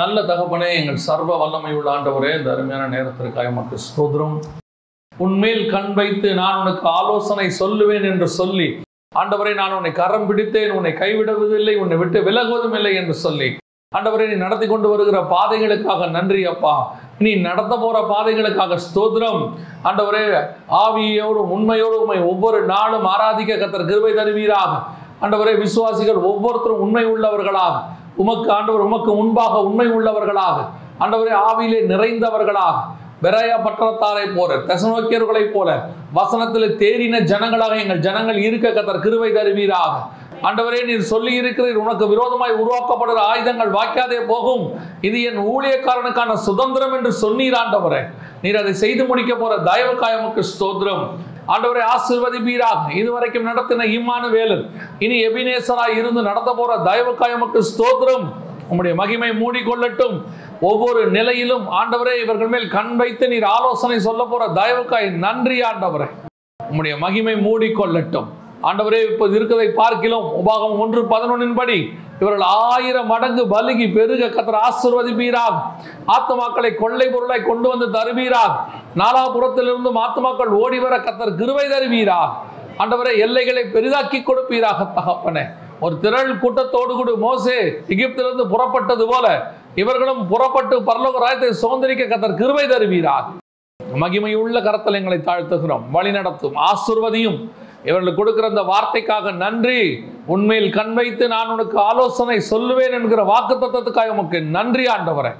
நல்ல 0.00 0.18
தகப்பனே 0.28 0.68
எங்கள் 0.78 1.00
சர்வ 1.06 1.36
வல்லமை 1.40 1.70
உள்ள 1.78 1.88
ஆண்டவரே 1.94 2.30
இந்த 2.38 2.48
அருமையான 2.52 2.84
நேரத்திற்காக 2.94 3.50
உமக்கு 3.52 3.76
ஸ்தோத்திரம். 3.86 4.36
உன்மேல் 5.24 5.64
கண் 5.72 5.90
வைத்து 5.98 6.28
நான் 6.40 6.60
உனக்கு 6.60 6.86
ஆலோசனை 6.98 7.46
சொல்லுவேன் 7.58 8.06
என்று 8.10 8.28
சொல்லி 8.38 8.68
ஆண்டவரே 9.20 9.52
நான் 9.60 9.74
உன்னை 9.78 9.92
கரம் 9.92 10.26
பிடித்தேன் 10.28 10.72
உன்னை 10.76 10.92
கைவிடுவதில்லை 11.00 11.74
உன்னை 11.82 11.96
விட்டு 12.02 12.20
விலகுவதும் 12.28 12.76
இல்லை 12.78 12.92
என்று 13.00 13.14
சொல்லி 13.24 13.48
ஆண்டவரே 13.92 14.26
நீ 14.28 14.36
நடத்தி 14.44 14.66
கொண்டு 14.66 14.88
வருகிற 14.88 15.18
பாதைகளுக்காக 15.34 16.06
நன்றி 16.16 16.42
அப்பா. 16.52 16.74
நீ 17.24 17.32
நடத்த 17.48 17.72
போற 17.76 17.96
பாதைகளுக்காக 18.12 18.78
ஸ்தோத்திரம். 18.86 19.40
ஆண்டவரே 19.88 20.22
ஆவியோடும் 20.82 21.50
உண்மையோடும் 21.56 22.02
உண்மை 22.04 22.20
ஒவ்வொரு 22.32 22.60
நாளும் 22.74 23.08
ஆராதிக்க 23.14 23.58
கத்தர் 23.62 23.90
கிருபை 23.90 24.12
தருவீராக. 24.14 24.72
ஆண்டவரே 25.22 25.52
விசுவாசிகள் 25.64 26.20
ஒவ்வொருத்தரும் 26.30 26.84
உண்மை 26.84 27.04
உள்ளவர்களாக. 27.06 27.74
உமக்கு 28.16 28.48
ஆண்டவர் 28.52 28.86
உமக்கு 28.88 29.14
முன்பாக 29.14 29.62
உண்மை 29.62 29.86
உள்ளவர்களாக 29.86 30.58
ஆண்டவரே 30.98 31.34
ஆவியிலே 31.48 31.80
நிறைந்தவர்களாக 31.92 32.76
பெராயா 33.24 33.56
பட்டணத்தாரை 33.64 34.24
போல 34.36 34.56
தசநோக்கியர்களைப் 34.68 35.52
போல 35.52 35.68
வசனத்தில் 36.12 36.76
தேறின 36.80 37.20
ஜனங்களாக 37.32 37.74
எங்கள் 37.82 37.98
ஜனங்கள் 37.98 38.36
இருக்க 38.36 38.68
கத்தர் 38.68 39.04
கிருவை 39.04 39.30
தருவீராக. 39.36 39.94
ஆண்டவரே 40.48 40.80
நீர் 40.84 41.10
சொல்லி 41.10 41.32
இருக்கிறீர் 41.40 41.78
உனக்கு 41.82 42.08
விரோதமாய் 42.08 42.54
உருவாக்கப்படுகிற 42.62 43.20
ஆயுதங்கள் 43.32 43.70
வாய்க்காதே 43.76 44.18
போகும். 44.26 44.64
இது 45.00 45.22
என் 45.22 45.40
ஊழியக்காரனுக்கான 45.52 46.32
சுதந்திரம் 46.32 46.92
என்று 46.92 47.12
சொன்னீர் 47.22 47.56
ஆண்டவரே. 47.62 48.00
நீர் 48.42 48.56
அதை 48.56 48.72
செய்து 48.72 49.04
முடிக்க 49.04 49.34
போற 49.34 49.56
தயவுக்காயமுக்கு 49.70 50.42
ஸ்தோத்திரம். 50.52 51.04
ஆண்டவரை 51.48 51.82
ஆசிர்வதிப்பீராக. 51.94 52.96
இதுவரைக்கும் 52.96 53.46
நடத்தின 53.46 53.84
இம்மானு 53.84 54.30
வேலன் 54.30 54.70
இனி 54.98 55.26
எபினேசராய் 55.26 55.96
இருந்து 55.96 56.22
நடத்த 56.22 56.54
போற 56.54 56.76
தயவுக்காயமுக்கு 56.76 57.62
ஸ்தோத்திரம். 57.72 58.26
உம்முடைய 58.70 58.94
மகிமை 58.94 59.30
மூடிக்கொள்ளட்டும். 59.30 60.22
ஒவ்வொரு 60.60 61.06
நிலையிலும் 61.06 61.66
ஆண்டவரே 61.70 62.22
இவர்கள் 62.22 62.46
மேல் 62.46 62.70
கண் 62.70 62.96
வைத்து 62.96 63.28
நீர் 63.28 63.44
ஆலோசனை 63.44 63.98
சொல்ல 63.98 64.26
போற 64.30 64.46
தயவுக்காய் 64.46 65.10
நன்றி 65.10 65.60
ஆண்டவரே. 65.60 66.08
உம்முடைய 66.70 66.98
மகிமை 66.98 67.34
மூடிக்கொள்ளட்டும். 67.34 68.26
ஆண்டவரே 68.68 69.00
இப்போ 69.10 69.24
இருக்கிறதை 69.36 69.68
பார்க்கலாம் 69.80 70.26
உபாகம் 70.40 70.76
ஒன்று 70.82 71.00
பதினொன்னின் 71.12 71.58
படி. 71.60 71.78
இவர்கள் 72.20 72.44
ஆயிரம் 72.72 73.08
மடங்கு 73.12 73.42
பலுகி 73.52 73.86
பெருக 73.96 74.28
கத்தர் 74.34 74.58
ஆசிர்வதிப்பீராக. 74.66 75.54
ஆத்மாக்களை 76.16 76.70
கொள்ளை 76.82 77.06
பொருளை 77.14 77.38
கொண்டு 77.48 77.66
வந்து 77.72 77.86
தருவீராக. 77.96 78.52
நாலாபுரத்திலிருந்து 79.00 79.90
ஆத்மாக்கள் 80.06 80.52
ஓடி 80.62 80.78
வர 80.84 80.96
கத்தர் 81.06 81.38
கிருவை 81.40 81.66
தருவீராக. 81.74 82.30
ஆண்டவரே 82.82 83.12
எல்லைகளை 83.24 83.64
பெரிதாக்கி 83.74 84.20
கொடுப்பீராக 84.28 84.86
தகப்பனே. 84.98 85.44
ஒரு 85.84 85.94
திரள் 86.04 86.32
கூட்டத்தோடு 86.42 86.92
கூட 87.00 87.12
மோசே 87.24 87.56
எகிப்திலிருந்து 87.94 88.44
புறப்பட்டது 88.52 89.04
போல 89.12 89.26
இவர்களும் 89.82 90.22
புறப்பட்டு 90.32 90.76
பரலோக 90.88 91.18
ராயத்தை 91.24 91.48
சுதந்திரிக்க 91.62 92.04
கத்தர் 92.12 92.38
கிருவை 92.40 92.64
தருவீராக. 92.72 93.26
மகிமையுள்ள 94.02 94.58
கரத்தில் 94.66 94.98
எங்களை 95.00 95.18
தாழ்த்துகிறோம். 95.28 95.84
வழி 95.96 96.10
நடத்தும் 96.18 96.56
ஆசிர்வதியும் 96.70 97.40
இவர்களுக்கு 97.88 98.20
கொடுக்கிற 98.20 98.46
அந்த 98.52 98.62
வார்த்தைக்காக 98.72 99.32
நன்றி. 99.44 99.80
உண்மையில் 100.34 100.74
கண் 100.78 100.92
வைத்து 100.98 101.24
நான் 101.34 101.52
உனக்கு 101.54 101.76
ஆலோசனை 101.90 102.36
சொல்லுவேன் 102.50 102.94
என்கிற 102.98 103.22
வாக்கு 103.30 103.54
தத்துவத்துக்காக 103.62 104.14
உமக்கு 104.16 104.40
நன்றி 104.56 104.84
ஆண்டவரே. 104.94 105.32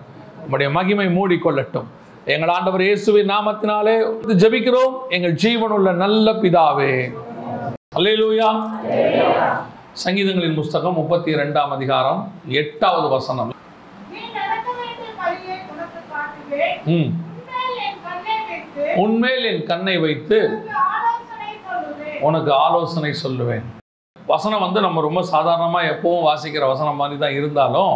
உம்முடைய 0.44 0.68
மகிமை 0.76 1.06
மூடிக்கொள்ளட்டும். 1.18 1.88
எங்கள் 2.34 2.52
ஆண்டவர் 2.54 2.84
இயேசுவின் 2.86 3.30
நாமத்தினாலே 3.34 3.94
ஜெபிக்கிறோம். 4.42 4.94
எங்கள் 5.16 5.38
ஜீவனுள்ள 5.44 5.92
நல்ல 6.04 6.32
பிதாவே. 6.42 6.92
அல்லேலூயா 7.98 8.48
சங்கீதங்களின் 10.04 10.58
புஸ்தகம் 10.60 10.98
முப்பத்தி 11.00 11.30
இரண்டாம் 11.36 11.72
அதிகாரம் 11.76 12.20
எட்டாவது 12.62 13.08
வசனம். 13.16 13.50
உன்மேல் 17.02 17.74
என் 17.86 18.02
கண்ணை 18.06 18.36
வைத்து 18.50 18.88
உன்மேல் 19.02 19.44
என் 19.50 19.66
கண்ணை 19.70 19.96
வைத்து 20.04 20.38
உனக்கு 22.28 22.50
ஆலோசனை 22.64 23.12
சொல்லுவேன். 23.24 23.64
வசனம் 24.32 24.64
வந்து 24.64 24.80
நம்ம 24.86 25.00
ரொம்ப 25.06 25.20
சாதாரணமாக 25.32 25.90
எப்பவும் 25.94 26.26
வாசிக்கிற 26.28 26.64
வசனம் 26.72 27.00
மாதிரி 27.00 27.16
தான் 27.22 27.36
இருந்தாலும் 27.38 27.94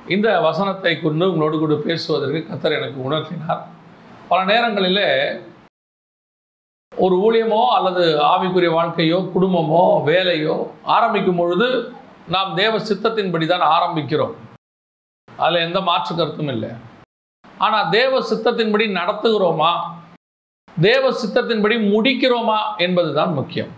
இந்த 0.00 0.28
வசனத்தை 0.46 0.92
கொண்டு 0.96 1.24
உங்களோடு 1.30 1.56
கூட 1.58 1.74
பேசுவதற்கு 1.86 2.40
கத்தர் 2.48 2.76
எனக்கு 2.78 2.98
உணர்த்தினார். 3.08 3.62
பல 4.30 4.40
நேரங்களில் 4.52 5.04
ஒரு 6.92 7.14
ஊழியமோ 7.26 7.62
அல்லது 7.76 8.04
ஆவிக்குரிய 8.32 8.70
வாழ்க்கையோ 8.76 9.18
குடும்பமோ 9.34 9.82
வேலையோ 10.10 10.56
ஆரம்பிக்கும் 10.96 11.40
பொழுது 11.40 11.68
நாம் 12.34 12.52
தேவ 12.60 12.74
சித்தத்தின்படி 12.88 13.46
தான் 13.50 13.64
ஆரம்பிக்கிறோம். 13.74 14.34
அதில் 15.28 15.64
எந்த 15.66 15.80
மாற்று 15.88 16.12
கருத்தும் 16.12 16.52
இல்லை. 16.54 16.70
ஆனால் 17.64 17.90
தேவ 17.98 18.20
சித்தத்தின்படி 18.30 18.86
நடத்துகிறோமா? 19.00 19.72
தேவ 20.84 21.10
சித்தத்தின்படி 21.20 21.76
முடிக்கிறோமா 21.92 22.58
என்பதுதான் 22.86 23.30
முக்கியம். 23.38 23.70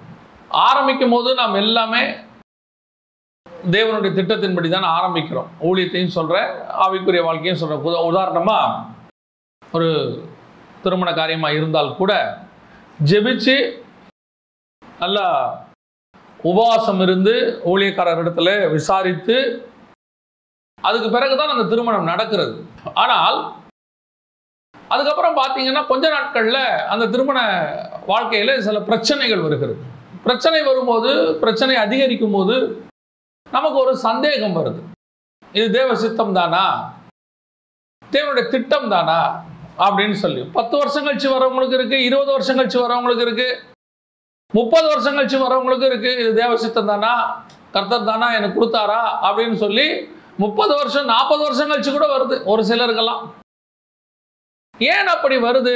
ஆரம்பிக்கும் 0.69 1.12
போது 1.14 1.31
நாம் 1.41 1.60
எல்லாமே 1.64 2.00
தேவனுடைய 3.75 4.12
திட்டத்தின்படி 4.16 4.69
தான் 4.70 4.88
ஆரம்பிக்கிறோம். 4.97 5.48
ஊழியத்தையும் 5.69 6.16
சொல்கிறேன் 6.16 6.50
ஆவிக்குரிய 6.84 7.22
வாழ்க்கையும் 7.26 7.60
சொல்கிறேன் 7.60 7.84
உத 7.88 7.97
உதாரணமாக 8.10 8.97
ஒரு 9.76 9.88
திருமண 10.82 11.09
காரியமாக 11.20 11.56
இருந்தால் 11.59 11.97
கூட 12.00 12.12
ஜெபிச்சு 13.10 13.56
நல்லா 15.03 15.26
உபவாசம் 16.50 17.00
இருந்து 17.06 17.34
ஊழியக்காரர் 17.72 18.20
இடத்துல 18.22 18.50
விசாரித்து 18.76 19.36
அதுக்கு 20.78 21.09
பிறகுதான் 21.10 21.54
அந்த 21.54 21.65
திருமணம் 21.70 22.10
நடக்கிறது. 22.12 22.54
ஆனால் 23.04 23.38
அதுக்கப்புறம் 24.88 25.37
பார்த்தீங்கன்னா 25.37 25.87
கொஞ்ச 25.87 26.09
நாட்களில் 26.09 26.62
அந்த 26.93 27.06
திருமண 27.06 27.38
வாழ்க்கையில் 28.06 28.60
சில 28.60 28.81
பிரச்சனைகள் 28.81 29.41
வருகிறது. 29.41 29.78
பிரச்சனை 30.22 30.62
வரும்போது 30.62 31.34
பிரச்சனை 31.34 31.76
அதிகரிக்கும் 31.76 32.32
போது 32.32 32.84
நமக்கு 33.50 33.78
ஒரு 33.78 33.97
சந்தேகம் 33.97 34.56
வருது. 34.56 34.81
இது 35.53 35.71
தேவ 35.71 35.94
சித்தம் 35.94 36.32
தானா? 36.32 36.93
தேவனுடைய 38.12 38.48
திட்டம் 38.48 38.88
தானா? 38.88 39.44
அப்படின்னு 39.78 40.12
சொல்லி. 40.12 40.43
பத்து 40.43 40.77
வருஷம் 40.77 41.06
கழிச்சு 41.06 41.28
வரவங்களுக்கு 41.34 41.72
இருக்கு 41.72 42.04
இருபது 42.04 42.31
வருஷம் 42.31 42.59
கழிச்சு 42.59 42.78
வரவங்களுக்கு 42.84 43.21
இருக்கு 43.21 43.62
முப்பது 44.53 44.87
வருஷம் 44.88 45.16
கழிச்சு 45.16 45.43
வரவங்களுக்கு 45.44 45.87
இருக்கு 45.87 46.16
இது 46.16 46.34
தேவ 46.34 46.56
சித்தம் 46.56 46.87
தானா? 46.87 47.47
கர்த்தர் 47.72 48.04
தானா? 48.04 48.34
எனக்கு 48.34 48.56
கொடுத்தாரா? 48.60 49.00
அப்படின்னு 49.22 49.54
சொல்லி 49.54 50.09
முப்பது 50.37 50.75
வருஷம் 50.75 51.04
நாற்பது 51.04 51.43
வருஷம் 51.43 51.71
கழிச்சு 51.71 51.93
கூட 51.93 52.16
வருது 52.16 52.44
ஒரு 52.44 52.62
சிலருக்கெல்லாம். 52.62 53.22
ஏன் 54.81 55.09
அப்படி 55.15 55.37
வருது? 55.37 55.75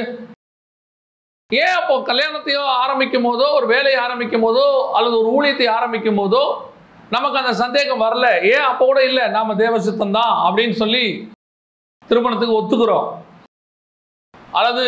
ஏன் 1.51 1.75
அப்போ 1.79 1.95
கல்யாணத்தையோ 2.11 2.61
ஆரம்பிக்கும் 2.83 3.27
போதோ 3.29 3.47
ஒரு 3.59 3.67
வேலையை 3.67 3.99
ஆரம்பிக்கும் 4.05 4.45
போதோ 4.47 4.67
அல்லது 4.97 5.15
ஒரு 5.21 5.31
ஊழியத்தை 5.37 5.67
ஆரம்பிக்கும் 5.79 6.21
போதோ 6.21 6.43
நமக்கு 7.15 7.41
அந்த 7.41 7.53
சந்தேகம் 7.63 8.03
வரல. 8.05 8.27
ஏன் 8.53 8.67
அப்போ 8.69 8.85
கூட 8.85 9.01
இல்லை? 9.05 9.25
நாம 9.37 9.55
தேவசித்தம் 9.55 10.17
தான் 10.19 10.33
அப்படின்னு 10.47 10.77
சொல்லி 10.83 11.05
திருமணத்துக்கு 12.09 12.59
ஒத்துக்கிறோம். 12.61 13.09
அல்லது 14.59 14.85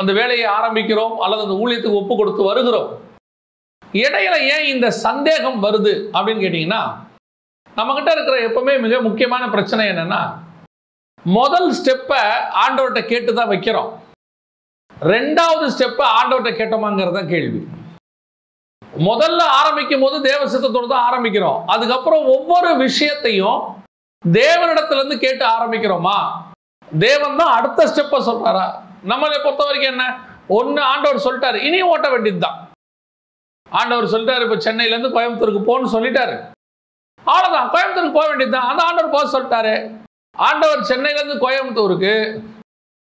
அந்த 0.00 0.10
வேலையை 0.12 0.46
ஆரம்பிக்கிறோம் 0.58 1.14
அல்லது 1.24 1.44
அந்த 1.46 1.56
ஊழியத்துக்கு 1.62 2.00
ஒப்பு 2.02 2.14
கொடுத்து 2.16 2.42
வருகிறோம். 2.50 2.90
இடையில 4.02 4.34
ஏன் 4.54 4.66
இந்த 4.74 4.90
சந்தேகம் 5.06 5.58
வருது 5.64 5.94
அப்படின்னு 6.14 6.44
கேட்டிங்கன்னா 6.44 6.82
நம்மகிட்ட 7.76 8.10
இருக்கிற 8.14 8.36
எப்பவுமே 8.48 8.74
மிக 8.84 9.00
முக்கியமான 9.00 9.44
பிரச்சனை 9.48 9.82
என்னன்னா 9.92 10.22
முதல் 11.24 11.68
ஸ்டெப்பை 11.78 12.22
ஆண்டவர்கிட்ட 12.62 13.00
கேட்டு 13.10 13.30
தான் 13.38 13.50
வைக்கிறோம். 13.52 13.90
ரெண்டாவது 15.12 15.66
ஸ்டெப்பை 15.74 16.06
ஆண்டவர்கிட்ட 16.18 16.52
கேட்டோமாங்கிறத 16.60 17.20
கேள்வி. 17.32 17.60
முதல்ல 19.08 19.42
ஆரம்பிக்கும் 19.58 20.02
போது 20.04 20.16
தேவ 20.28 20.40
சித்தத்தோடு 20.52 20.88
தான் 20.94 21.06
ஆரம்பிக்கிறோம். 21.08 21.58
அதுக்கப்புறம் 21.74 22.24
ஒவ்வொரு 22.34 22.70
விஷயத்தையும் 22.84 23.60
தேவனிடத்துலேருந்து 24.24 25.18
கேட்டு 25.24 25.44
ஆரம்பிக்கிறோமா? 25.54 26.16
தேவன் 26.88 27.38
தான் 27.40 27.54
அடுத்த 27.58 27.86
ஸ்டெப்பை 27.92 28.20
சொல்கிறாரா 28.28 28.66
நம்மளை 29.12 29.38
பொறுத்த 29.44 29.62
வரைக்கும் 29.68 29.92
என்ன? 29.94 30.04
ஒன்று 30.58 30.80
ஆண்டவர் 30.90 31.24
சொல்லிட்டாரு 31.26 31.58
இனி 31.68 31.78
ஓட்ட 31.92 32.06
வேண்டியது 32.12 32.40
தான் 32.46 32.58
ஆண்டவர் 33.80 34.12
சொல்லிட்டாரு 34.12 34.44
இப்போ 34.46 34.58
சென்னையிலேருந்து 34.66 35.14
கோயம்புத்தூருக்கு 35.16 35.62
போகணும்னு 35.68 35.94
சொல்லிட்டாரு. 35.96 36.36
அவ்வளோதான் 37.26 37.72
கோயம்புத்தூருக்கு 37.74 38.18
போக 38.18 38.28
வேண்டியது 38.30 38.56
தான் 38.56 38.70
அந்த 38.70 38.82
ஆண்டவர் 38.88 39.14
போக 39.16 39.26
சொல்லிட்டாரு. 39.34 39.74
ஆண்டவர் 40.36 40.88
சென்னையிலேருந்து 40.90 41.42
கோயம்புத்தூருக்கு 41.44 42.12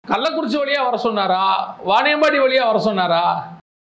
கள்ளக்குறிச்சி 0.04 0.56
வழியாக 0.58 0.86
வர 0.86 0.96
சொன்னாரா? 0.96 1.42
வாணியம்பாடி 1.88 2.38
வழியாக 2.42 2.70
வர 2.70 2.78
சொன்னாரா? 2.86 3.24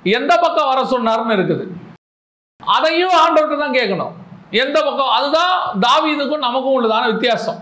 எந்த 0.03 0.33
பக்கம் 0.45 0.71
வர 0.71 0.81
சொன்னார்னு 0.93 1.37
இருக்குது. 1.39 1.65
அதையும் 2.61 3.15
ஆண்டவர்கிட்ட 3.23 3.59
தான் 3.63 3.77
கேட்கணும். 3.79 4.15
எந்த 4.63 4.77
பக்கம்? 4.87 5.13
அதுதான் 5.19 5.55
தாவீதுக்கும் 5.87 6.47
நமக்கும் 6.47 6.77
உள்ளதான 6.79 7.05
வித்தியாசம். 7.13 7.61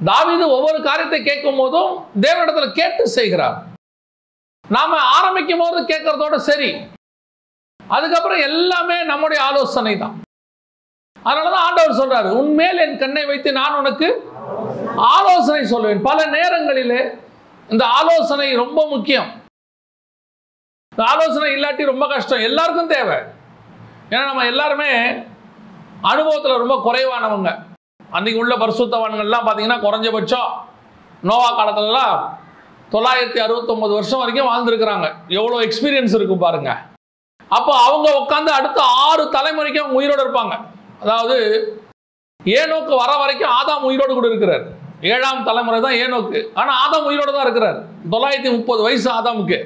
தாவீது 0.00 0.44
ஒவ்வொரு 0.56 0.78
காரியத்தை 0.82 1.20
கேட்கும் 1.22 1.60
போதும் 1.60 1.92
தேவனிடத்துல 2.24 2.66
கேட்டு 2.80 3.04
செய்கிறார். 3.18 3.56
நாம 4.64 4.98
ஆரம்பிக்கும் 5.16 5.62
போது 5.62 5.78
கேட்கறதோட 5.92 6.36
சரி. 6.50 6.70
அதுக்கப்புறம் 7.80 8.44
எல்லாமே 8.50 8.96
நம்முடைய 9.12 9.38
ஆலோசனை 9.48 9.96
தான் 9.98 10.14
அதனாலதான் 11.26 11.64
ஆண்டவர் 11.66 11.98
சொல்றாரு 11.98 12.28
உன்மேல் 12.40 12.82
என் 12.84 13.00
கண்ணை 13.02 13.24
வைத்து 13.26 13.50
நான் 13.58 13.78
உனக்கு 13.80 14.08
ஆலோசனை 14.96 15.62
சொல்லுவேன். 15.72 16.02
பல 16.02 16.26
நேரங்களிலே 16.26 17.00
இந்த 17.68 17.84
ஆலோசனை 17.86 18.54
ரொம்ப 18.54 18.86
முக்கியம். 18.88 19.28
இந்த 20.92 21.04
ஆலோசனை 21.12 21.48
இல்லாட்டி 21.54 21.84
ரொம்ப 21.84 22.06
கஷ்டம். 22.06 22.46
எல்லாருக்கும் 22.48 22.92
தேவை. 22.96 23.16
ஏன்னா 24.10 24.24
நம்ம 24.24 24.46
எல்லாருமே 24.46 24.90
அனுபவத்தில் 26.00 26.62
ரொம்ப 26.62 26.74
குறைவானவங்க. 26.86 27.50
அன்றைக்கி 28.12 28.36
உள்ள 28.36 28.54
பரிசுத்தவான்கள்லாம் 28.56 29.46
பார்த்தீங்கன்னா 29.46 29.78
குறைஞ்சபட்சம் 29.84 30.50
நோவா 31.28 31.50
காலத்துலலாம் 31.58 32.16
தொள்ளாயிரத்தி 32.92 33.40
அறுபத்தொம்பது 33.46 33.92
வருஷம் 33.98 34.18
வரைக்கும் 34.18 34.48
வாழ்ந்துருக்குறாங்க. 34.48 35.06
எவ்வளோ 35.28 35.66
எக்ஸ்பீரியன்ஸ் 35.66 36.14
இருக்கும் 36.14 36.44
பாருங்க. 36.46 36.72
அப்போ 37.48 37.72
அவங்க 37.78 38.08
உட்காந்து 38.22 38.50
அடுத்த 38.58 38.82
ஆறு 38.82 39.24
தலைமுறைக்கு 39.24 39.80
அவங்க 39.80 39.98
உயிரோடு 40.00 40.22
இருப்பாங்க. 40.26 40.54
அதாவது 41.00 41.36
ஏனோக்கு 42.44 42.94
வர 43.02 43.16
வரைக்கும் 43.16 43.52
ஆதாம் 43.58 43.86
உயிரோடு 43.88 44.14
கூட 44.14 44.26
இருக்கிறார். 44.26 44.64
ஏழாம் 45.00 45.44
தலைமுறை 45.44 45.80
தான் 45.80 45.92
ஏனோக்கு. 45.92 46.48
ஆனால் 46.54 46.76
ஆதாம் 46.84 47.06
உயிரோடு 47.10 47.32
தான் 47.32 47.42
இருக்கிறார். 47.42 47.78
தொள்ளாயிரத்தி 48.10 48.50
முப்பது 48.56 48.82
வயசு 48.82 49.08
ஆதாமுக்கு. 49.12 49.58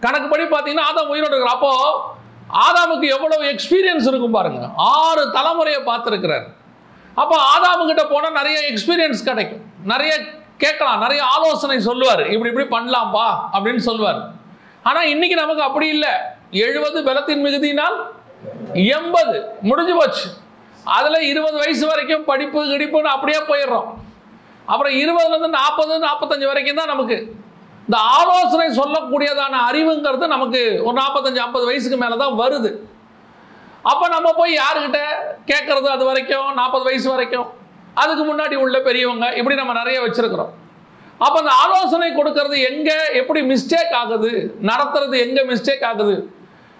கணக்குப்படி 0.00 0.44
பார்த்தீங்கன்னா 0.44 0.86
ஆதாம் 0.90 1.10
உயிரோடு 1.14 1.34
இருக்கிறார். 1.34 1.56
அப்போ 1.56 1.72
ஆதாமுக்கு 2.66 3.06
எவ்வளவு 3.16 3.44
எக்ஸ்பீரியன்ஸ் 3.52 4.06
இருக்கும் 4.06 4.36
பாருங்க. 4.38 4.68
ஆறு 4.76 5.22
தலைமுறையை 5.30 5.80
பார்த்துருக்கிறார். 5.90 6.46
அப்போ 7.14 7.36
ஆதாமுக்கிட்ட 7.54 8.04
போனால் 8.12 8.32
நிறைய 8.32 8.58
எக்ஸ்பீரியன்ஸ் 8.70 9.28
கிடைக்கும். 9.30 9.62
நிறைய 9.84 10.12
கேட்கலாம். 10.58 11.00
நிறைய 11.00 11.24
ஆலோசனை 11.24 11.80
சொல்லுவார். 11.80 12.30
இப்படி 12.30 12.50
இப்படி 12.52 12.68
பண்ணலாம்ப்பா 12.76 13.26
அப்படின்னு 13.52 13.76
சொல்லுவார். 13.76 14.20
ஆனால் 14.82 15.08
இன்னைக்கு 15.08 15.36
நமக்கு 15.36 15.62
அப்படி 15.62 15.88
இல்லை. 15.88 16.10
எழுபது 16.50 17.04
பலத்தின் 17.04 17.44
மிகுதியினால் 17.44 17.96
எண்பது. 18.74 19.36
முடிஞ்சு 19.62 19.94
போச்சு. 19.96 20.24
அதில் 20.96 21.28
இருபது 21.30 21.56
வயசு 21.62 21.84
வரைக்கும் 21.90 22.24
படிப்பு 22.30 22.60
கிடிப்புன்னு 22.70 23.14
அப்படியே 23.16 23.40
போயிடுறோம். 23.50 23.88
அப்புறம் 24.72 24.94
இருபதுலேருந்து 25.02 25.50
நாற்பது 25.60 25.94
நாற்பத்தஞ்சு 26.08 26.46
வரைக்கும் 26.50 26.80
தான் 26.80 26.92
நமக்கு. 26.92 27.16
இந்த 27.86 27.98
ஆலோசனை 28.18 28.66
சொல்லக்கூடியதான 28.80 29.54
அறிவுங்கிறது 29.68 30.26
நமக்கு 30.34 30.60
ஒரு 30.86 30.96
நாற்பத்தஞ்சு 31.00 31.40
ஐம்பது 31.44 31.64
வயசுக்கு 31.70 31.98
மேலே 32.02 32.16
தான் 32.22 32.38
வருது. 32.42 32.70
அப்போ 33.90 34.04
நம்ம 34.16 34.28
போய் 34.40 34.52
யாருக்கிட்ட 34.62 35.00
கேட்குறது 35.50 35.88
அது 35.94 36.04
வரைக்கும் 36.10 36.48
நாற்பது 36.60 36.84
வயசு 36.88 37.08
வரைக்கும்? 37.14 37.48
அதுக்கு 38.02 38.22
முன்னாடி 38.30 38.56
உள்ள 38.64 38.76
பெரியவங்க 38.86 39.26
இப்படி 39.40 39.56
நம்ம 39.60 39.74
நிறைய 39.80 39.98
வச்சுருக்கிறோம். 40.04 40.52
அப்போ 41.24 41.36
அந்த 41.42 41.52
ஆலோசனை 41.64 42.08
கொடுக்கறது 42.20 42.56
எங்கே 42.70 42.96
எப்படி 43.20 43.40
மிஸ்டேக் 43.50 43.92
ஆகுது 44.00 44.30
நடத்துறது 44.70 45.16
எங்கே 45.26 45.42
மிஸ்டேக் 45.50 45.84
ஆகுது? 45.90 46.14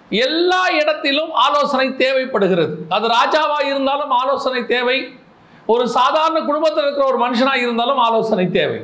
எல்லா 0.09 0.63
இடத்திலும் 0.79 1.31
ஆலோசனை 1.45 1.87
தேவைப்படுகிறது. 1.95 2.73
அது 2.95 3.05
ராஜாவா 3.07 3.59
இருந்தாலும் 3.71 4.11
ஆலோசனை 4.21 4.65
தேவை. 4.65 4.97
ஒரு 5.73 5.87
சாதாரண 5.97 6.39
குடும்பத்தில் 6.49 6.85
இருக்கிற 6.85 7.05
ஒரு 7.11 7.19
மனுஷனாக 7.25 7.63
இருந்தாலும் 7.65 8.01
ஆலோசனை 8.07 8.51
தேவை. 8.59 8.79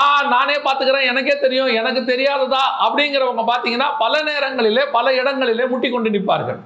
ஆ 0.00 0.02
நானே 0.34 0.54
பார்த்துக்கிறேன் 0.66 1.08
எனக்கே 1.12 1.34
தெரியும் 1.40 1.72
எனக்கு 1.80 2.02
தெரியாததா 2.12 2.62
அப்படிங்கிறவங்க 2.84 3.42
பார்த்தீங்கன்னா 3.50 3.88
பல 4.04 4.22
நேரங்களிலே 4.28 4.84
பல 4.96 5.06
இடங்களிலே 5.20 5.64
முட்டி 5.72 5.88
கொண்டு 5.90 6.12
நிற்பார்கள். 6.14 6.60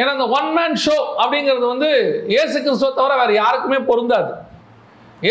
ஏன்னா 0.00 0.12
இந்த 0.16 0.28
ஒன் 0.38 0.50
மேன் 0.58 0.76
ஷோ 0.84 0.96
அப்படிங்கிறது 1.22 1.66
வந்து 1.72 1.90
இயேசு 2.34 2.56
கிறிஸ்துவை 2.64 2.92
தவிர 3.00 3.16
வேறு 3.22 3.34
யாருக்குமே 3.42 3.78
பொருந்தாது. 3.90 4.30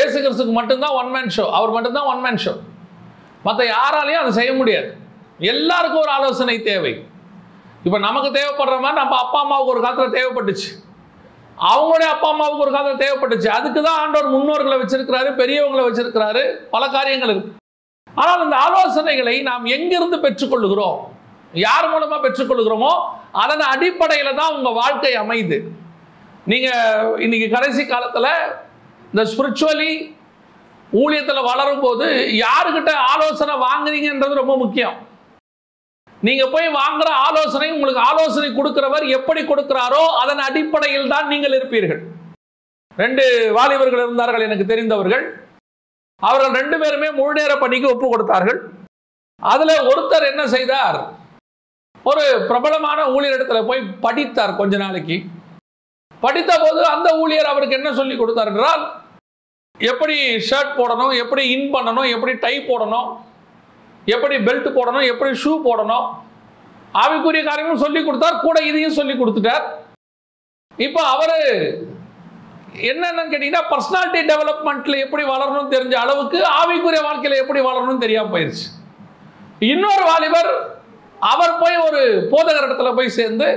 ஏசு 0.01 0.15
கிறிஸ்துக்கு 0.23 0.53
மட்டும்தான் 0.59 0.95
ஒன் 1.01 1.11
மேன் 1.15 1.31
ஷோ 1.37 1.45
அவர் 1.59 1.75
மட்டும்தான் 1.75 2.09
ஒன் 2.13 2.23
மேன் 2.25 2.41
ஷோ 2.45 2.53
மற்ற 3.47 3.61
யாராலையும் 3.75 4.21
அதை 4.23 4.31
செய்ய 4.39 4.53
முடியாது. 4.59 4.89
எல்லாருக்கும் 5.51 6.03
ஒரு 6.05 6.11
ஆலோசனை 6.17 6.55
தேவை. 6.69 6.93
இப்போ 7.85 7.97
நமக்கு 8.05 8.29
தேவைப்படுற 8.37 8.77
மாதிரி 8.85 8.99
நம்ம 9.01 9.17
அப்பா 9.23 9.39
அம்மாவுக்கு 9.43 9.73
ஒரு 9.75 9.81
காலத்தில் 9.85 10.15
தேவைப்பட்டுச்சு. 10.17 10.69
அவங்களுடைய 11.69 12.09
அப்பா 12.15 12.27
அம்மாவுக்கு 12.33 12.65
ஒரு 12.65 12.73
காலத்தில் 12.75 13.03
தேவைப்பட்டுச்சு. 13.05 13.49
அதுக்கு 13.57 13.79
தான் 13.87 13.99
ஆண்டவர் 14.01 14.33
முன்னோர்களை 14.35 14.77
வச்சிருக்கிறாரு 14.81 15.29
பெரியவங்களை 15.41 15.83
வச்சிருக்கிறாரு 15.87 16.43
பல 16.73 16.83
காரியங்களுக்கு 16.97 17.55
ஆனால் 18.21 18.43
இந்த 18.45 18.57
ஆலோசனைகளை 18.67 19.35
நாம் 19.49 19.65
எங்கிருந்து 19.75 20.17
பெற்றுக்கொள்கிறோம் 20.25 20.99
யார் 21.65 21.91
மூலமாக 21.91 22.19
பெற்றுக்கொள்கிறோமோ 22.23 22.93
அதன் 23.43 23.65
அடிப்படையில் 23.73 24.39
தான் 24.39 24.55
உங்கள் 24.57 24.77
வாழ்க்கை 24.81 25.11
அமையுது. 25.23 25.57
நீங்கள் 26.51 27.17
இன்னைக்கு 27.25 27.47
கடைசி 27.55 27.83
காலத்தில் 27.85 28.31
இந்த 29.11 29.23
ஸ்பிரிச்சுவலி 29.31 29.91
ஊழியத்தில் 31.01 31.47
வளரும் 31.49 31.83
போது 31.85 32.07
யாருக்கிட்ட 32.45 32.91
ஆலோசனை 33.11 33.55
வாங்குறீங்கன்றது 33.67 34.41
ரொம்ப 34.41 34.55
முக்கியம். 34.63 34.97
நீங்க 36.27 36.43
போய் 36.53 36.67
வாங்குற 36.79 37.09
ஆலோசனை 37.27 37.67
உங்களுக்கு 37.75 38.01
ஆலோசனை 38.09 38.49
கொடுக்கிறவர் 38.55 39.05
எப்படி 39.17 39.41
கொடுக்கிறாரோ 39.49 40.01
அதன் 40.21 40.41
அடிப்படையில் 40.47 41.11
தான் 41.13 41.29
நீங்கள் 41.33 41.55
இருப்பீர்கள். 41.59 42.01
ரெண்டு 42.97 43.25
வாலிபர்கள் 43.57 44.03
இருந்தார்கள் 44.05 44.45
எனக்கு 44.47 44.65
தெரிந்தவர்கள். 44.71 45.23
அவர்கள் 46.21 46.57
ரெண்டு 46.59 46.77
பேருமே 46.81 47.09
முழு 47.19 47.33
நேர 47.37 47.51
பணிக்கு 47.63 47.87
ஒப்பு 47.93 48.07
கொடுத்தார்கள். 48.13 48.59
அதுல 49.41 49.71
ஒருத்தர் 49.91 50.29
என்ன 50.31 50.43
செய்தார்? 50.55 50.99
ஒரு 52.09 52.23
பிரபலமான 52.49 52.99
ஊழியரிடத்துல 53.15 53.61
போய் 53.69 53.81
படித்தார் 54.05 54.59
கொஞ்ச 54.59 54.75
நாளைக்கு. 54.83 55.17
படித்த 56.23 56.51
போது 56.63 56.81
அந்த 56.93 57.09
ஊழியர் 57.21 57.51
அவருக்கு 57.51 57.77
என்ன 57.79 57.89
சொல்லி 57.99 58.15
கொடுத்தார் 58.17 58.51
என்றால் 58.51 58.83
எப்படி 59.79 60.15
ஷர்ட் 60.49 60.77
போடணும் 60.79 61.13
எப்படி 61.23 61.43
இன் 61.55 61.67
பண்ணணும் 61.75 62.11
எப்படி 62.15 62.33
டை 62.45 62.55
போடணும் 62.69 63.09
எப்படி 64.13 64.35
பெல்ட் 64.47 64.67
போடணும் 64.77 65.07
எப்படி 65.11 65.31
ஷூ 65.43 65.51
போடணும்? 65.67 66.05
ஆவிக்குரிய 67.03 67.43
காரியமும் 67.47 67.83
சொல்லி 67.85 68.01
கொடுத்தார் 68.03 68.43
கூட 68.45 68.57
இதையும் 68.69 68.97
சொல்லி 68.99 69.13
கொடுத்துட்டார். 69.17 69.65
இப்போ 70.87 71.01
அவர் 71.13 71.35
என்னென்னு 72.89 73.23
கேட்டிங்கன்னா 73.31 73.63
பர்சனாலிட்டி 73.71 74.19
டெவலப்மெண்ட்டில் 74.31 75.03
எப்படி 75.05 75.23
வளரணும்னு 75.31 75.73
தெரிஞ்ச 75.75 75.95
அளவுக்கு 76.03 76.39
ஆவிக்குரிய 76.59 77.01
வாழ்க்கையில் 77.07 77.41
எப்படி 77.43 77.59
வளரணும்னு 77.67 78.03
தெரியாமல் 78.05 78.33
போயிருச்சு. 78.33 78.67
இன்னொரு 79.71 80.03
வாலிபர் 80.11 80.51
அவர் 81.31 81.59
போய் 81.61 81.77
ஒரு 81.87 82.01
போதகர் 82.33 82.67
இடத்துல 82.67 82.91
போய் 82.97 83.17
சேர்ந்து 83.19 83.47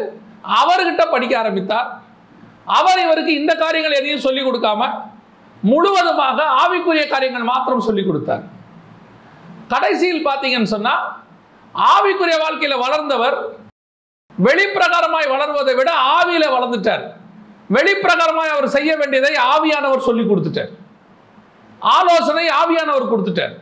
அவர்கிட்ட 0.61 1.02
படிக்க 1.14 1.35
ஆரம்பித்தார். 1.42 1.88
அவர் 2.78 3.02
இவருக்கு 3.04 3.32
இந்த 3.40 3.52
காரியங்கள் 3.62 3.99
எதையும் 4.00 4.25
சொல்லிக் 4.26 4.49
கொடுக்காம 4.49 4.90
முழுவதுமாக 5.71 6.38
ஆவிக்குரிய 6.62 7.04
காரியங்கள் 7.12 7.50
மாத்திரம் 7.52 7.87
சொல்லிக் 7.88 8.09
கொடுத்தார். 8.09 8.42
கடைசியில் 9.72 10.26
பார்த்தீங்கன்னு 10.28 10.74
சொன்னால் 10.74 11.02
ஆவிக்குரிய 11.94 12.36
வாழ்க்கையில் 12.44 12.82
வளர்ந்தவர் 12.84 13.36
வெளிப்பிரகாரமாய் 14.46 15.32
வளர்வதை 15.32 15.72
விட 15.78 15.90
ஆவியில் 16.18 16.52
வளர்ந்துட்டார். 16.54 17.02
வெளிப்பிரகாரமாய் 17.76 18.54
அவர் 18.54 18.74
செய்ய 18.76 18.92
வேண்டியதை 19.00 19.32
ஆவியானவர் 19.52 20.06
சொல்லி 20.06 20.24
கொடுத்துட்டார். 20.30 20.70
ஆலோசனை 21.96 22.46
ஆவியானவர் 22.60 23.10
கொடுத்துட்டார். 23.12 23.54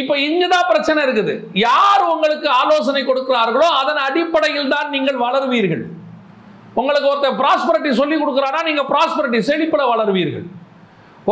இப்போ 0.00 0.14
இங்குதான் 0.26 0.68
பிரச்சனை 0.72 1.00
இருக்குது. 1.06 1.34
யார் 1.66 2.02
உங்களுக்கு 2.12 2.48
ஆலோசனை 2.60 3.02
கொடுக்கிறார்களோ 3.08 3.68
அதன் 3.80 4.00
அடிப்படையில் 4.08 4.72
தான் 4.74 4.88
நீங்கள் 4.94 5.18
வளருவீர்கள். 5.24 5.84
உங்களுக்கு 6.80 7.08
ஒருத்தர் 7.12 7.40
ப்ராஸ்பரிட்டி 7.42 7.90
சொல்லி 8.00 8.16
கொடுக்குறானா 8.20 8.60
நீங்கள் 8.68 8.88
ப்ராஸ்பரிட்டி 8.92 9.40
செழிப்பட 9.50 9.82
வளருவீர்கள். 9.92 10.46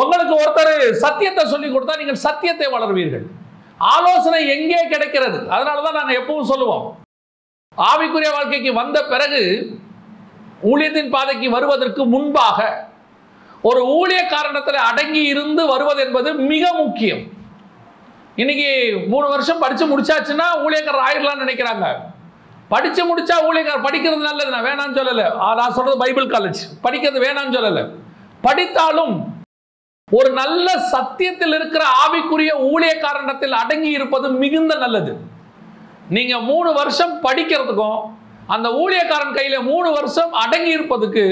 உங்களுக்கு 0.00 0.34
ஒருத்தர் 0.42 0.72
சத்தியத்தை 1.04 1.44
சொல்லி 1.54 1.68
கொடுத்தா 1.70 1.96
நீங்கள் 2.02 2.20
சத்தியத்தை 2.26 2.68
வளருவீர்கள். 2.76 3.24
ஆலோசனை 3.90 4.40
எங்கே 4.56 4.80
கிடைக்கிறது? 4.90 5.50
அதனால 5.50 5.82
தான் 5.82 5.98
நாங்கள் 5.98 6.18
எப்பவும் 6.20 6.50
சொல்லுவோம். 6.50 7.04
ஆவிக்குரிய 7.76 8.30
வாழ்க்கைக்கு 8.32 8.72
வந்த 8.72 9.04
பிறகு 9.04 9.42
ஊழியத்தின் 10.70 11.10
பாதைக்கு 11.10 11.50
வருவதற்கு 11.50 12.04
முன்பாக 12.06 12.88
ஒரு 13.62 13.80
ஊழிய 13.86 14.20
காரணத்தில் 14.34 14.86
அடங்கி 14.88 15.22
இருந்து 15.24 15.66
வருவது 15.66 16.00
என்பது 16.04 16.34
மிக 16.34 16.72
முக்கியம். 16.72 17.22
இன்னைக்கு 18.36 18.70
மூணு 19.08 19.28
வருஷம் 19.28 19.58
படித்து 19.58 19.86
முடிச்சாச்சுன்னா 19.92 20.46
ஊழியக்காரர் 20.64 21.06
ஆயிடலாம்னு 21.08 21.44
நினைக்கிறாங்க. 21.44 21.86
படித்து 22.68 23.02
முடிச்சா 23.08 23.36
ஊழியக்கார் 23.48 23.86
படிக்கிறது 23.86 24.28
நல்லது 24.28 24.50
நான் 24.50 24.64
வேணாம்னு 24.64 24.98
சொல்லலை. 24.98 25.54
நான் 25.54 25.72
சொல்றது 25.72 25.98
பைபிள் 25.98 26.32
காலேஜ். 26.34 26.60
படிக்கிறது 26.82 27.20
வேணாம்னு 27.26 27.56
சொல்லலை. 27.58 27.84
படித்தாலும் 28.40 29.31
ஒரு 30.16 30.30
நல்ல 30.30 30.66
சத்தியத்தில் 30.94 31.54
இருக்கிற 31.58 31.82
ஆவிக்குரிய 32.04 32.52
ஊழிய 32.72 32.92
அடங்கி 33.62 33.90
இருப்பது 33.98 34.26
மிகுந்த 34.42 34.74
நல்லது. 34.74 35.12
நீங்க 36.16 36.34
மூணு 36.50 36.72
வருஷம் 36.80 37.14
படிக்கிறதுக்கும் 37.26 38.00
அந்த 38.54 38.68
ஊழியக்காரன் 38.82 39.36
கையில 39.36 39.56
மூணு 39.72 39.88
வருஷம் 39.92 40.32
அடங்கி 40.44 40.70
இருப்பதுக்கு 40.70 41.24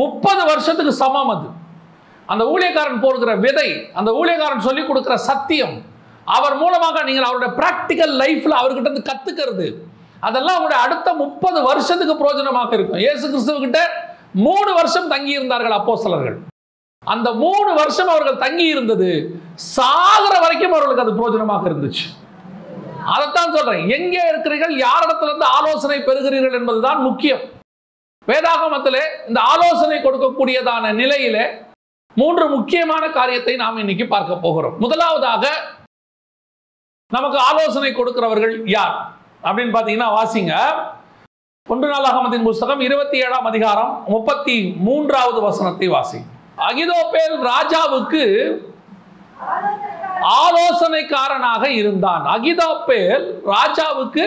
முப்பது 0.00 0.42
வருஷத்துக்கு 0.50 0.92
சமம் 1.02 1.32
அது. 1.34 1.48
அந்த 2.32 2.44
ஊழியக்காரன் 2.52 3.00
போடுகிற 3.04 3.32
விதை 3.44 3.68
அந்த 4.00 4.10
ஊழியக்காரன் 4.20 4.66
சொல்லி 4.68 4.82
கொடுக்கிற 4.86 5.16
சத்தியம் 5.30 5.74
அவர் 6.24 6.56
மூலமாக 6.62 7.02
நீங்கள் 7.08 7.28
அவருடைய 7.28 7.50
பிராக்டிக்கல் 7.60 8.14
லைஃப்ல 8.22 8.58
அவர்கிட்ட 8.60 8.88
இருந்து 8.88 9.08
கத்துக்கிறது. 9.10 9.66
அதெல்லாம் 10.20 10.58
அவருடைய 10.58 10.80
அடுத்த 10.84 11.14
முப்பது 11.22 11.58
வருஷத்துக்கு 11.70 12.14
பிரயோஜனமாக 12.22 12.72
இருக்கும். 12.78 13.02
இயேசு 13.06 13.24
கிறிஸ்துவ 13.32 13.82
மூணு 14.46 14.70
வருஷம் 14.80 15.08
தங்கி 15.08 15.36
இருந்தார்கள் 15.38 15.78
அப்போ 15.80 15.96
சிலர்கள் 15.96 16.38
அந்த 17.12 17.28
மூணு 17.44 17.70
வருஷம் 17.80 18.10
அவர்கள் 18.14 18.42
தங்கி 18.42 18.66
இருந்தது. 18.74 19.10
சாகிற 19.76 20.34
வரைக்கும் 20.44 20.74
அவர்களுக்கு 20.74 21.04
அது 21.04 21.16
பிரயோஜனமாக 21.18 21.68
இருந்துச்சு. 21.70 22.04
அதைத்தான் 23.14 23.54
சொல்றேன். 23.54 23.84
எங்கே 23.96 24.22
இருக்கிறீர்கள்? 24.32 24.74
யாரிடத்துல 24.86 25.30
இருந்து 25.30 25.46
ஆலோசனை 25.58 25.98
பெறுகிறீர்கள் 26.08 26.58
என்பதுதான் 26.58 27.00
முக்கியம். 27.08 27.42
வேதாகமத்திலே 28.28 29.02
இந்த 29.28 29.40
ஆலோசனை 29.52 29.98
கொடுக்கக்கூடியதான 30.02 30.92
நிலையிலே 31.02 31.44
மூன்று 32.16 32.44
முக்கியமான 32.48 33.04
காரியத்தை 33.18 33.54
நாம் 33.62 33.80
இன்னைக்கு 33.82 34.06
பார்க்க 34.06 34.44
போகிறோம். 34.46 34.76
முதலாவதாக 34.84 35.44
நமக்கு 37.14 37.38
ஆலோசனை 37.50 37.92
கொடுக்கிறவர்கள் 37.92 38.54
யார்? 38.76 38.96
அப்படின்னு 39.46 39.72
பார்த்தீங்கன்னா 39.76 40.10
வாசிங்க. 40.18 40.54
ஒன்று 41.72 41.86
நாளாகமத்தின் 41.88 42.46
புஸ்தகம் 42.48 42.80
இருபத்தி 42.80 43.16
ஏழாம் 43.24 43.48
அதிகாரம் 43.50 43.92
முப்பத்தி 44.14 44.56
மூன்றாவது 44.86 45.40
வசனத்தை 45.48 45.88
வாசிங்க. 45.96 46.29
அகிதோபேல் 46.68 47.48
ராஜாவுக்கு 47.50 48.24
ஆலோசனைக்காரனாக 50.44 51.64
இருந்தான். 51.66 52.24
அகிதோபேல் 52.26 53.26
ராஜாவுக்கு 53.46 54.24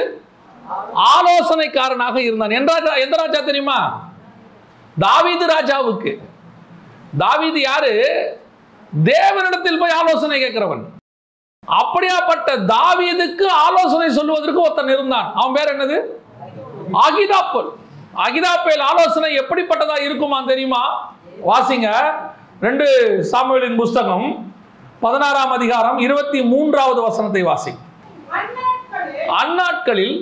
ஆலோசனைக்காரனாக 0.96 2.18
இருந்தான். 2.18 2.50
எந்த 2.50 2.74
ராஜா 2.74 2.96
எந்த 2.96 3.18
ராஜா 3.18 3.40
தெரியுமா? 3.40 4.10
தாவீது 5.00 5.46
ராஜாவுக்கு. 5.46 6.18
தாவீது 7.18 7.62
யாரு? 7.62 7.94
தேவனிடத்தில் 9.04 9.80
போய் 9.80 9.92
ஆலோசனை 9.92 10.42
கேட்கிறவன். 10.44 10.84
அப்படியாப்பட்ட 11.68 12.50
தாவீதுக்கு 12.74 13.48
ஆலோசனை 13.48 14.10
சொல்லுவதற்கு 14.10 14.62
ஒருத்தன் 14.62 14.90
இருந்தான். 14.90 15.32
அவன் 15.36 15.54
பேர் 15.54 15.74
என்னது? 15.74 15.98
அகிதாப்பல். 16.94 17.70
அகிதாப்பேல் 18.16 18.82
ஆலோசனை 18.82 19.38
எப்படிப்பட்டதா 19.38 20.02
இருக்குமா 20.02 20.42
தெரியுமா? 20.42 21.12
வாசிங்க. 21.42 21.90
ரெண்டு 22.66 22.86
சாமுவேலின் 23.32 23.80
புஸ்தகம் 23.82 24.28
பதினாறாம் 25.04 25.54
அதிகாரம் 25.58 25.98
இருபத்தி 26.06 26.40
மூன்றாவது 26.52 27.00
வசனத்தை 27.08 27.42
வாசி. 27.44 27.72
அந்நாட்களில் 29.40 30.18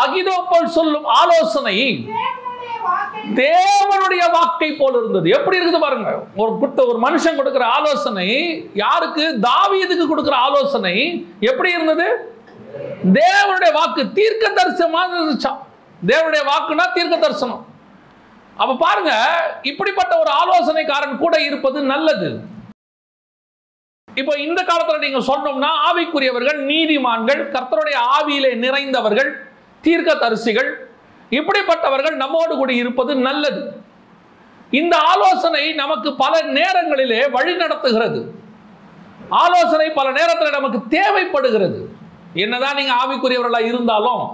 அகிதோப்பேல் 0.00 0.74
சொல்லும் 0.76 1.06
ஆலோசனை. 1.20 1.76
தேவனுடைய 3.40 4.24
வாக்கை 4.36 4.68
போல 4.80 4.92
இருந்தது. 4.98 5.28
எப்படி 5.38 5.58
இருக்குது 5.58 5.84
பாருங்க. 5.86 6.10
ஒரு 6.42 6.52
குட்ட 6.60 6.78
ஒரு 6.90 6.98
மனுஷன் 7.06 7.38
கொடுக்கிற 7.40 7.64
ஆலோசனை 7.76 8.28
யாருக்கு? 8.82 9.24
தாவீதுக்கு 9.48 10.06
கொடுக்கிற 10.08 10.36
ஆலோசனை 10.48 10.96
எப்படி 11.50 11.70
இருந்தது? 11.76 12.06
தேவனுடைய 13.20 13.72
வாக்கு 13.78 14.02
தீர்க்க 14.18 14.46
தரிசனமாக 14.60 15.16
இருந்துச்சாம் 15.18 15.60
தேவனுடைய 16.10 16.42
வாக்குனா 16.52 16.84
தீர்க்க 16.96 17.16
தரிசனம் 17.24 17.64
அப்ப 18.62 18.72
பாருங்க 18.84 19.12
இப்படிப்பட்ட 19.70 20.12
ஒரு 20.22 20.30
ஆலோசனைக்காரன் 20.42 21.20
கூட 21.24 21.34
இருப்பது 21.48 21.78
நல்லது. 21.92 22.28
இப்போ 24.20 24.32
இந்த 24.46 24.60
காலத்தில் 24.68 25.04
நீங்க 25.04 25.20
சொன்னோம்னா 25.30 25.70
ஆவிக்குரியவர்கள் 25.88 26.58
நீதிமான்கள் 26.70 27.42
கர்த்தருடைய 27.54 27.98
ஆவியிலே 28.16 28.50
நிறைந்தவர்கள் 28.64 29.30
தீர்க்க 29.84 30.14
தரிசிகள் 30.22 30.70
இப்படிப்பட்டவர்கள் 31.38 32.16
நம்மோடு 32.22 32.54
கூட 32.56 32.72
இருப்பது 32.82 33.12
நல்லது. 33.28 33.60
இந்த 34.80 34.94
ஆலோசனை 35.12 35.62
நமக்கு 35.82 36.10
பல 36.22 36.34
நேரங்களிலே 36.58 37.20
வழி 37.36 37.52
நடத்துகிறது. 37.62 38.20
ஆலோசனை 39.42 39.88
பல 39.98 40.08
நேரத்தில் 40.18 40.56
நமக்கு 40.58 40.80
தேவைப்படுகிறது. 40.96 41.80
என்னதான் 42.44 42.78
நீங்க 42.80 42.94
ஆவிக்குரியவர்களாக 43.02 43.70
இருந்தாலும் 43.70 44.24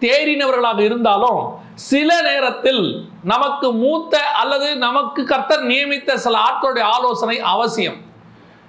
தேறினவர்களாக 0.00 0.80
இருந்தாலும் 0.80 1.54
சில 1.74 2.22
நேரத்தில் 2.22 3.08
நமக்கு 3.24 3.72
மூத்த 3.72 4.20
அல்லது 4.20 4.76
நமக்கு 4.76 5.24
கர்த்தர் 5.24 5.62
நியமித்த 5.62 6.16
சில 6.16 6.38
ஆட்களுடைய 6.38 6.80
ஆலோசனை 6.80 7.40
அவசியம். 7.40 7.96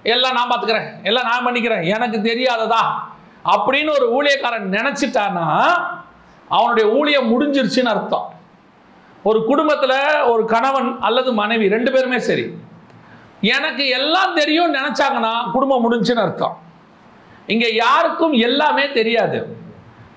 எல்லாம் 0.04 0.34
நான் 0.34 0.50
பார்த்துக்கிறேன். 0.50 1.04
எல்லாம் 1.04 1.24
நான் 1.24 1.46
பண்ணிக்கிறேன். 1.46 1.94
எனக்கு 1.94 2.18
தெரியாததா? 2.18 2.86
அப்படின்னு 3.46 3.92
ஒரு 4.00 4.22
ஊழியக்காரன் 4.22 4.72
நினைச்சிட்டானா 4.72 5.72
அவனுடைய 6.50 6.90
ஊழியம் 6.90 7.42
முடிஞ்சிருச்சுன்னு 7.42 7.84
அர்த்தம். 7.84 8.34
ஒரு 9.24 9.46
குடும்பத்தில் 9.46 10.22
ஒரு 10.22 10.46
கணவன் 10.46 11.00
அல்லது 11.00 11.34
மனைவி 11.34 11.68
ரெண்டு 11.68 11.92
பேருமே 11.92 12.20
சரி. 12.20 12.56
எனக்கு 13.42 13.88
எல்லாம் 13.88 14.36
தெரியும் 14.36 14.74
நினைச்சாங்கன்னா 14.74 15.52
குடும்பம் 15.52 15.92
முடிஞ்சுன்னு 15.92 16.22
அர்த்தம். 16.22 16.58
இங்கே 17.48 17.76
யாருக்கும் 17.76 18.34
எல்லாமே 18.34 18.92
தெரியாது. 18.92 19.58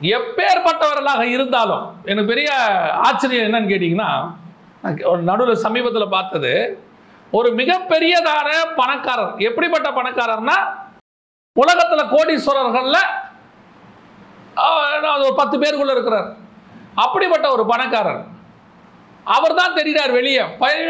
எப்பேற்பட்டவர்களாக 0.00 1.20
இருந்தாலும் 1.20 2.00
எனக்கு 2.04 2.32
பெரிய 2.34 2.50
ஆச்சரியம் 2.94 3.52
என்னன்னு 3.52 3.72
கேட்டிங்கன்னா 3.72 4.34
நான் 4.82 5.02
ஒரு 5.02 5.22
நடுவில் 5.22 5.54
சமீபத்தில் 5.54 6.08
பார்த்தது 6.08 6.82
ஒரு 7.30 7.54
மிகப்பெரியதான 7.54 8.48
பணக்காரர். 8.76 9.36
எப்படிப்பட்ட 9.36 9.90
பணக்காரர்னா 9.90 10.56
உலகத்தில் 11.52 12.10
கோடீஸ்வரர்களில் 12.14 13.02
அது 15.14 15.24
ஒரு 15.24 15.34
பத்து 15.34 15.58
பேருக்குள்ள 15.58 15.90
இருக்கிறார். 15.90 16.36
அப்படிப்பட்ட 16.94 17.50
ஒரு 17.50 17.66
பணக்காரர். 17.66 18.22
அவர் 19.24 19.54
தான் 19.54 19.76
தெரிகிறார் 19.76 20.12
வெளியே. 20.12 20.42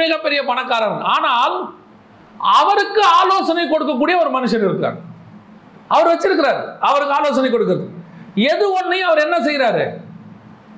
மிகப்பெரிய 0.02 0.44
பணக்காரர். 0.44 1.02
ஆனால் 1.02 1.75
அவருக்கு 2.38 3.02
ஆலோசனை 3.04 3.64
கொடுக்கக்கூடிய 3.64 4.16
ஒரு 4.23 4.30
மனுஷன் 4.37 4.66
இருக்கார். 4.68 4.96
அவர் 5.88 6.11
வச்சிருக்கிறார். 6.12 6.78
அவருக்கு 6.78 7.14
ஆலோசனை 7.14 7.50
கொடுக்கிறது. 7.50 7.94
எது 8.50 8.64
ஒன்றையும் 8.79 9.09
அவர் 9.09 9.25
என்ன 9.26 9.37
செய்கிறாரு 9.47 9.85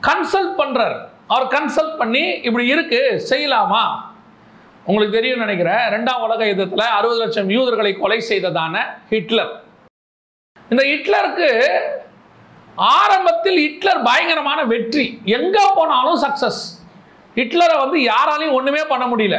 கன்சல்ட் 0.07 0.55
பண்ணுறார் 0.61 0.97
அவர் 1.33 1.47
கன்சல்ட் 1.55 1.97
பண்ணி 2.01 2.25
இப்படி 2.47 2.65
இருக்கு 2.75 3.01
செய்யலாமா? 3.31 3.85
உங்களுக்கு 4.89 5.17
தெரியும் 5.19 5.45
நினைக்கிறேன் 5.45 5.85
ரெண்டாம் 5.95 6.25
உலக 6.27 6.47
யுத்தத்தில் 6.49 6.95
அறுபது 6.97 7.21
லட்சம் 7.23 7.49
யூதர்களை 7.55 7.93
கொலை 8.03 8.19
செய்ததான 8.31 8.85
ஹிட்லர். 9.13 9.53
இந்த 10.73 10.83
ஹிட்லருக்கு 10.91 11.49
ஆரம்பத்தில் 13.01 13.59
ஹிட்லர் 13.65 14.01
பயங்கரமான 14.09 14.61
வெற்றி. 14.73 15.07
எங்கே 15.39 15.65
போனாலும் 15.79 16.21
சக்சஸ் 16.25 16.63
ஹிட்லரை 17.39 17.77
வந்து 17.85 17.99
யாராலையும் 18.13 18.57
ஒன்றுமே 18.59 18.83
பண்ண 18.93 19.05
முடியல. 19.13 19.39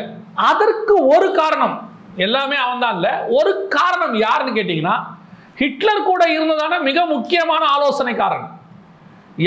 அதற்கு 0.49 0.95
ஒரு 1.13 1.27
காரணம். 1.41 1.75
எல்லாமே 2.25 2.57
அவன் 2.65 2.83
தான் 2.83 2.95
இல்லை. 2.97 3.13
ஒரு 3.37 3.53
காரணம் 3.77 4.15
யாருன்னு 4.25 4.57
கேட்டிங்கன்னா 4.57 4.97
ஹிட்லர் 5.59 6.07
கூட 6.09 6.23
இருந்ததான 6.35 6.79
மிக 6.87 7.05
முக்கியமான 7.05 7.63
ஆலோசனைக்காரன். 7.75 8.47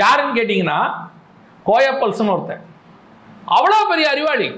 யாருன்னு 0.02 0.36
கேட்டிங்கன்னா 0.38 0.78
கோயப்பல்ஸ்னு 1.68 2.32
ஒருத்தன். 2.34 2.64
அவ்வளோ 3.56 3.78
பெரிய 3.88 4.06
அறிவாளி 4.14 4.48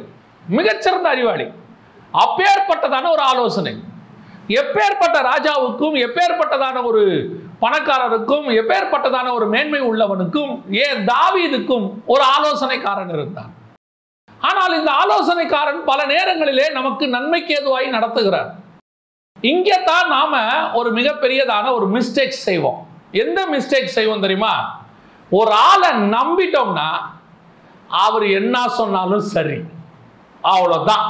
மிகச்சிறந்த 0.56 1.08
அறிவாளி. 1.14 1.46
அப்பேற்பட்டதான 2.24 3.10
ஒரு 3.10 3.22
ஆலோசனை. 3.32 3.74
எப்பேற்பட்ட 4.60 5.18
ராஜாவுக்கும் 5.30 5.96
எப்பேற்பட்டதான 6.06 6.76
ஒரு 6.88 7.02
பணக்காரருக்கும் 7.60 8.46
எப்பேற்பட்டதான 8.60 9.26
ஒரு 9.32 9.46
மேன்மை 9.46 9.80
உள்ளவனுக்கும் 9.90 10.52
ஏன் 10.84 11.00
தாவீதுக்கும் 11.10 11.86
ஒரு 12.06 12.24
ஆலோசனைக்காரன் 12.36 13.12
இருந்தான். 13.16 13.52
ஆனால் 14.48 14.78
இந்த 14.78 14.90
ஆலோசனைக்காரன் 15.02 15.80
பல 15.90 16.00
நேரங்களிலே 16.14 16.66
நமக்கு 16.78 17.04
நன்மைக்கு 17.08 17.54
ஏதுவாய் 17.58 17.94
நடத்துகிறார். 17.96 18.50
இங்கே 19.50 19.76
தான் 19.88 20.08
நாம் 20.14 20.34
ஒரு 20.78 20.88
மிகப்பெரியதான 20.98 21.72
ஒரு 21.76 21.86
மிஸ்டேக் 21.94 22.42
செய்வோம். 22.46 22.80
எந்த 23.22 23.40
மிஸ்டேக் 23.54 23.94
செய்வோம் 23.96 24.24
தெரியுமா? 24.24 24.52
ஒரு 25.38 25.52
ஆளை 25.70 25.90
நம்பிட்டோம்னா 26.16 26.88
அவர் 28.04 28.26
என்ன 28.40 28.56
சொன்னாலும் 28.78 29.24
சரி. 29.34 29.58
அவ்வளோதான் 30.52 31.08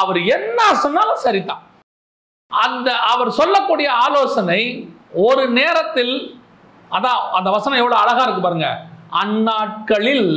அவர் 0.00 0.20
என்ன 0.36 0.60
சொன்னாலும் 0.82 1.22
சரிதான். 1.26 1.62
அந்த 2.50 2.88
அவர் 3.12 3.30
சொல்லக்கூடிய 3.40 3.88
ஆலோசனை 4.04 4.60
ஒரு 5.28 5.44
நேரத்தில் 5.58 6.14
அதான் 6.96 7.20
அந்த 7.38 7.48
வசனம் 7.56 7.80
எவ்வளோ 7.82 7.98
அழகா 8.02 8.22
இருக்கு 8.24 8.46
பாருங்க. 8.46 8.68
அந்நாட்களில் 9.22 10.30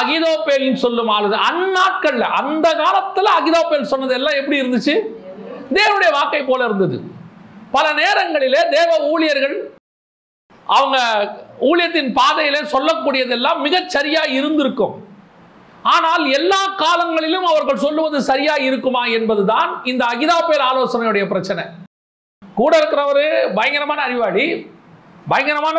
அகிதோபேல் 0.00 0.68
சொல்லும் 0.84 1.10
ஆலோசனை 1.14 1.42
அந்நாட்கள்ல 1.50 2.26
அந்த 2.40 2.66
காலத்துல 2.82 3.30
அகிதோபேல் 3.40 3.90
சொன்னது 3.92 4.14
எல்லாம் 4.18 4.38
எப்படி 4.40 4.60
இருந்துச்சு? 4.62 4.94
தேவனுடைய 5.78 6.10
வாக்கை 6.18 6.42
போல 6.50 6.64
இருந்தது. 6.64 6.96
பல 7.76 7.86
நேரங்களிலே 8.02 8.60
தேவ 8.76 8.90
ஊழியர்கள் 9.12 9.56
அவங்க 10.66 10.98
ஊழியத்தின் 11.68 12.12
பாதையில 12.18 12.56
சொல்லக்கூடியதெல்லாம் 12.74 13.58
மிகச் 13.66 13.92
சரியா 13.94 14.22
இருந்திருக்கும். 14.38 14.94
ஆனால் 15.94 16.24
எல்லா 16.38 16.60
காலங்களிலும் 16.82 17.46
அவர்கள் 17.50 17.82
சொல்லுவது 17.86 18.18
சரியா 18.28 18.54
இருக்குமா 18.68 19.02
என்பதுதான் 19.16 19.70
இந்த 19.92 20.02
அகிதாப்பேர் 20.12 20.64
ஆலோசனையுடைய 20.70 21.24
பிரச்சனை. 21.32 21.64
கூட 22.60 22.72
இருக்கிறவர் 22.80 23.26
பயங்கரமான 23.58 24.02
அறிவாளி 24.08 24.46
பயங்கரமான 25.32 25.78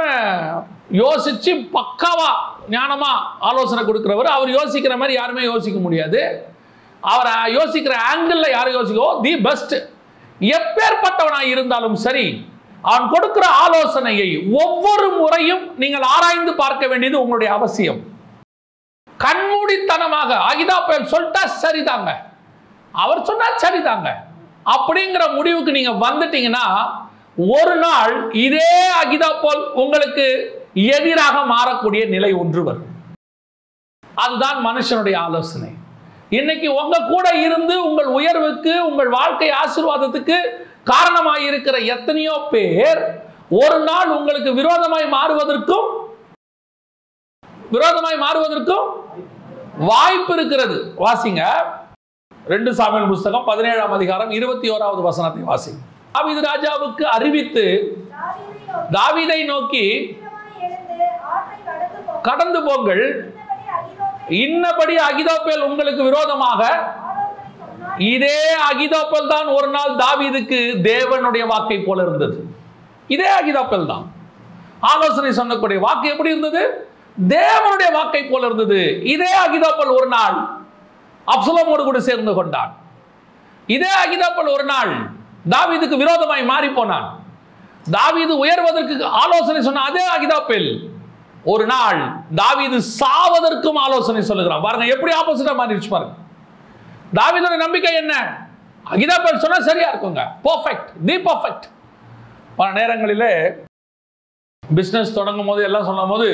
யோசிச்சு 1.01 1.51
பக்காவா 1.75 2.30
ஞானமா 2.75 3.12
ஆலோசனை 3.50 3.82
கொடுக்கிறவர். 3.86 4.30
அவர் 4.36 4.50
யோசிக்கிற 4.58 4.94
மாதிரி 5.01 5.15
யாருமே 5.20 5.44
யோசிக்க 5.51 5.80
முடியாது. 5.80 6.22
அவரை 7.12 7.36
யோசிக்கிற 7.58 7.94
ஆங்கிளில் 8.10 8.56
யார் 8.56 8.76
யோசிக்கோ 8.78 9.08
தி 9.26 9.34
பெஸ்ட் 9.48 9.76
எப்பேற்பட்டவனாக 10.58 11.52
இருந்தாலும் 11.54 11.98
சரி 12.06 12.26
அவன் 12.90 13.06
கொடுக்கிற 13.14 13.46
ஆலோசனையை 13.64 14.28
ஒவ்வொரு 14.64 15.08
முறையும் 15.20 15.64
நீங்கள் 15.82 16.06
ஆராய்ந்து 16.16 16.52
பார்க்க 16.64 16.88
வேண்டியது 16.92 17.18
உங்களுடைய 17.22 17.50
அவசியம். 17.58 18.00
கண்மூடித்தனமாக 19.24 20.32
அகிதா 20.50 20.76
புயல் 20.88 21.12
சொல்லிட்டா 21.14 21.44
சரிதாங்க. 21.64 22.10
அவர் 22.94 23.26
சொன்னா 23.30 23.48
சரிதாங்க. 23.64 24.10
அப்படிங்கிற 24.74 25.24
முடிவுக்கு 25.38 25.72
நீங்க 25.78 25.94
வந்துட்டீங்கன்னா 26.06 26.66
ஒரு 27.54 27.76
நாள் 27.86 28.14
இதே 28.46 28.70
அகிதா 29.02 29.30
போல் 29.44 29.64
உங்களுக்கு 29.84 30.26
எதிராக 30.98 31.36
மாறக்கூடிய 31.54 32.04
நிலை 32.14 32.32
ஒன்று 32.44 32.62
வரும். 32.68 32.92
அதுதான் 34.24 34.60
மனுஷனுடைய 34.68 35.16
ஆலோசனை. 35.28 35.72
இன்னைக்கு 36.29 36.67
உங்க 36.82 36.96
கூட 37.12 37.27
இருந்து 37.46 37.74
உங்கள் 37.88 38.10
உயர்வுக்கு 38.17 38.74
உங்கள் 38.89 39.10
வாழ்க்கை 39.10 39.50
ஆசீர்வாதத்துக்கு 39.63 40.38
காரணமாக 40.91 41.41
இருக்கிற 41.50 41.75
எத்தனையோ 41.96 42.36
பேர் 42.53 43.01
ஒரு 43.62 43.77
நாள் 43.89 44.10
உங்களுக்கு 44.17 44.51
விரோதமாய் 44.60 45.08
மாறுவதற்கும் 45.15 45.88
விரோதமாய் 47.75 48.17
மாறுவதற்கும் 48.24 48.88
வாய்ப்பு 49.89 50.34
இருக்கிறது. 50.38 50.77
வாசிங்க. 51.05 51.44
ரெண்டு 52.53 52.72
சாமியல் 52.79 53.08
புஸ்தகம் 53.12 53.48
பதினேழாம் 53.51 53.96
அதிகாரம் 53.98 54.32
இருபத்தி 54.38 54.67
ஓராவது 54.75 55.01
வசனத்தை 55.08 55.41
வாசிங்க. 55.51 55.79
தாவீது 56.15 56.41
ராஜாவுக்கு 56.50 57.05
அறிவித்து 57.15 57.65
தாவிதை 58.98 59.39
நோக்கி 59.53 59.86
கடந்து 62.27 62.60
போங்கள். 62.67 63.03
இன்னபடி 64.29 64.96
அகிதோப்பேல் 65.10 65.65
உங்களுக்கு 65.70 66.03
விரோதமாக 66.03 66.62
இதே 68.00 68.39
அகிதோப்பல் 68.70 69.27
தான் 69.27 69.48
ஒரு 69.48 69.67
நாள் 69.67 69.91
தாவீதுக்கு 69.96 70.60
தேவனுடைய 70.89 71.44
வாக்கை 71.48 71.77
போல 71.79 72.01
இருந்தது. 72.01 72.38
இதே 73.08 73.29
அகிதோப்பல் 73.39 73.86
தான். 73.86 74.05
ஆலோசனை 74.91 75.32
சொன்னக்கூடிய 75.39 75.79
வாக்கு 75.79 76.08
எப்படி 76.10 76.29
இருந்தது? 76.29 76.63
தேவனுடைய 77.29 77.91
வாக்கை 77.91 78.24
போல 78.24 78.46
இருந்தது. 78.46 79.01
இதே 79.03 79.32
அகிதோப்பல் 79.46 79.91
ஒரு 79.98 80.08
நாள் 80.08 80.38
அப்சலமோடு 81.27 81.84
கூட 81.84 82.00
சேர்ந்து 82.00 82.34
கொண்டான். 82.34 82.72
இதே 83.67 83.91
அகிதோப்பல் 84.05 84.50
ஒரு 84.55 84.63
நாள் 84.63 84.91
தாவீதுக்கு 85.50 85.98
விரோதமாய் 86.03 86.50
மாறி 86.51 86.70
போனான். 86.70 87.08
தாவீது 87.91 88.34
உயர்வதற்கு 88.44 89.05
ஆலோசனை 89.05 89.62
சொன்ன 89.62 89.82
அதே 89.82 90.05
அகிதோப்பேல் 90.15 90.70
ஒரு 91.54 91.66
நாள் 91.72 92.00
தாவீது 92.40 92.78
சாவதற்கும் 93.00 93.80
ஆலோசனை 93.86 94.22
சொல்லுகிறான். 94.30 94.64
பாருங்க 94.66 94.86
எப்படி 94.94 95.12
ஆப்போசிட்டா 95.18 95.54
மாறிடுச்சு 95.60 95.90
பாருங்க. 95.94 96.16
தாவீதோட 97.20 97.56
நம்பிக்கை 97.64 97.92
என்ன? 98.02 98.14
அகிதாபல் 98.94 99.44
சொன்னா 99.44 99.60
சரியா 99.68 99.88
இருக்குங்க. 99.92 100.24
பர்ஃபெக்ட் 100.48 100.90
தி 101.08 101.16
பர்ஃபெக்ட் 101.28 101.66
பல 102.60 102.68
நேரங்களிலே 102.80 103.32
பிஸ்னஸ் 104.64 105.18
தொடங்கும் 105.20 105.50
போது 105.52 105.62
எல்லாம் 105.68 105.88
சொல்லும் 105.90 106.14
போது 106.14 106.30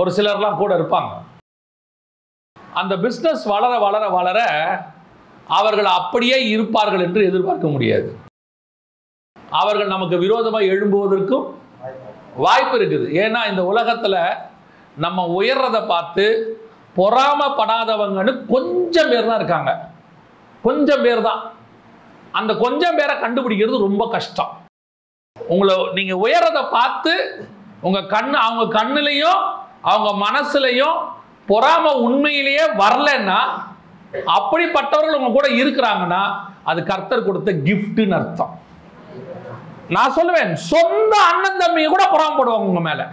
ஒரு 0.00 0.10
சிலர்லாம் 0.16 0.60
கூட 0.62 0.72
இருப்பாங்க. 0.78 1.12
அந்த 2.80 2.96
பிஸ்னஸ் 3.04 3.44
வளர 3.52 3.72
வளர 3.86 4.04
வளர 4.08 4.40
அவர்கள் 5.58 5.88
அப்படியே 5.98 6.36
இருப்பார்கள் 6.48 7.04
என்று 7.06 7.22
எதிர்பார்க்க 7.30 7.74
முடியாது. 7.74 8.10
அவர்கள் 9.36 9.94
நமக்கு 9.94 10.18
விரோதமாக 10.18 10.70
எழும்புவதற்கும் 10.74 11.46
வாய்ப்பு 12.44 12.74
இருக்குது. 12.78 13.06
ஏன்னா 13.22 13.40
இந்த 13.50 13.62
உலகத்தில் 13.72 14.18
நம்ம 15.04 15.24
உயர்றதை 15.38 15.80
பார்த்து 15.86 16.24
பொறாமப்படாதவங்கன்னு 16.98 18.32
கொஞ்சம் 18.54 19.10
பேர் 19.12 19.28
தான் 19.30 19.40
இருக்காங்க. 19.40 19.72
கொஞ்சம் 20.62 21.02
பேர் 21.02 21.22
தான். 21.28 21.40
அந்த 22.38 22.52
கொஞ்சம் 22.64 22.96
பேரை 22.98 23.14
கண்டுபிடிக்கிறது 23.22 23.86
ரொம்ப 23.86 24.02
கஷ்டம். 24.16 24.52
உங்களை 25.36 25.74
நீங்கள் 25.98 26.22
உயர்றதை 26.24 26.62
பார்த்து 26.76 27.12
உங்கள் 27.88 28.10
கண் 28.14 28.34
அவங்க 28.46 28.64
கண்ணுலையும் 28.78 29.40
அவங்க 29.90 30.10
மனசுலையும் 30.26 30.98
பொறாம 31.50 31.92
உண்மையிலேயே 32.06 32.64
வரலன்னா 32.82 33.40
அப்படிப்பட்டவர்கள் 34.38 35.18
உங்க 35.18 35.32
கூட 35.36 35.48
இருக்கிறாங்கன்னா 35.60 36.22
அது 36.70 36.80
கர்த்தர் 36.90 37.26
கொடுத்த 37.28 37.50
கிஃப்ட்னு 37.66 38.16
அர்த்தம். 38.18 38.52
நான் 39.90 40.14
சொல்லுவேன் 40.14 40.52
சொந்த 40.52 41.22
அண்ணன் 41.32 41.58
தம்பி 41.58 41.86
கூட 41.86 42.04
புறாமப்படுவாங்க 42.04 42.66
உங்க 42.66 42.80
மேல. 42.80 43.06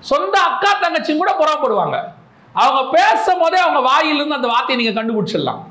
சொந்த 0.00 0.40
அக்கா 0.40 0.80
தங்கச்சியும் 0.80 1.16
கூட 1.16 1.32
புறாமப்படுவாங்க 1.32 2.04
அவங்க 2.52 2.90
பேசும் 2.90 3.38
போதே 3.38 3.58
அவங்க 3.58 3.80
வாயிலிருந்து 3.80 4.34
அந்த 4.34 4.48
வார்த்தையை 4.48 4.92
நீங்க 4.92 5.02
கண்டுபிடிச்சிடலாம். 5.02 5.62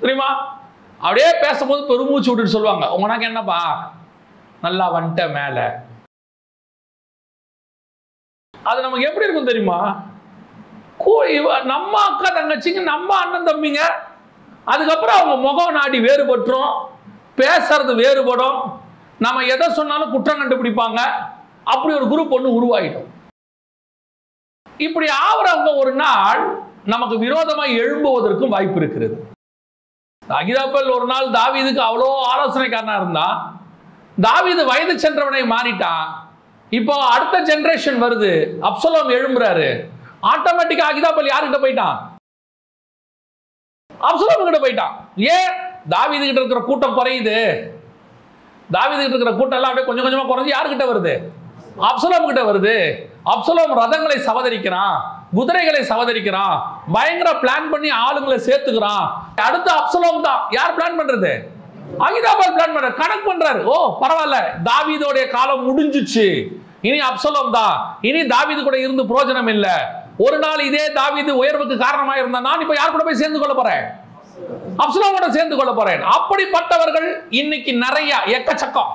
தெரியுமா? 0.00 0.58
அப்படியே 0.98 1.32
பேசும்போது 1.40 1.86
பெருமூச்சு 1.86 2.28
விட்டுட்டு 2.28 2.50
சொல்லுவாங்க. 2.50 2.92
உனக்கு 2.92 3.24
என்னப்பா? 3.24 3.92
நல்லா 4.62 4.94
வந்துட்ட 4.94 5.26
மேல. 5.26 5.82
அது 8.62 8.80
நமக்கு 8.80 9.06
எப்படி 9.06 9.24
இருக்கும் 9.24 9.44
தெரியுமா? 9.44 10.02
இவ- 11.28 11.62
நம்ம 11.62 12.00
அக்கா 12.02 12.36
தங்கச்சிங்க 12.36 12.82
நம்ம 12.82 13.16
அண்ணன் 13.16 13.46
தம்பிங்க 13.46 13.92
அதுக்கப்புறம் 14.64 15.16
அவங்க 15.16 15.36
முகம் 15.36 15.74
நாடி 15.74 15.98
வேறுபட்டுரும் 15.98 16.86
பேசுறது 17.36 17.94
வேறுபடும். 17.94 18.81
நம்ம 19.24 19.44
எதை 19.54 19.66
சொன்னாலும் 19.78 20.12
குற்றம் 20.12 20.40
கண்டுபிடிப்பாங்க. 20.40 21.00
அப்படி 21.72 21.92
ஒரு 21.98 22.06
குரூப் 22.12 22.34
ஒன்று 22.36 22.56
உருவாகிடும் 22.58 23.08
இப்படி 24.86 25.08
ஆவறவங்க 25.26 25.70
ஒரு 25.82 25.92
நாள் 26.04 26.40
நமக்கு 26.92 27.16
விரோதமாக 27.24 27.76
எழும்புவதற்கும் 27.82 28.54
வாய்ப்பு 28.54 28.78
இருக்கிறது. 28.80 29.16
அகிதாப்பல் 30.38 30.88
ஒரு 30.96 31.06
நாள் 31.12 31.26
தாவீதுக்கு 31.38 31.82
அவ்வளோ 31.88 32.08
ஆலோசனைக்காரனாக 32.32 33.00
இருந்தான் 33.02 33.36
தாவீது 34.26 34.62
வயது 34.70 34.94
சென்றவனை 35.04 35.42
மாறிட்டான். 35.52 36.06
இப்போ 36.78 36.94
அடுத்த 37.14 37.36
ஜென்ரேஷன் 37.50 37.98
வருது. 38.04 38.32
அப்சலோம் 38.68 39.12
எழும்புறாரு. 39.18 39.68
ஆட்டோமேட்டிக்கா 40.32 40.86
அகிதாப்பல் 40.90 41.30
யாருக்கிட்ட 41.32 41.60
போயிட்டான்? 41.64 41.96
அப்சலோம் 44.08 44.48
கிட்ட 44.48 44.60
போயிட்டான். 44.64 44.94
ஏன்? 45.36 45.52
தாவீது 45.94 46.24
கிட்ட 46.24 46.40
இருக்கிற 46.40 46.62
கூட்டம் 46.70 46.98
குறையுது. 46.98 47.38
தாவீது 48.74 49.00
கிட்ட 49.02 49.14
இருக்கிற 49.14 49.32
கூட்டம் 49.38 49.58
எல்லாம் 49.58 49.70
அப்படியே 49.70 49.88
கொஞ்சம் 49.88 50.06
கொஞ்சமாக 50.06 50.28
குறைஞ்சு 50.30 50.54
யாருக்கிட்ட 50.54 50.84
வருது? 50.90 51.14
அப்சலோம் 51.88 52.28
கிட்ட 52.28 52.42
வருது. 52.50 52.74
அப்சலோம் 53.32 53.72
ரதங்களை 53.80 54.16
சவதரிக்கிறான் 54.28 54.96
குதிரைகளை 55.36 55.80
சவதரிக்கிறான் 55.90 56.56
பயங்கர 56.94 57.30
பிளான் 57.42 57.70
பண்ணி 57.72 57.90
ஆளுங்களை 58.04 58.38
சேர்த்துக்கிறான். 58.48 59.04
அடுத்து 59.46 59.70
அப்சலோம் 59.80 60.20
தான். 60.28 60.40
யார் 60.58 60.76
பிளான் 60.78 60.98
பண்றது? 61.00 61.32
அகிதாபால் 62.06 62.54
பிளான் 62.56 62.74
பண்ற 62.74 62.90
கணக்கு 63.00 63.24
பண்றாரு. 63.30 63.60
ஓ 63.72 63.76
பரவாயில்ல. 64.02 64.36
தாவீதோடைய 64.68 65.24
காலம் 65.36 65.64
முடிஞ்சுச்சு. 65.68 66.26
இனி 66.88 66.98
அப்சலோம் 67.10 67.50
தான். 67.58 67.74
இனி 68.08 68.20
தாவீது 68.34 68.60
கூட 68.68 68.76
இருந்து 68.84 69.02
பிரயோஜனம் 69.10 69.50
இல்லை. 69.54 69.74
ஒரு 70.24 70.38
நாள் 70.44 70.66
இதே 70.68 70.84
தாவீது 71.00 71.32
உயர்வுக்கு 71.42 71.76
காரணமாக 71.86 72.20
இருந்தா 72.22 72.40
நான் 72.48 72.62
இப்ப 72.64 72.74
யார் 72.78 72.94
கூட 72.94 73.04
போய் 73.04 73.20
சேர்ந்து 73.20 73.40
கொள்ள 73.40 73.54
போறேன்? 73.60 73.84
அப்சலோமோட 74.82 75.28
சேர்ந்து 75.28 75.56
கொள்ள 75.56 75.72
போறேன். 75.72 76.02
அப்படிப்பட்டவர்கள் 76.02 77.08
இன்னைக்கு 77.28 77.72
நிறைய 77.74 78.16
எக்கச்சக்கம். 78.26 78.90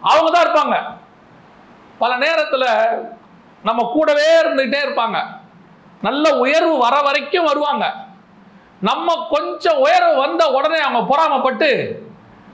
அவங்க 0.00 0.30
தான் 0.30 0.46
இருப்பாங்க. 0.46 0.76
பல 1.98 2.16
நேரத்தில் 2.16 2.68
நம்ம 3.62 3.90
கூடவே 3.92 4.40
இருந்துகிட்டே 4.42 4.80
இருப்பாங்க. 4.86 5.18
நல்ல 6.02 6.38
உயர்வு 6.38 6.78
வர 6.78 7.00
வரைக்கும் 7.00 7.44
வருவாங்க. 7.44 7.94
நம்ம 8.80 9.26
கொஞ்சம் 9.30 9.78
உயர்வு 9.78 10.14
வந்த 10.16 10.50
உடனே 10.50 10.78
அவங்க 10.78 11.02
பொறாமப்பட்டு 11.10 11.68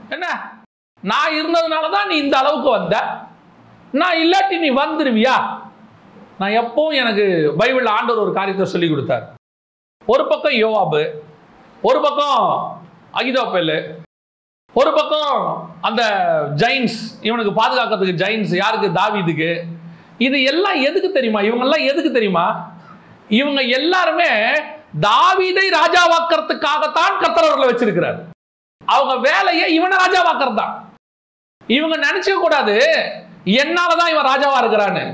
என்ன? 0.09 0.27
நான் 1.01 1.31
இருந்ததுனால 1.31 1.89
தான் 1.91 2.07
நீ 2.07 2.17
இந்த 2.17 2.37
அளவுக்கு 2.37 2.69
வந்த. 2.69 2.95
நான் 3.91 4.15
இல்லாட்டி 4.15 4.57
நீ 4.57 4.69
வந்துருவியா? 4.69 5.35
நான் 6.37 6.51
எப்பவும் 6.51 6.93
எனக்கு 6.93 7.53
பைபிள் 7.57 7.85
ஆண்டவர் 7.85 8.23
ஒரு 8.23 8.33
காரியத்தை 8.33 8.65
சொல்லி 8.65 8.89
கொடுத்தார். 8.89 9.33
ஒரு 10.05 10.27
பக்கம் 10.27 10.51
யோவாபு 10.51 11.01
ஒரு 11.87 11.99
பக்கம் 12.01 12.45
அகிதோப்பேலு 13.13 13.77
ஒரு 14.75 14.91
பக்கம் 14.93 15.35
அந்த 15.81 16.01
ஜெயின்ஸ் 16.61 16.97
இவனுக்கு 17.21 17.51
பாதுகாக்கிறதுக்கு 17.59 18.21
ஜெயின்ஸ் 18.23 18.53
யாருக்கு? 18.55 18.89
தாவீதுக்கு. 18.99 19.49
இது 20.17 20.43
எல்லாம் 20.43 20.81
எதுக்கு 20.87 21.11
தெரியுமா? 21.11 21.41
இவங்கெல்லாம் 21.41 21.85
எதுக்கு 21.91 22.11
தெரியுமா? 22.11 22.45
இவங்க 23.29 23.61
எல்லாருமே 23.61 24.29
தாவீதை 25.07 25.65
ராஜாவாக்கிறதுக்காகத்தான் 25.79 27.19
கத்தரவர்களை 27.23 27.67
வச்சிருக்கிறார். 27.69 28.19
அவங்க 28.81 29.15
வேலையை 29.29 29.73
இவனை 29.73 29.97
ராஜாவாக்குறது 29.97 30.55
தான் 30.55 30.75
இவங்க 31.67 31.95
நினைச்சுக்க 31.97 32.37
கூடாது 32.41 32.75
என்னாலதான் 33.63 34.11
இவன் 34.13 34.29
ராஜாவா 34.31 34.57
இருக்கிறான்னு. 34.63 35.05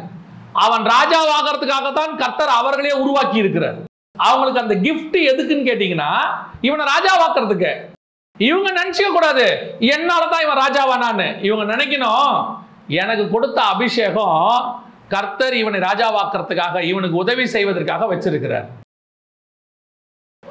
அவன் 0.65 0.84
ராஜாவாகிறதுக்காகத்தான் 0.95 2.13
கர்த்தர் 2.21 2.58
அவர்களே 2.60 2.93
உருவாக்கி 3.04 3.38
இருக்கிறார் 3.38 3.78
அவங்களுக்கு 4.17 4.62
அந்த 4.62 4.75
கிஃப்ட் 4.75 5.21
எதுக்குன்னு 5.21 5.67
கேட்டீங்கன்னா 5.67 6.15
இவனை 6.62 6.86
ராஜாவாக்குறதுக்கு. 6.86 7.93
இவங்க 8.38 8.73
நினைச்சுக்க 8.73 9.12
கூடாது. 9.12 9.75
என்னாலதான் 9.80 10.43
இவன் 10.43 10.58
ராஜாவானான்னு. 10.58 11.43
இவங்க 11.43 11.75
நினைக்கணும் 11.75 12.58
எனக்கு 12.88 13.30
கொடுத்த 13.30 13.62
அபிஷேகம் 13.62 14.84
கர்த்தர் 15.10 15.54
இவனை 15.54 15.80
ராஜாவாக்குறதுக்காக 15.80 16.82
இவனுக்கு 16.82 17.17
உதவி 17.17 17.45
செய்வதற்காக 17.45 18.15
வச்சிருக்கிறார். 18.15 18.65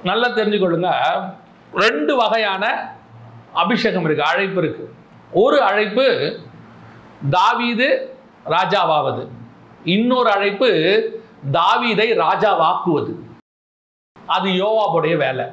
நல்லா 0.03 0.29
தெரிஞ்சுக்கொள்ளுங்க. 0.29 0.95
ரெண்டு 1.75 2.17
வகையான 2.17 2.95
அபிஷேகம் 3.53 4.05
இருக்கு 4.05 4.25
அழைப்பு 4.25 4.63
இருக்கு. 4.63 4.93
ஒரு 5.33 5.63
அழைப்பு 5.63 6.39
தாவீது 7.31 8.17
ராஜாவாவது. 8.47 9.29
இன்னொரு 9.85 10.31
அழைப்பு 10.31 10.69
தாவீதை 11.53 12.19
ராஜாவாக்குவது. 12.19 13.24
அது 14.27 14.49
யோவாபுடைய 14.49 15.17
வேலை. 15.17 15.45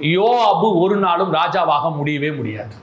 யோவாபு 0.00 0.80
ஒரு 0.80 0.96
நாளும் 0.96 1.32
ராஜாவாக 1.32 1.96
முடியவே 1.96 2.30
முடியாது. 2.30 2.74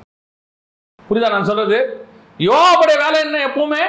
புரியுதா 1.10 1.30
நான் 1.30 1.44
சொல்றது? 1.44 2.08
யோவாபுடைய 2.40 2.98
வேலை 2.98 3.20
என்ன 3.20 3.48
எப்பவுமே? 3.48 3.84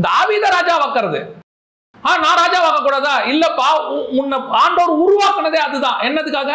தாவீத 0.00 0.48
ராஜாவாக்குறது 0.48 1.42
ஆ 2.06 2.16
நான் 2.16 2.38
ராஜாவாக 2.38 2.82
கூடாதா 2.82 3.22
இல்லப்பா 3.22 3.88
உ- 3.88 4.18
உன்னை 4.18 4.38
ஆண்டோர் 4.38 5.02
உருவாக்குனதே 5.04 5.56
அதுதான். 5.56 6.00
என்னதுக்காக? 6.00 6.50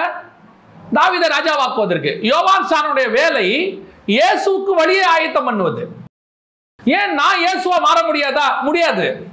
தாவித 0.94 1.28
ராஜாவாக்குவதற்கு 1.28 2.20
யோவான் 2.22 2.68
சானுடைய 2.68 3.12
வேலை 3.12 3.48
இயேசுவுக்கு 4.08 4.72
வழியே 4.76 5.04
ஆயத்தம் 5.04 5.46
பண்ணுவது. 5.46 5.90
ஏன் 6.86 7.14
நான் 7.14 7.40
இயேசுவா 7.40 7.80
மாற 7.80 8.02
முடியாதா? 8.02 8.62
முடியாது. 8.62 9.28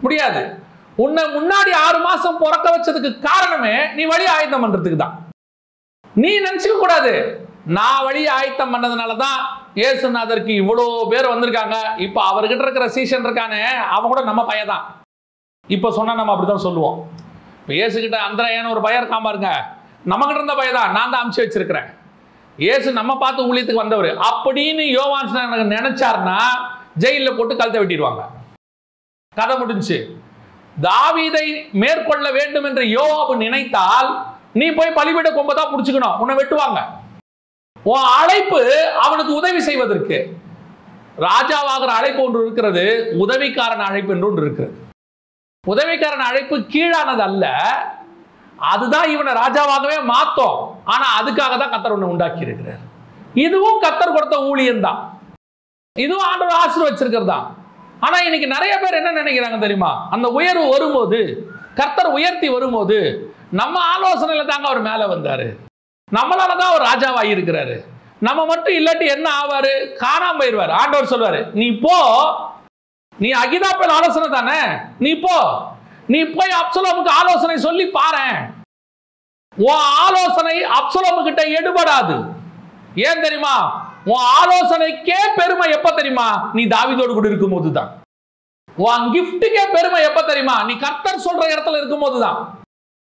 முடியாது. 0.00 0.59
உன்னை 1.02 1.22
முன்னாடி 1.34 1.72
ஆறு 1.86 1.98
மாசம் 2.06 2.40
பிறக்க 2.42 2.66
வச்சதுக்கு 2.74 3.10
காரணமே 3.28 3.74
நீ 3.96 4.02
வழி 4.12 4.26
ஆயத்தம் 4.36 4.62
பண்றதுக்கு 4.64 4.98
தான். 5.02 5.14
நீ 6.22 6.30
நினைச்சுக்க 6.46 6.76
கூடாது. 6.78 7.12
நான் 7.78 8.04
வழி 8.06 8.22
ஆயத்தம் 8.36 8.72
பண்ணதுனால 8.74 9.12
தான் 9.24 9.38
இயேசுநாதருக்கு 9.80 10.52
இவ்வளோ 10.62 10.84
பேர் 11.12 11.32
வந்திருக்காங்க. 11.32 11.76
இப்போ 12.06 12.20
அவர்கிட்ட 12.30 12.64
இருக்கிற 12.66 12.86
சீசன் 12.96 13.26
இருக்கானே 13.26 13.62
அவன் 13.96 14.10
கூட 14.12 14.22
நம்ம 14.30 14.42
பையன் 14.50 14.72
தான். 14.74 14.84
இப்போ 15.76 15.88
சொன்னா 15.98 16.12
நம்ம 16.20 16.32
அப்படிதான் 16.34 16.66
சொல்லுவோம். 16.66 16.98
இப்போ 17.60 17.72
ஏசுகிட்ட 17.84 18.18
அந்தரையான 18.28 18.70
ஒரு 18.74 18.82
பையன் 18.86 19.02
இருக்கான் 19.02 19.26
பாருங்க. 19.28 19.50
நம்மகிட்ட 20.12 20.40
இருந்த 20.40 20.56
பையன் 20.60 20.78
தான். 20.80 20.92
நான் 20.96 21.12
தான் 21.12 21.22
அமுச்சு 21.22 21.42
வச்சிருக்கிறேன். 21.44 21.88
ஏசு 22.58 22.88
நம்ம 23.00 23.12
பார்த்து 23.22 23.46
ஊழியத்துக்கு 23.50 23.84
வந்தவர். 23.84 24.10
அப்படின்னு 24.30 24.84
யோவான் 24.98 25.30
ஸ்நானகர் 25.30 25.74
நினைச்சாருன்னா 25.76 26.38
ஜெயிலில் 27.04 27.36
போட்டு 27.38 27.60
கழுத்தை 27.60 27.80
வெட்டிடுவாங்க. 27.82 28.22
கதை 29.38 29.54
முடிஞ்சு 29.60 29.98
தாவீதை 30.86 31.46
மேற்கொள்ள 31.82 32.26
வேண்டும் 32.38 32.66
என்று 32.68 32.82
யோவாபு 32.96 33.34
நினைத்தால் 33.44 34.10
நீ 34.60 34.66
போய் 34.78 34.96
பலிபீட 34.98 35.28
கொம்பை 35.32 35.54
தான் 35.54 35.70
பிடிச்சுக்கணும். 35.72 36.18
உன்னை 36.22 36.34
வெட்டுவாங்க. 36.38 36.80
உன் 37.90 38.06
அழைப்பு 38.18 38.60
அவனுக்கு 39.04 39.32
உதவி 39.40 39.60
செய்வதற்கு. 39.68 40.18
ராஜாவாகிற 41.26 41.90
அழைப்பு 42.00 42.20
ஒன்று 42.26 42.42
இருக்கிறது 42.44 42.84
உதவிக்காரன் 43.24 43.86
அழைப்பு 43.88 44.12
என்று 44.14 44.28
ஒன்று 44.30 44.44
இருக்கிறது. 44.46 44.74
உதவிக்காரன் 45.64 46.26
அழைப்பு 46.30 46.56
கீழானது 46.72 47.22
அல்ல 47.28 47.46
அதுதான் 48.72 49.08
இவனை 49.14 49.32
ராஜாவாகவே 49.42 49.98
மாத்தோம். 50.12 50.58
ஆனா 50.92 51.06
அதுக்காக 51.20 51.54
தான் 51.62 51.72
கத்தர் 51.74 51.94
ஒன்று 51.96 52.12
உண்டாக்கி 52.14 52.46
இருக்கிறார் 52.46 52.84
இதுவும் 53.44 53.80
கத்தர் 53.84 54.16
கொடுத்த 54.16 54.36
ஊழியம் 54.50 54.84
தான் 54.86 55.00
இதுவும் 55.96 56.26
ஆண்டவர் 56.30 56.60
ஆசீர்வச்சிருக்கிறது? 56.62 57.32
தான் 57.34 57.46
ஆனா 58.00 58.20
இன்னைக்கு 58.20 58.46
நிறைய 58.46 58.78
பேர் 58.78 58.94
என்ன 58.94 59.22
நினைக்கிறாங்க 59.22 59.58
தெரியுமா? 59.58 60.08
அந்த 60.10 60.28
உயர்வு 60.28 60.68
வரும்போது 60.68 61.48
கர்த்தர் 61.74 62.06
உயர்த்தி 62.06 62.48
வரும்போது 62.48 63.30
நம்ம 63.50 63.80
ஆலோசனையில 63.96 64.46
தாங்க 64.46 64.68
அவர் 64.68 64.80
மேலே 64.80 65.04
வந்தாரு. 65.04 65.56
நம்மளால 66.12 66.56
தான் 66.56 66.72
அவர் 66.72 66.82
ராஜாவாக 66.82 67.32
இருக்கிறாரு. 67.34 67.84
நம்ம 68.18 68.46
மட்டும் 68.46 68.74
இல்லாட்டி 68.74 69.06
என்ன 69.08 69.30
ஆவாரு? 69.42 69.94
காணாம 70.04 70.38
போயிடுவார். 70.40 70.70
ஆண்டவர் 70.70 71.10
சொல்வாரு 71.10 71.52
நீ 71.52 71.72
போ. 71.72 71.96
நீ 73.18 73.32
அகிதாப்பேல் 73.32 73.96
ஆலோசனை 73.98 74.28
தானே? 74.28 74.60
நீ 74.98 75.14
போ. 75.14 75.62
நீ 76.06 76.24
போய் 76.24 76.50
அப்சலோமுக்கு 76.50 77.08
ஆலோசனை 77.08 77.56
சொல்லி 77.56 77.90
பாரேன். 77.90 78.50
உன் 79.56 79.82
ஆலோசனை 80.04 80.62
அப்சலோமு 80.62 81.22
கிட்ட 81.22 81.42
எடுபடாது. 81.42 82.24
ஏன் 82.94 83.20
தெரியுமா? 83.20 83.79
உன் 84.12 84.26
ஆலோசனைக்கே 84.40 85.20
பெருமை 85.38 85.66
எப்ப 85.76 85.88
தெரியுமா? 85.98 86.28
நீ 86.56 86.62
தாவிதோடு 86.74 87.12
கூட 87.16 87.26
இருக்கும்போது 87.30 87.70
தான் 87.78 87.90
உன் 88.76 89.06
கிஃப்ட்டுக்கே 89.14 89.64
பெருமை 89.76 90.00
எப்ப 90.08 90.20
தெரியுமா? 90.30 90.56
நீ 90.68 90.74
கர்த்தர் 90.84 91.24
சொல்ற 91.26 91.42
இடத்துல 91.54 91.80
இருக்கும்போது 91.80 92.18
தான் 92.26 92.38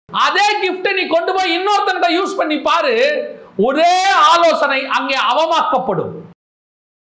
அதே 0.09 0.47
கிஃப்ட் 0.63 0.89
நீ 0.99 1.03
கொண்டு 1.07 1.31
போய் 1.37 1.55
இன்னொருத்தன்கிட்ட 1.57 2.09
யூஸ் 2.17 2.39
பண்ணி 2.39 2.57
பாரு 2.69 2.95
ஒரே 3.67 3.93
ஆலோசனை 4.31 4.79
அங்கே 4.97 5.17
அவமாக்கப்படும். 5.31 6.11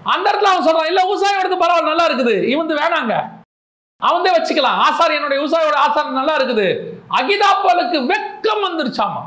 அந்த 0.00 0.24
இடத்துல 0.30 0.50
அவன் 0.52 0.66
சொல்றான் 0.66 0.90
இல்ல 0.90 1.02
விவசாயம் 1.06 1.40
எடுத்து 1.40 1.62
பரவாயில்ல 1.62 1.92
நல்லா 1.92 2.08
இருக்குது. 2.08 2.34
இவந்து 2.52 2.74
வேணாங்க. 2.80 3.14
அவன்தே 4.00 4.30
வச்சுக்கலாம். 4.36 4.80
ஆசாரியனுடைய 4.86 5.44
ஊசாயோட 5.44 5.76
ஆசாரம் 5.84 6.18
நல்லா 6.20 6.34
இருக்குது. 6.38 6.66
அகிதாப்பலுக்கு 7.18 7.98
வெக்கம் 8.12 8.64
வந்துருச்சாமா? 8.66 9.22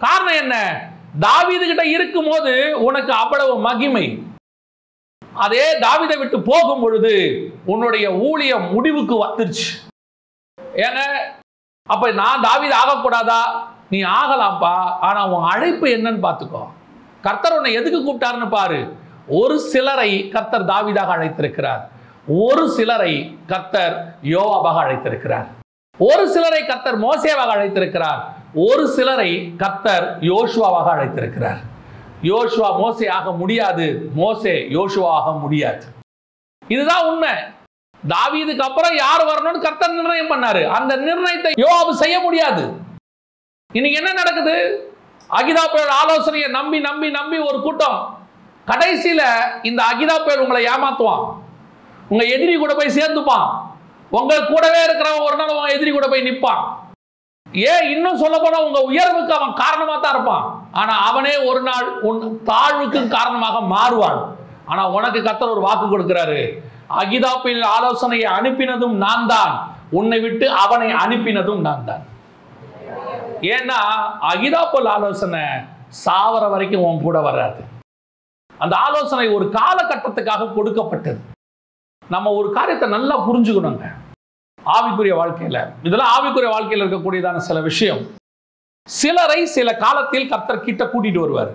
காரணம் 0.00 0.40
என்ன? 0.42 0.56
தாவீது 1.18 1.66
கிட்ட 1.66 1.84
இருக்கும்போது 1.84 2.82
உனக்கு 2.84 3.12
அவ்வளவு 3.12 3.58
மகிமை. 3.58 4.22
அதே 5.32 5.78
தாவிதை 5.78 6.18
விட்டு 6.18 6.42
போகும் 6.42 6.80
பொழுது 6.80 7.14
உன்னுடைய 7.66 8.12
ஊழியம் 8.12 8.72
முடிவுக்கு 8.72 9.24
வந்துருச்சு. 9.24 9.66
ஏங்க 10.74 11.00
அப்ப 11.88 12.10
நான் 12.10 12.42
தாவித 12.42 12.74
ஆகக்கூடாதா? 12.82 13.40
நீ 13.90 14.02
ஆகலாம்ப்பா 14.02 14.74
ஆனா 15.00 15.26
உன் 15.26 15.48
அழைப்பு 15.48 15.86
என்னன்னு 15.86 16.24
பார்த்துக்கோ. 16.26 16.66
கர்த்தர் 17.22 17.52
உன்னை 17.52 17.72
எதுக்கு 17.72 18.00
கூப்பிட்டாருன்னு 18.00 18.48
பாரு. 18.48 18.96
ஒரு 19.28 19.60
சிலரை 19.60 20.28
கர்த்தர் 20.28 20.64
தாவிதாக 20.64 21.12
அழைத்திருக்கிறார். 21.16 21.80
ஒரு 22.26 22.70
சிலரை 22.70 23.38
கர்த்தர் 23.46 24.14
யோவாபாக 24.22 24.78
அழைத்திருக்கிறார். 24.84 25.46
ஒரு 25.98 26.28
சிலரை 26.28 26.66
கர்த்தர் 26.66 27.00
மோசேவாக 27.00 27.54
அழைத்திருக்கிறார். 27.56 28.22
ஒரு 28.64 28.88
சிலரை 28.88 29.52
கத்தர் 29.58 30.04
யோசுவாவாக 30.20 30.86
அழைத்திருக்கிறார். 30.92 31.58
யோசுவா 32.22 32.78
மோசே 32.78 33.08
ஆக 33.08 33.32
முடியாது. 33.32 34.10
மோசே 34.14 34.54
யோசுவாக 34.70 35.38
முடியாது. 35.40 35.84
இதுதான் 36.68 37.06
உண்மை. 37.06 37.28
தாவீதுக்கு 38.08 38.58
அப்புறம் 38.58 38.96
யார் 38.96 39.24
வரணும்னு 39.24 39.60
கர்த்தர் 39.60 39.92
நிர்ணயம் 39.92 40.30
பண்ணாரு. 40.30 40.66
அந்த 40.66 40.96
நிர்ணயத்தை 40.96 41.52
யோவாபு 41.60 41.90
செய்ய 41.90 42.20
முடியாது. 42.20 42.72
இன்னைக்கு 43.72 43.98
என்ன 43.98 44.12
நடக்குது? 44.12 44.56
அகிதா 45.30 45.64
புயல் 45.70 45.94
ஆலோசனையை 46.00 46.48
நம்பி 46.50 46.80
நம்பி 46.80 47.10
நம்பி 47.10 47.38
ஒரு 47.38 47.62
கூட்டம் 47.62 48.18
கடைசியில 48.66 49.22
இந்த 49.62 49.84
அகிதா 49.92 50.24
புயல் 50.24 50.40
உங்களை 50.40 50.64
ஏமாத்துவான். 50.64 51.24
உங்க 52.08 52.24
எதிரி 52.24 52.56
கூட 52.56 52.74
போய் 52.74 52.96
சேர்ந்துப்பான். 52.98 53.48
உங்க 54.10 54.46
கூடவே 54.46 54.86
இருக்கிறவன் 54.86 55.26
ஒரு 55.28 55.36
நாள் 55.36 55.48
உங்க 55.48 55.72
எதிரி 55.72 55.90
கூட 55.90 56.08
போய் 56.08 56.26
நிற்பான் 56.30 56.84
ஏன் 57.52 57.84
இன்னும் 57.94 58.20
சொல்ல 58.22 58.36
போனா 58.38 58.58
உங்க 58.66 58.80
உயர்வுக்கு 58.90 59.32
அவன் 59.36 59.52
காரணமா 59.60 59.94
தான் 59.98 60.14
இருப்பான். 60.14 60.46
ஆனா 60.80 60.94
அவனே 61.08 61.34
ஒரு 61.50 61.60
நாள் 61.68 61.86
உன் 62.08 62.20
தாழ்வுக்கு 62.48 63.00
காரணமாக 63.16 63.60
மாறுவான். 63.74 64.20
ஆனா 64.70 64.82
உனக்கு 64.96 65.20
கத்தர் 65.22 65.54
ஒரு 65.54 65.62
வாக்கு 65.66 65.86
கொடுக்கிறாரு. 65.86 66.40
அகிதாப்பின் 67.02 67.62
ஆலோசனையை 67.76 68.26
அனுப்பினதும் 68.38 68.96
நான் 69.04 69.26
தான். 69.34 69.54
உன்னை 69.98 70.18
விட்டு 70.24 70.46
அவனை 70.64 70.88
அனுப்பினதும் 71.04 71.64
நான் 71.68 71.86
தான். 71.90 72.02
ஏன்னா 73.54 73.78
அகிதாப்பல் 74.32 74.88
ஆலோசனை 74.96 75.44
சாவர 76.04 76.44
வரைக்கும் 76.52 76.84
உன் 76.88 77.04
கூட 77.06 77.20
வராது. 77.20 77.60
அந்த 78.64 78.74
ஆலோசனை 78.86 79.26
ஒரு 79.36 79.46
காலகட்டத்துக்காக 79.58 80.52
கொடுக்கப்பட்டது. 80.56 81.20
நம்ம 82.02 82.32
ஒரு 82.40 82.48
காரியத்தை 82.58 82.88
நல்லா 82.96 83.14
புரிஞ்சுக்கணுங்க. 83.28 83.86
ஆவிக்குரிய 84.74 85.14
வாழ்க்கையில். 85.14 85.60
இதெல்லாம் 85.82 86.12
ஆவிக்குரிய 86.16 86.48
வாழ்க்கையில் 86.48 86.84
இருக்கக்கூடியதான 86.84 87.36
சில 87.48 87.60
விஷயம். 87.60 88.00
சிலரை 88.88 89.46
சில 89.46 89.68
காலத்தில் 89.76 90.28
கர்த்தர் 90.28 90.64
கிட்ட 90.64 90.84
கூட்டிட்டு 90.84 91.20
வருவார். 91.24 91.52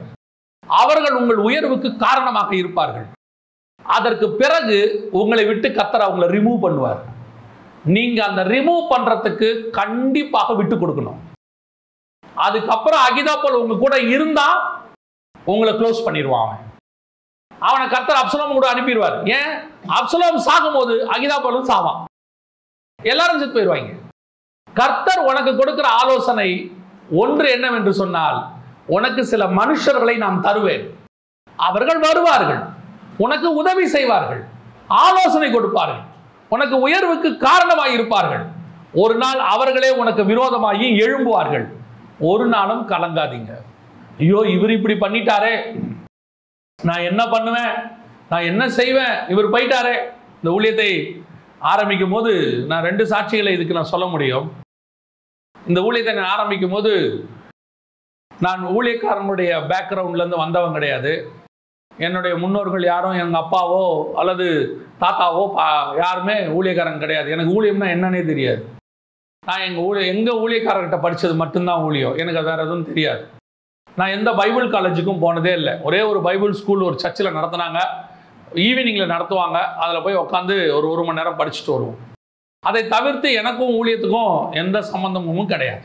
அவர்கள் 0.67 1.15
உங்கள் 1.21 1.41
உயர்வுக்கு 1.47 1.97
காரணமாக 1.97 2.55
இருப்பார்கள். 2.55 3.07
அதற்கு 3.83 4.27
பிறகு 4.41 4.77
உங்களை 5.11 5.45
விட்டு 5.45 5.69
கத்தர் 5.69 6.07
அவங்கள 6.07 6.25
ரிமூவ் 6.35 6.63
பண்ணுவார். 6.65 7.01
நீங்க 7.95 8.25
அந்த 8.25 8.41
ரிமூவ் 8.43 8.83
பண்றதுக்கு 8.93 9.69
கண்டிப்பாக 9.69 10.53
விட்டு 10.53 10.75
கொடுக்கணும். 10.75 11.19
அதுக்கப்புறம் 12.35 13.05
அகிதாப்பல் 13.07 13.59
உங்க 13.61 13.77
கூட 13.77 13.99
இருந்தா 13.99 14.47
உங்களை 15.45 15.73
க்ளோஸ் 15.73 16.05
பண்ணிடுவான் 16.05 16.45
அவன். 16.45 16.61
அவனை 17.59 17.87
கர்த்தர் 17.87 18.21
அப்சலோம் 18.21 18.55
கூட 18.57 18.67
அனுப்பிடுவார். 18.73 19.17
ஏன்? 19.39 19.51
அப்சலோம் 19.99 20.39
சாகும்போது 20.47 20.95
அகிதாப்பலும் 21.15 21.69
சாவான். 21.71 21.99
எல்லாரும் 23.03 23.39
செத்து 23.39 23.55
போயிடுவாங்க 23.55 23.93
கர்த்தர் 24.73 25.19
உனக்கு 25.19 25.55
கொடுக்கிற 25.55 25.87
ஆலோசனை 25.87 26.71
ஒன்று 27.09 27.51
என்னவென்று 27.51 27.93
சொன்னால் 27.93 28.47
உனக்கு 28.85 29.25
சில 29.25 29.45
மனுஷர்களை 29.45 30.17
நான் 30.17 30.41
தருவேன். 30.41 30.95
அவர்கள் 31.55 31.99
வருவார்கள். 31.99 32.63
உனக்கு 33.17 33.55
உதவி 33.55 33.87
செய்வார்கள். 33.87 34.45
ஆலோசனை 34.87 35.51
கொடுப்பார்கள். 35.51 36.03
உனக்கு 36.49 36.79
உயர்வுக்கு 36.79 37.37
காரணமாக 37.37 37.89
இருப்பார்கள். 37.89 38.45
ஒரு 38.91 39.15
நாள் 39.15 39.39
அவர்களே 39.39 39.89
உனக்கு 39.89 40.23
விரோதமாகி 40.23 40.87
எழும்புவார்கள். 41.05 41.65
ஒரு 42.19 42.47
நாளும் 42.47 42.89
கலங்காதீங்க. 42.89 43.51
ஐயோ 44.19 44.41
இவர் 44.55 44.69
இப்படி 44.69 44.93
பண்ணிட்டாரே. 44.93 45.81
நான் 46.79 46.99
என்ன 46.99 47.27
பண்ணுவேன்? 47.27 47.73
நான் 48.29 48.41
என்ன 48.41 48.69
செய்வேன்? 48.69 49.27
இவர் 49.27 49.49
போயிட்டாரே. 49.49 49.95
இந்த 50.43 50.49
ஊழியத்தை 50.57 51.20
ஆரம்பிக்கும் 51.69 52.13
போது 52.15 52.31
நான் 52.69 52.85
ரெண்டு 52.89 53.03
சாட்சிகளை 53.11 53.51
இதுக்கு 53.53 53.77
நான் 53.77 53.91
சொல்ல 53.91 54.05
முடியும். 54.05 54.45
இந்த 55.67 55.79
ஊழியத்தை 55.81 56.13
நான் 56.19 56.33
ஆரம்பிக்கும் 56.35 56.75
போது 56.75 56.93
நான் 58.45 58.61
ஊழியக்காரனுடைய 58.77 59.51
பேக்ரவுண்ட்லேருந்து 59.71 60.43
வந்தவன் 60.43 60.75
கிடையாது. 60.77 61.11
என்னுடைய 62.05 62.33
முன்னோர்கள் 62.43 62.83
யாரும் 62.83 63.19
எங்கள் 63.23 63.41
அப்பாவோ 63.41 63.83
அல்லது 64.21 64.47
தாத்தாவோ 65.01 65.43
பா 65.57 65.67
யாருமே 66.03 66.37
ஊழியக்காரன் 66.57 67.03
கிடையாது. 67.03 67.29
எனக்கு 67.35 67.53
ஊழியம்னா 67.57 67.89
என்னன்னே 67.95 68.21
தெரியாது. 68.31 68.63
நான் 69.49 69.65
எங்கள் 69.67 69.85
ஊழிய 69.89 70.13
எங்கள் 70.13 70.41
ஊழியக்காரர்கிட்ட 70.45 70.99
படித்தது 71.01 71.35
மட்டும்தான் 71.35 71.83
ஊழியம். 71.87 72.17
எனக்கு 72.21 72.49
வேறு 72.49 72.65
எதுவும் 72.67 72.89
தெரியாது. 72.89 73.23
நான் 73.99 74.15
எந்த 74.17 74.29
பைபிள் 74.41 74.67
காலேஜுக்கும் 74.73 75.23
போனதே 75.25 75.53
இல்லை. 75.59 75.73
ஒரே 75.87 76.01
ஒரு 76.01 76.21
பைபிள் 76.21 76.53
ஸ்கூல் 76.59 76.87
ஒரு 76.89 76.97
சர்ச்சில் 76.99 77.35
நடத்துனாங்க. 77.37 77.81
ஈவினிங்கில் 78.53 79.11
நடத்துவாங்க. 79.13 79.57
அதில் 79.75 80.03
போய் 80.03 80.17
உட்காந்து 80.17 80.73
ஒரு 80.73 80.89
ஒரு 80.89 81.03
மணி 81.03 81.17
நேரம் 81.17 81.39
படிச்சுட்டு 81.39 81.71
வருவோம். 81.71 81.97
அதை 82.65 82.87
தவிர்த்து 82.87 83.33
எனக்கும் 83.33 83.69
ஊழியத்துக்கும் 83.69 84.55
எந்த 84.55 84.81
சம்பந்தமும் 84.81 85.47
கிடையாது. 85.47 85.83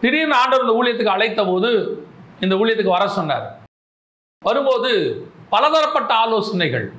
திடீர்னு 0.00 0.34
ஆண்டவர் 0.34 0.66
இந்த 0.66 0.76
ஊழியத்துக்கு 0.78 1.14
அழைத்த 1.16 1.44
போது 1.44 1.70
இந்த 2.40 2.54
ஊழியத்துக்கு 2.54 2.88
வர 2.88 3.08
சொன்னார். 3.08 3.46
வரும்போது 4.44 4.90
பலதரப்பட்ட 5.50 6.14
ஆலோசனைகள். 6.14 6.92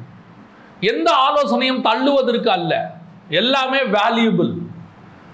எந்த 0.79 1.11
ஆலோசனையும் 1.11 1.81
தள்ளுவதற்கு 1.81 2.51
அல்ல. 2.51 2.95
எல்லாமே 3.29 3.79
வேல்யூபிள் 3.79 4.53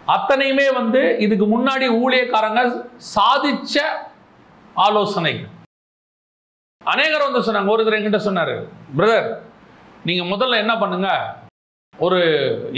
அத்தனையுமே 0.07 0.73
வந்து 0.73 1.17
இதுக்கு 1.19 1.45
முன்னாடி 1.45 1.87
ஊழியக்காரங்க 2.03 2.89
சாதிச்ச 3.15 3.79
ஆலோசனைகள். 4.73 5.52
அநேகர் 6.91 7.25
வந்து 7.25 7.41
சொன்னாங்க 7.45 7.71
ஒருத்தர் 7.73 7.95
என்கிட்ட 7.97 8.19
சொன்னார் 8.27 8.55
பிரதர் 8.97 9.27
நீங்கள் 10.07 10.29
முதல்ல 10.31 10.55
என்ன 10.63 10.73
பண்ணுங்க? 10.81 11.09
ஒரு 12.05 12.19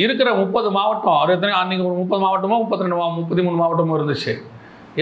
இருக்கிற 0.04 0.30
முப்பது 0.42 0.68
மாவட்டம் 0.76 1.18
அவர் 1.20 1.34
எத்தனை 1.36 1.54
அன்றைக்கி 1.60 1.84
ஒரு 1.90 1.98
முப்பது 2.02 2.22
மாவட்டமோ 2.26 2.58
முப்பத்தி 2.64 2.86
ரெண்டு 2.86 2.98
முப்பத்தி 3.20 3.44
மூணு 3.46 3.58
மாவட்டமோ 3.62 3.96
இருந்துச்சு. 3.98 4.34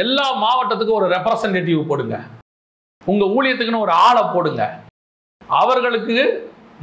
எல்லா 0.04 0.26
மாவட்டத்துக்கும் 0.44 1.00
ஒரு 1.00 1.08
ரெப்ரசன்டேட்டிவ் 1.16 1.90
போடுங்க. 1.90 2.18
உங்கள் 3.12 3.34
ஊழியத்துக்குன்னு 3.36 3.86
ஒரு 3.88 3.94
ஆளை 4.06 4.24
போடுங்க. 4.36 4.64
அவர்களுக்கு 5.60 6.16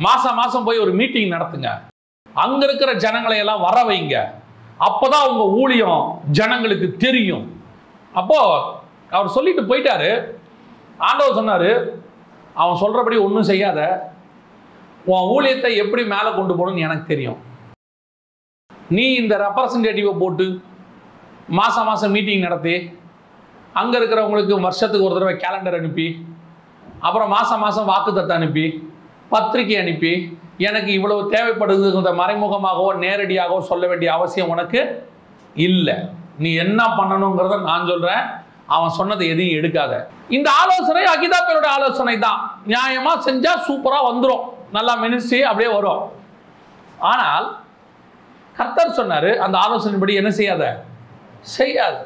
மாதம் 0.07 0.39
மாதம் 0.41 0.67
போய் 0.67 0.83
ஒரு 0.85 0.93
மீட்டிங் 1.01 1.33
நடத்துங்க. 1.37 1.71
அங்கே 2.45 2.65
இருக்கிற 2.69 2.91
ஜனங்களை 3.05 3.39
எல்லாம் 3.45 3.65
வர 3.69 3.79
வைங்க. 3.91 4.17
அப்போ 4.89 5.07
தான் 5.15 5.29
உங்கள் 5.31 5.55
ஊழியம் 5.63 6.03
ஜனங்களுக்கு 6.41 6.91
தெரியும். 7.07 7.47
அப்போது 8.21 8.61
அவர் 9.17 9.35
சொல்லிட்டு 9.39 9.65
போயிட்டாரு. 9.71 10.13
ஆண்டவர் 11.09 11.39
சொன்னார் 11.41 11.71
அவன் 12.55 12.81
சொல்கிறபடி 12.83 13.17
ஒன்றும் 13.27 13.49
செய்யாத. 13.51 13.81
உன் 15.13 15.29
ஊழியத்தை 15.35 15.71
எப்படி 15.83 16.03
மேலே 16.15 16.31
கொண்டு 16.39 16.55
போகணும்னு 16.59 16.87
எனக்கு 16.87 17.07
தெரியும். 17.13 17.39
நீ 18.97 19.05
இந்த 19.21 19.35
ரெப்ரசன்டேட்டிவை 19.45 20.13
போட்டு 20.23 20.47
மாதம் 21.59 21.89
மாதம் 21.89 22.15
மீட்டிங் 22.17 22.45
நடத்தி 22.47 22.75
அங்கே 23.81 23.97
இருக்கிறவங்களுக்கு 23.99 24.55
வருஷத்துக்கு 24.67 25.07
ஒரு 25.09 25.17
தடவை 25.17 25.35
கேலண்டர் 25.45 25.79
அனுப்பி 25.79 26.07
அப்புறம் 27.07 27.33
மாதம் 27.35 27.63
மாதம் 27.65 27.91
வாக்குத்தத்தை 27.93 28.35
அனுப்பி 28.39 28.65
பத்திரிக்கை 29.33 29.77
அனுப்பி 29.83 30.13
எனக்கு 30.69 30.91
இவ்வளவு 30.99 31.31
தேவைப்படுதுங்கிறத 31.35 32.13
மறைமுகமாகவோ 32.21 32.89
நேரடியாகவோ 33.05 33.61
சொல்ல 33.71 33.85
வேண்டிய 33.91 34.09
அவசியம் 34.17 34.53
உனக்கு 34.55 34.81
இல்லை. 35.69 35.97
நீ 36.43 36.51
என்ன 36.65 36.81
பண்ணணுங்கிறத 36.99 37.57
நான் 37.69 37.89
சொல்கிறேன் 37.91 38.25
அவன் 38.75 38.97
சொன்னதை 38.99 39.27
எதையும் 39.33 39.59
எடுக்காத. 39.61 39.93
இந்த 40.37 40.49
ஆலோசனை 40.63 41.03
அகிதாப்பேரோட 41.15 41.69
ஆலோசனை 41.77 42.15
தான். 42.27 42.41
நியாயமா 42.73 43.13
செஞ்சா 43.27 43.53
சூப்பரா 43.69 43.99
வந்துடும் 44.11 44.45
நல்லா 44.77 44.95
மினிஸ்ட்ரி 45.05 45.41
அப்படியே 45.51 45.71
வரும். 45.77 46.03
ஆனால் 47.13 47.47
கர்த்தர் 48.57 48.97
சொன்னார் 49.01 49.31
அந்த 49.45 49.57
ஆலோசனைப்படி 49.65 50.15
என்ன 50.21 50.31
செய்யாத? 50.31 50.65
செய்யாது. 51.57 52.01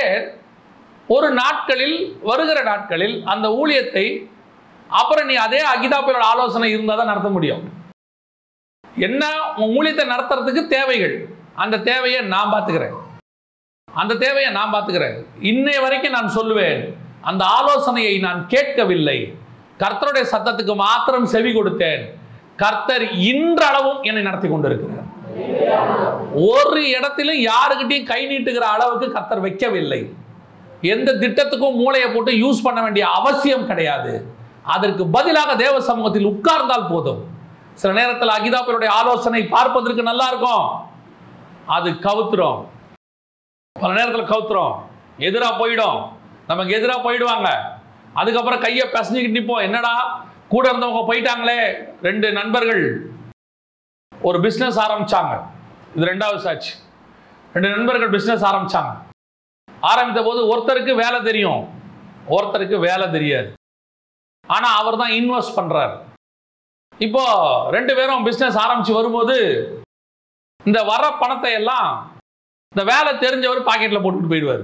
ஏன்? 0.00 0.18
ஒரு 1.08 1.28
நாட்களில் 1.40 1.96
வருகிற 2.28 2.58
நாட்களில் 2.70 3.16
அந்த 3.32 3.46
ஊழியத்தை 3.60 4.04
அப்புறம் 5.00 5.26
நீ 5.30 5.34
அதே 5.46 5.60
அகிதாப்பேரோட 5.72 6.24
ஆலோசனை 6.32 6.68
இருந்தால் 6.74 7.00
தான் 7.00 7.12
நடத்த 7.12 7.30
முடியும். 7.36 7.62
என்ன? 9.06 9.22
உன் 9.60 9.74
ஊழியத்தை 9.78 10.04
நடத்துறதுக்கு 10.12 10.62
தேவைகள். 10.76 11.16
அந்த 11.62 11.82
தேவையை 11.90 12.20
நான் 12.34 12.52
பார்த்துக்கிறேன். 12.52 12.94
அந்த 14.00 14.14
தேவையை 14.14 14.50
நான் 14.52 14.72
பார்த்துக்கிறேன். 14.74 15.16
இன்னைய 15.50 15.80
வரைக்கும் 15.80 16.16
நான் 16.16 16.36
சொல்லுவேன் 16.36 16.80
அந்த 17.20 17.44
ஆலோசனையை 17.44 18.18
நான் 18.18 18.46
கேட்கவில்லை. 18.46 19.18
கர்த்தருடைய 19.78 20.24
சத்தத்துக்கு 20.32 20.74
மாத்திரம் 20.74 21.26
செவி 21.26 21.50
கொடுத்தேன். 21.54 22.02
கர்த்தர் 22.56 23.04
இன்றளவும் 23.12 24.02
என்னை 24.02 24.22
நடத்தி 24.22 24.48
கொண்டிருக்கிறார். 24.48 25.08
ஒரு 26.34 26.90
இடத்திலும் 26.96 27.40
யாருக்கிட்டையும் 27.50 28.10
கை 28.12 28.20
நீட்டுகிற 28.26 28.66
அளவுக்கு 28.74 29.12
கர்த்தர் 29.12 29.44
வைக்கவில்லை. 29.44 30.00
எந்த 30.80 31.12
திட்டத்துக்கும் 31.12 31.78
மூளையை 31.82 32.08
போட்டு 32.10 32.32
யூஸ் 32.32 32.64
பண்ண 32.64 32.82
வேண்டிய 32.82 33.04
அவசியம் 33.08 33.66
கிடையாது. 33.66 34.12
அதற்கு 34.62 35.06
பதிலாக 35.06 35.56
தேவ 35.56 35.80
சமூகத்தில் 35.80 36.28
உட்கார்ந்தால் 36.32 36.88
போதும். 36.88 37.22
சில 37.74 37.92
நேரத்தில் 38.00 38.36
அகிதாப்பருடைய 38.36 38.90
ஆலோசனை 39.00 39.42
பார்ப்பதற்கு 39.56 40.02
நல்லா 40.02 40.28
இருக்கும். 40.28 40.66
அது 41.66 41.90
கவுத்துரும். 41.90 42.60
பல 43.82 43.94
நேரத்தில் 43.98 44.30
கவுத்துறோம். 44.32 44.74
எதிராக 45.28 45.54
போயிடும். 45.60 45.98
நமக்கு 46.50 46.74
எதிராக 46.76 47.00
போயிடுவாங்க. 47.06 47.48
அதுக்கப்புறம் 48.20 48.62
கையை 48.64 48.84
பிசைஞ்சிக்கிட்டு 48.92 49.38
நிற்போம் 49.38 49.64
என்னடா? 49.66 49.94
கூட 50.52 50.64
இருந்தவங்க 50.70 51.02
போயிட்டாங்களே. 51.08 51.58
ரெண்டு 52.06 52.28
நண்பர்கள் 52.38 52.84
ஒரு 54.12 54.38
பிஸ்னஸ் 54.44 54.78
ஆரம்பித்தாங்க 54.84 55.32
இது 55.96 56.08
ரெண்டாவது 56.12 56.40
சாட்சி. 56.46 56.72
ரெண்டு 57.54 57.68
நண்பர்கள் 57.74 58.14
பிஸ்னஸ் 58.16 58.46
ஆரம்பிச்சாங்க. 58.50 58.92
ஆரம்பித்த 59.90 60.20
போது 60.28 60.40
ஒருத்தருக்கு 60.52 60.94
வேலை 61.02 61.18
தெரியும். 61.28 61.62
ஒருத்தருக்கு 62.36 62.78
வேலை 62.88 63.06
தெரியாது. 63.16 63.50
ஆனால் 64.46 64.78
அவர் 64.80 65.00
தான் 65.02 65.14
இன்வெஸ்ட் 65.20 65.56
பண்ணுறார் 65.58 65.94
இப்போ 67.06 67.22
ரெண்டு 67.76 67.92
பேரும் 67.98 68.26
பிஸ்னஸ் 68.26 68.58
ஆரம்பித்து 68.64 68.98
வரும்போது 69.00 69.36
இந்த 70.64 70.80
வர 70.90 71.04
பணத்தை 71.22 71.52
எல்லாம் 71.60 71.88
இந்த 72.74 72.84
வேலை 72.92 73.10
தெரிஞ்சவர் 73.24 73.66
பாக்கெட்டில் 73.66 74.02
போட்டுக்கிட்டு 74.04 74.32
போயிடுவார். 74.32 74.62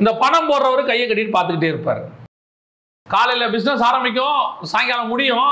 இந்த 0.00 0.10
பணம் 0.22 0.48
போடுறவர் 0.50 0.88
கையை 0.88 1.04
கட்டிட்டு 1.06 1.34
பார்த்துக்கிட்டே 1.36 1.70
இருப்பார். 1.72 2.02
காலையில் 3.06 3.52
பிஸ்னஸ் 3.54 3.84
ஆரம்பிக்கும் 3.90 4.40
சாயங்காலம் 4.72 5.12
முடியும். 5.12 5.48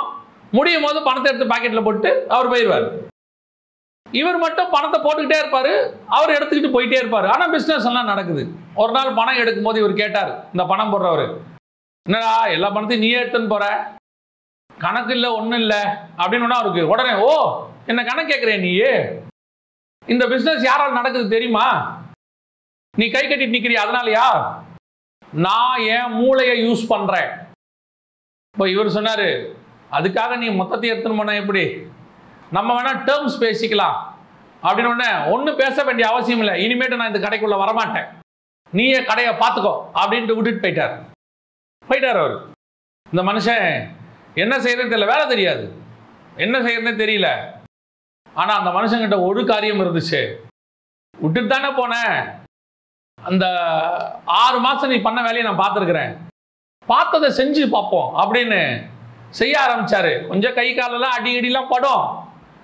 முடியும் 0.57 0.85
போது 0.87 0.99
பணத்தை 1.07 1.29
எடுத்து 1.31 1.53
பாக்கெட்டில் 1.53 1.87
போட்டு 1.87 2.11
அவர் 2.35 2.51
போயிடுவார். 2.53 2.87
இவர் 4.07 4.39
மட்டும் 4.45 4.73
பணத்தை 4.75 4.99
போட்டுக்கிட்டே 5.05 5.39
இருப்பார் 5.43 5.73
அவர் 6.17 6.35
எடுத்துக்கிட்டு 6.37 6.75
போயிட்டே 6.77 7.01
இருப்பார். 7.01 7.29
ஆனால் 7.33 7.53
பிஸ்னஸ் 7.55 7.89
எல்லாம் 7.91 8.11
நடக்குது. 8.13 8.45
ஒரு 8.83 8.93
நாள் 8.97 9.17
பணம் 9.21 9.41
எடுக்கும் 9.43 9.69
போது 9.69 9.81
இவர் 9.83 10.01
கேட்டார் 10.03 10.33
இந்த 10.53 10.65
பணம் 10.73 10.93
போடுறவர் 10.95 11.27
என்னடா 12.07 12.35
எல்லா 12.57 12.71
பணத்தையும் 12.77 13.05
நீயே 13.07 13.19
எடுத்துன்னு 13.23 13.53
போகிற 13.55 13.67
கணக்கு 14.71 15.15
இல்லை 15.17 15.31
ஒன்றும் 15.39 15.63
இல்லை. 15.65 15.83
அப்படின்னு 16.21 16.47
ஒண்ணா 16.47 16.61
அவருக்கு 16.61 16.85
உடனே 16.93 17.15
ஓ 17.27 17.33
என்ன 17.91 18.01
கணக்கு 18.11 18.33
கேட்குறேன் 18.33 18.65
நீயே? 18.69 18.93
இந்த 20.07 20.27
பிஸ்னஸ் 20.29 20.63
யாரால் 20.63 20.93
நடக்குது 20.93 21.29
தெரியுமா? 21.29 21.99
நீ 22.97 23.11
கை 23.11 23.27
கட்டிட்டு 23.27 23.55
நிக்கிறியா? 23.55 23.81
அதனாலயா? 23.83 24.59
நான் 25.33 25.81
என் 25.81 26.13
மூளையை 26.13 26.65
யூஸ் 26.65 26.87
பண்றேன். 26.89 27.29
இப்போ 28.53 28.69
இவர் 28.69 28.87
சொன்னாரு 28.87 29.55
அதுக்காக 29.93 30.37
நீ 30.37 30.49
மொத்தத்தை 30.49 30.91
எடுத்துன்னு 30.91 31.17
போன 31.17 31.35
எப்படி? 31.35 31.87
நம்ம 32.51 32.83
வேணா 32.83 32.87
டேர்ம்ஸ் 32.87 33.41
பேசிக்கலாம். 33.41 34.09
அப்படின்னு 34.63 34.95
உடனே 34.95 35.31
ஒன்றும் 35.31 35.57
பேச 35.57 35.85
வேண்டிய 35.85 36.09
அவசியம் 36.09 36.39
இல்லை. 36.39 36.67
இனிமேட்டு 36.67 36.97
நான் 36.97 37.15
இந்த 37.15 37.29
கடைக்குள்ளே 37.29 37.59
வரமாட்டேன். 37.63 38.09
நீயே 38.73 39.05
கடையை 39.05 39.35
பார்த்துக்கோ. 39.35 39.85
அப்படின்ட்டு 39.95 40.35
விட்டுட்டு 40.35 40.69
போயிட்டார். 40.69 41.05
போயிட்டார் 41.89 42.19
அவர். 42.19 42.47
இந்த 43.13 43.33
மனுஷன் 43.33 43.89
என்ன 44.35 44.59
செய்யறதுன்னு 44.59 44.93
தெரியல. 44.93 45.07
வேலை 45.07 45.27
தெரியாது. 45.27 45.73
என்ன 46.37 46.59
செய்யறதுன்னு 46.59 47.01
தெரியல. 47.05 47.59
ஆனால் 48.35 48.59
அந்த 48.59 48.71
மனுஷங்கிட்ட 48.71 49.27
ஒரு 49.27 49.47
காரியம் 49.47 49.81
இருந்துச்சு. 49.81 50.35
விட்டுட்டு 51.19 51.49
தானே 51.49 51.69
போனேன் 51.69 52.39
அந்த 53.25 53.47
ஆறு 54.25 54.59
மாதம் 54.59 54.91
நீ 54.91 54.97
பண்ண 54.97 55.23
வேலையை 55.23 55.53
நான் 55.53 55.63
பார்த்துருக்குறேன். 55.65 56.17
பார்த்ததை 56.87 57.31
செஞ்சு 57.31 57.71
பார்ப்போம் 57.71 58.17
அப்படின்னு 58.17 58.89
செய்ய 59.29 59.61
ஆரம்பிச்சாரு. 59.61 60.27
கொஞ்சம் 60.27 60.55
கை 60.55 60.75
காலெல்லாம் 60.75 61.11
அடி 61.11 61.41
அடிலாம் 61.41 61.69
படும். 61.69 62.05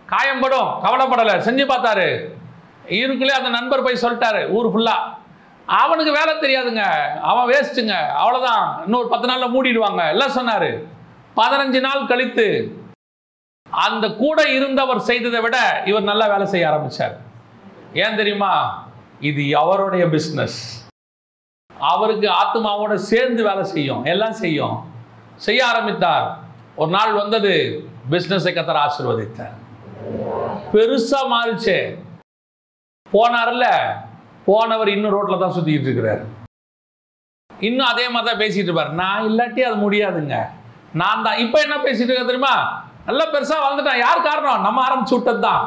காயம் 0.07 0.40
படும் 0.40 0.70
கவலைப்படலை. 0.85 1.35
செஞ்சு 1.48 1.64
பார்த்தாரு. 1.72 2.35
இருக்குள்ளே 2.87 3.35
அந்த 3.38 3.48
நண்பர் 3.48 3.83
போய் 3.83 4.02
சொல்லிட்டாரு 4.02 4.50
ஊர் 4.50 4.66
ஃபுல்லா 4.66 4.96
அவனுக்கு 5.66 6.12
வேலை 6.12 6.35
தெரியாதுங்க. 6.35 6.83
அவன் 7.20 7.48
வேஸ்ட்டுங்க. 7.48 7.94
அவ்வளோதான் 8.22 8.83
இன்னொரு 8.85 9.09
பத்து 9.09 9.26
நாளில் 9.26 9.55
மூடிடுவாங்க. 9.55 10.09
எல்லாம் 10.09 10.29
சொன்னார். 10.29 10.70
பதினஞ்சு 11.37 11.81
நாள் 11.81 12.07
கழித்து 12.07 12.46
அந்த 13.70 14.09
கூட 14.09 14.50
இருந்தவர் 14.50 14.98
செய்ததை 14.98 15.40
விட 15.40 15.83
இவர் 15.87 16.02
நல்லா 16.02 16.26
வேலை 16.26 16.46
செய்ய 16.46 16.70
ஆரம்பிச்சார். 16.70 17.14
ஏன் 17.92 18.16
தெரியுமா? 18.16 18.85
இது 19.20 19.57
அவருடைய 19.57 20.07
பிஸ்னஸ் 20.07 20.87
அவருக்கு 21.76 22.29
ஆத்மாவோட 22.29 22.94
சேர்ந்து 22.94 23.42
வேலை 23.42 23.64
செய்யும். 23.64 24.05
எல்லாம் 24.05 24.33
செய்யும். 24.33 24.92
செய்ய 25.37 25.66
ஆரம்பித்தார். 25.66 26.38
ஒரு 26.76 26.90
நாள் 26.90 27.12
வந்தது 27.12 27.52
பிஸ்னஸை 28.11 28.52
கத்தர் 28.52 28.83
ஆசீர்வதித்தார். 28.87 29.55
பெருசா 30.72 31.20
மாறிச்சு. 31.33 31.96
போனார்ல 33.12 33.66
போனவர் 34.44 34.88
இன்னும் 34.88 35.12
ரோட்ல 35.12 35.38
தான் 35.38 35.55
சுத்திட்டு 35.57 35.83
இருக்கிறார். 35.83 36.24
இன்னும் 37.50 37.87
அதே 37.87 38.09
மாதிரி 38.09 38.31
தான் 38.31 38.48
பேசிட்டு 38.48 38.68
இருப்பார். 38.70 38.92
நான் 38.92 39.26
இல்லாட்டி 39.29 39.61
அது 39.61 39.90
முடியாதுங்க. 39.90 40.48
நான் 40.92 41.22
தான் 41.22 41.37
இப்போ 41.37 41.61
என்ன 41.61 41.76
பேசிட்டு 41.76 42.12
இருக்க 42.12 42.24
தெரியுமா? 42.24 42.85
நல்லா 43.09 43.25
பெருசா 43.33 43.57
வளர்ந்துட்டான். 43.64 44.03
யார் 44.07 44.27
காரணம்? 44.29 44.64
நம்ம 44.66 44.79
ஆரம்பிச்சு 44.88 45.16
விட்டது 45.16 45.40
தான் 45.49 45.64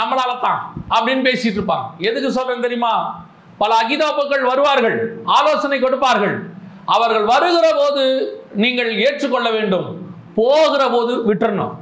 நம்மளால 0.00 0.32
தான் 0.46 0.60
அப்படின்னு 0.94 1.22
பேசிட்டு 1.28 1.58
இருப்பான் 1.60 1.84
எதுக்கு 2.08 2.30
சொல்றேன் 2.36 2.66
தெரியுமா? 2.66 2.92
பல 3.62 3.74
அகிதாப்புகள் 3.82 4.44
வருவார்கள். 4.50 4.96
ஆலோசனை 5.38 5.78
கொடுப்பார்கள். 5.80 6.36
அவர்கள் 6.94 7.26
வருகிற 7.32 7.66
போது 7.80 8.02
நீங்கள் 8.62 8.90
ஏற்றுக்கொள்ள 9.06 9.48
வேண்டும். 9.56 9.86
போகிற 10.38 10.82
போது 10.94 11.12
விட்டுறணும். 11.28 11.74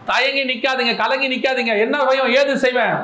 தயங்கி 0.00 0.42
நிக்காதீங்க 0.50 0.94
கலங்கி 1.02 1.28
நிக்காதீங்க. 1.34 1.74
என்ன 1.84 1.96
பயம்? 2.08 2.32
ஏது 2.40 2.54
செய்வேன்? 2.64 2.96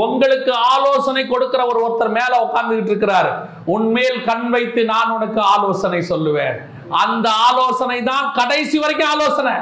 உங்களுக்கு 0.00 0.52
ஆலோசனை 0.74 1.22
கொடுக்கிற 1.30 1.62
ஒரு 1.70 1.78
ஒருத்தர் 1.86 2.12
மேல 2.18 2.32
உட்கார்ந்துகிட்டு 2.44 2.92
இருக்கிறார். 2.92 3.30
உன்மேல் 3.74 4.20
கண் 4.28 4.46
வைத்து 4.54 4.82
நான் 4.92 5.14
உனக்கு 5.16 5.40
ஆலோசனை 5.54 6.00
சொல்லுவேன். 6.12 6.54
அந்த 7.02 7.26
ஆலோசனை 7.48 7.98
தான் 8.10 8.26
கடைசி 8.38 8.78
வரைக்கும் 8.84 9.12
ஆலோசனை. 9.14 9.54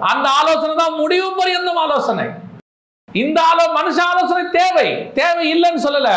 அந்த 0.00 0.28
ஆலோசனை 0.28 0.74
தான் 0.74 0.94
முடிவு 0.94 1.34
பரியந்தம் 1.36 1.76
ஆலோசனை. 1.76 2.24
இந்த 3.12 3.42
ஆலோ 3.42 3.78
மனுஷ 3.78 4.00
ஆலோசனை 4.00 4.44
தேவை. 4.52 5.12
தேவை 5.12 5.44
இல்லைன்னு 5.54 5.84
சொல்லல. 5.84 6.08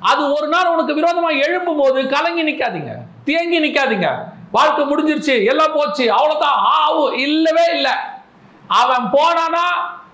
அது 0.00 0.32
ஒரு 0.32 0.48
நாள் 0.48 0.66
உனக்கு 0.66 0.94
விரோதமா 0.94 1.40
எழும்பும் 1.40 1.78
போது 1.78 2.08
கலங்கி 2.08 2.42
நிக்காதீங்க. 2.42 2.96
தேங்கி 3.24 3.60
நிக்காதீங்க. 3.60 4.24
வாழ்க்கை 4.50 4.84
முடிஞ்சிருச்சு. 4.84 5.44
எல்லாம் 5.44 5.72
போச்சு. 5.72 6.12
அவ்வளவுதான். 6.12 6.66
ஆவு 6.80 7.12
இல்லவே 7.12 7.64
இல்லை. 7.72 7.90
அவன் 8.66 9.10
போனானா 9.12 9.66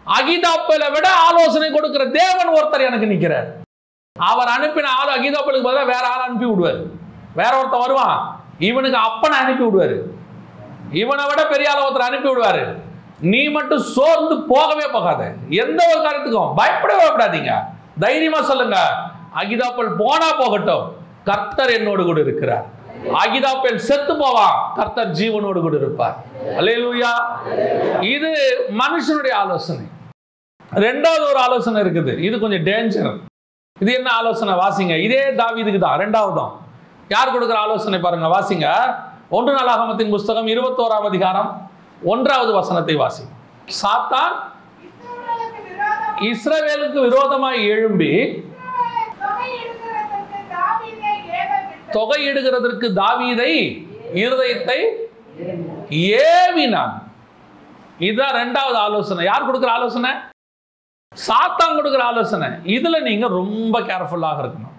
அகிதாப்பலை 0.07 0.93
விட 0.93 1.13
ஆலோசனை 1.13 1.71
கொடுக்கிற 1.71 2.07
தேவன் 2.07 2.49
ஒருத்தர் 2.49 2.87
எனக்கு 2.87 3.07
நிற்கிறார் 3.07 3.47
அவர் 4.19 4.49
அனுப்பின 4.49 4.85
ஆள் 4.85 5.19
அகிதாப்பலுக்கு 5.19 5.63
பதிலாக 5.63 5.85
வேற 5.85 6.07
ஆள் 6.07 6.21
அனுப்பி 6.21 6.47
விடுவார். 6.47 6.81
வேற 7.35 7.59
ஒருத்தன் 7.59 7.81
வருவான். 7.81 8.41
இவனுக்கு 8.59 8.99
அப்பனை 8.99 9.37
அனுப்பி 9.39 9.65
விடுவாரு. 9.65 10.01
இவனை 10.93 11.27
விட 11.27 11.47
பெரிய 11.47 11.73
ஆள் 11.73 11.83
ஒருத்தர் 11.83 12.09
அனுப்பி 12.09 12.29
விடுவாரு. 12.29 12.84
நீ 13.33 13.41
மட்டும் 13.57 13.83
சோர்ந்து 13.95 14.35
போகவே 14.53 14.87
போகாத. 14.95 15.21
எந்த 15.63 15.81
ஒரு 15.91 16.01
காரியத்துக்கும் 16.07 16.55
பயப்படவே 16.61 17.03
பயப்படாதீங்க. 17.03 17.53
தைரியமா 18.05 18.41
சொல்லுங்க. 18.51 18.79
அகிதாப்பல் 19.41 19.91
போனா 20.01 20.29
போகட்டும். 20.41 20.85
கர்த்தர் 21.29 21.73
என்னோடு 21.79 22.03
கூட 22.05 22.21
இருக்கிறார். 22.21 22.65
அகிதாப்பல் 23.23 23.85
செத்து 23.89 24.13
போவான். 24.23 24.57
கர்த்தர் 24.79 25.11
ஜீவனோடு 25.21 25.61
கூட 25.67 25.77
இருப்பார். 25.77 26.17
அலையலூயா 26.61 27.13
இது 28.15 28.31
மனுஷனுடைய 28.83 29.35
ஆலோசனை. 29.43 29.85
ரெண்டாவது 30.87 31.25
ஒரு 31.31 31.41
ஆலோசனை 31.47 31.79
இருக்குது. 31.85 32.13
இது 32.29 32.37
கொஞ்சம் 32.45 32.67
டேஞ்சர் 32.71 33.13
இது 33.83 33.93
என்ன 33.99 34.09
ஆலோசனை? 34.21 34.53
வாசிங்க. 34.63 34.97
இதே 35.07 35.23
தாவிதுக்கு 35.41 35.81
தான். 35.87 35.99
ரெண்டாவதும். 36.03 36.53
யார் 37.15 37.33
கொடுக்குற 37.35 37.59
ஆலோசனை 37.67 37.99
பாருங்க 37.99 38.29
வாசிங்க. 38.37 38.69
ஒன்று 39.37 39.53
நாளாகமத்தின் 39.55 40.13
புஸ்தகம் 40.15 40.47
இருபத்தோராம் 40.47 41.09
அதிகாரம் 41.11 41.51
ஒன்றாவது 42.13 42.53
வசனத்தை 42.61 42.95
வாசி. 43.03 43.25
சாத்தான் 43.83 44.35
இஸ்ரவேலுக்கு 46.31 46.99
விரோதமாக 47.09 47.57
எழும்பி 47.75 48.13
தொகையிடுகிறதற்கு 51.97 52.87
தாவீதை 52.93 52.93
தாவீதை 53.01 53.53
இருதயத்தை 54.23 54.79
ஏவினான். 56.31 56.95
இதுதான் 58.07 58.37
ரெண்டாவது 58.43 58.79
ஆலோசனை. 58.87 59.25
யார் 59.25 59.47
கொடுக்குற 59.49 59.71
ஆலோசனை? 59.79 60.13
சாத்தான் 61.13 61.77
கொடுக்குற 61.79 62.03
ஆலோசனை. 62.13 62.49
இதில் 62.77 63.07
நீங்கள் 63.09 63.37
ரொம்ப 63.41 63.81
கேர்ஃபுல்லாக 63.91 64.43
இருக்கணும். 64.45 64.75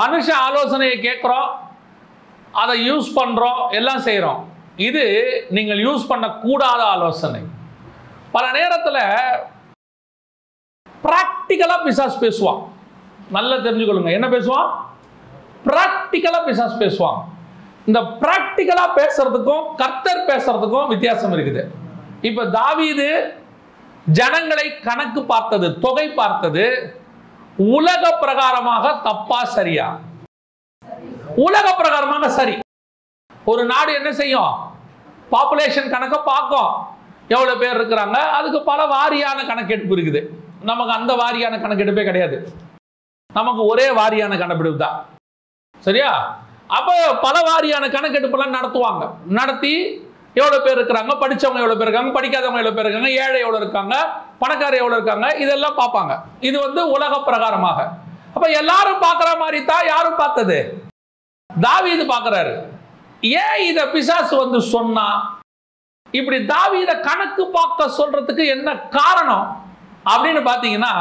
மனுஷ 0.00 0.26
ஆலோசனையை 0.48 0.96
கேட்குறோம் 1.06 1.50
அதை 2.62 2.74
யூஸ் 2.90 3.10
பண்ணுறோம் 3.18 3.60
எல்லாம் 3.78 4.04
செய்கிறோம் 4.06 4.40
இது 4.88 5.04
நீங்கள் 5.56 5.80
யூஸ் 5.86 6.04
பண்ணக்கூடாத 6.10 6.82
ஆலோசனை. 6.94 7.40
பல 8.34 8.44
நேரத்தில் 8.58 9.02
ப்ராக்டிக்கலாக 11.06 11.84
பிசாஸ் 11.86 12.22
பேசுவான். 12.24 12.60
நல்லா 13.36 13.56
தெரிஞ்சுக்கொள்ளுங்க. 13.66 14.12
என்ன 14.18 14.28
பேசுவான்? 14.36 14.68
ப்ராக்டிக்கலா 15.68 16.40
பிசாஸ் 16.48 16.80
பேசுவான். 16.82 17.18
இந்த 17.88 18.00
ப்ராக்டிக்கலா 18.22 18.86
பேசுறதுக்கும் 19.00 19.66
கர்த்தர் 19.82 20.26
பேசுறதுக்கும் 20.30 20.90
வித்தியாசம் 20.92 21.34
இருக்குது. 21.36 21.62
இப்போ 22.28 22.42
தாவீது 22.58 23.08
ஜனங்களை 24.18 24.66
கணக்கு 24.88 25.20
பார்த்தது 25.34 25.66
தொகை 25.84 26.06
பார்த்தது 26.22 26.64
உலக 27.76 28.02
பிரகாரமாக 28.22 28.86
தப்பா 29.08 29.40
சரியா? 29.56 29.86
உலக 31.46 31.66
பிரகாரமாக 31.80 32.28
சரி. 32.40 32.54
ஒரு 33.50 33.62
நாடு 33.72 33.90
என்ன 33.98 34.10
செய்யும்? 34.20 34.52
பாப்புலேஷன் 35.34 35.92
கணக்கை 35.94 36.18
பார்க்கும். 36.32 36.70
எவ்வளோ 37.34 37.54
பேர் 37.62 37.78
இருக்கிறாங்க? 37.78 38.18
அதுக்கு 38.38 38.60
பல 38.70 38.80
வாரியான 38.94 39.38
கணக்கெடுப்பு 39.50 39.94
இருக்குது. 39.96 40.20
நமக்கு 40.70 40.92
அந்த 40.98 41.12
வாரியான 41.22 41.58
கணக்கெடுப்பே 41.64 42.04
கிடையாது. 42.08 42.36
நமக்கு 43.38 43.62
ஒரே 43.72 43.86
வாரியான 43.98 44.36
கணக்கெடுப்பு 44.42 44.84
தான். 44.84 44.96
சரியா? 45.86 46.10
அப்போ 46.78 46.94
பல 47.26 47.36
வாரியான 47.50 47.84
கணக்கெடுப்பெல்லாம் 47.96 48.56
நடத்துவாங்க. 48.58 49.04
நடத்தி 49.38 49.74
எவ்வளோ 50.40 50.58
பேர் 50.64 50.76
இருக்கிறாங்க? 50.78 51.12
படித்தவங்க 51.22 51.62
எவ்வளோ 51.62 51.76
பேர் 51.78 51.88
இருக்காங்க? 51.88 52.12
படிக்காதவங்க 52.18 52.60
எவ்வளோ 52.62 52.74
பேர் 52.76 52.86
இருக்காங்க? 52.86 53.12
ஏழை 53.22 53.38
எவ்வளோ 53.44 53.60
இருக்காங்க? 53.62 53.94
பணக்காரர் 54.42 54.82
எவ்வளோ 54.82 54.98
இருக்காங்க? 54.98 55.28
இதெல்லாம் 55.44 55.78
பார்ப்பாங்க. 55.80 56.12
இது 56.48 56.56
வந்து 56.66 56.82
உலக 56.96 57.14
பிரகாரமாக. 57.28 57.78
அப்போ 58.34 58.48
எல்லாரும் 58.60 59.02
பார்க்குற 59.06 59.30
மாதிரி 59.42 59.60
தான் 59.70 59.88
யாரும் 59.92 60.20
பார்த்தது? 60.22 60.58
தாவி 61.50 61.88
இது 61.96 62.04
பார்க்குறாரு. 62.14 62.52
ஏன் 63.22 63.58
இதை 63.66 63.84
பிசாசு 63.90 64.34
வந்து 64.36 64.60
சொன்னா? 64.68 65.06
இப்படி 66.14 66.38
தாவீத 66.46 66.92
கணக்கு 67.02 67.42
பார்க்க 67.50 67.96
சொல்றதுக்கு 67.98 68.44
என்ன 68.50 68.68
காரணம்? 68.94 69.46
அப்படின்னு 70.06 70.40
பார்த்தீங்கன்னா 70.44 70.94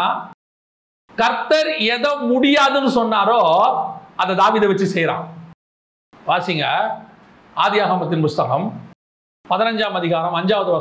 கர்த்தர் 1.18 1.70
எதை 1.90 2.12
முடியாதுன்னு 2.32 2.92
சொன்னாரோ 2.96 3.40
அதை 4.18 4.34
தாவீதை 4.38 4.68
வச்சு 4.68 4.88
செய்கிறான் 4.88 5.26
வாசிங்க. 6.14 6.66
ஆதியாகமத்தின் 7.56 8.24
புஸ்தகம் 8.24 8.66
பதினஞ்சாம் 9.46 9.96
அதிகாரம் 9.96 10.36
அஞ்சாவது 10.40 10.72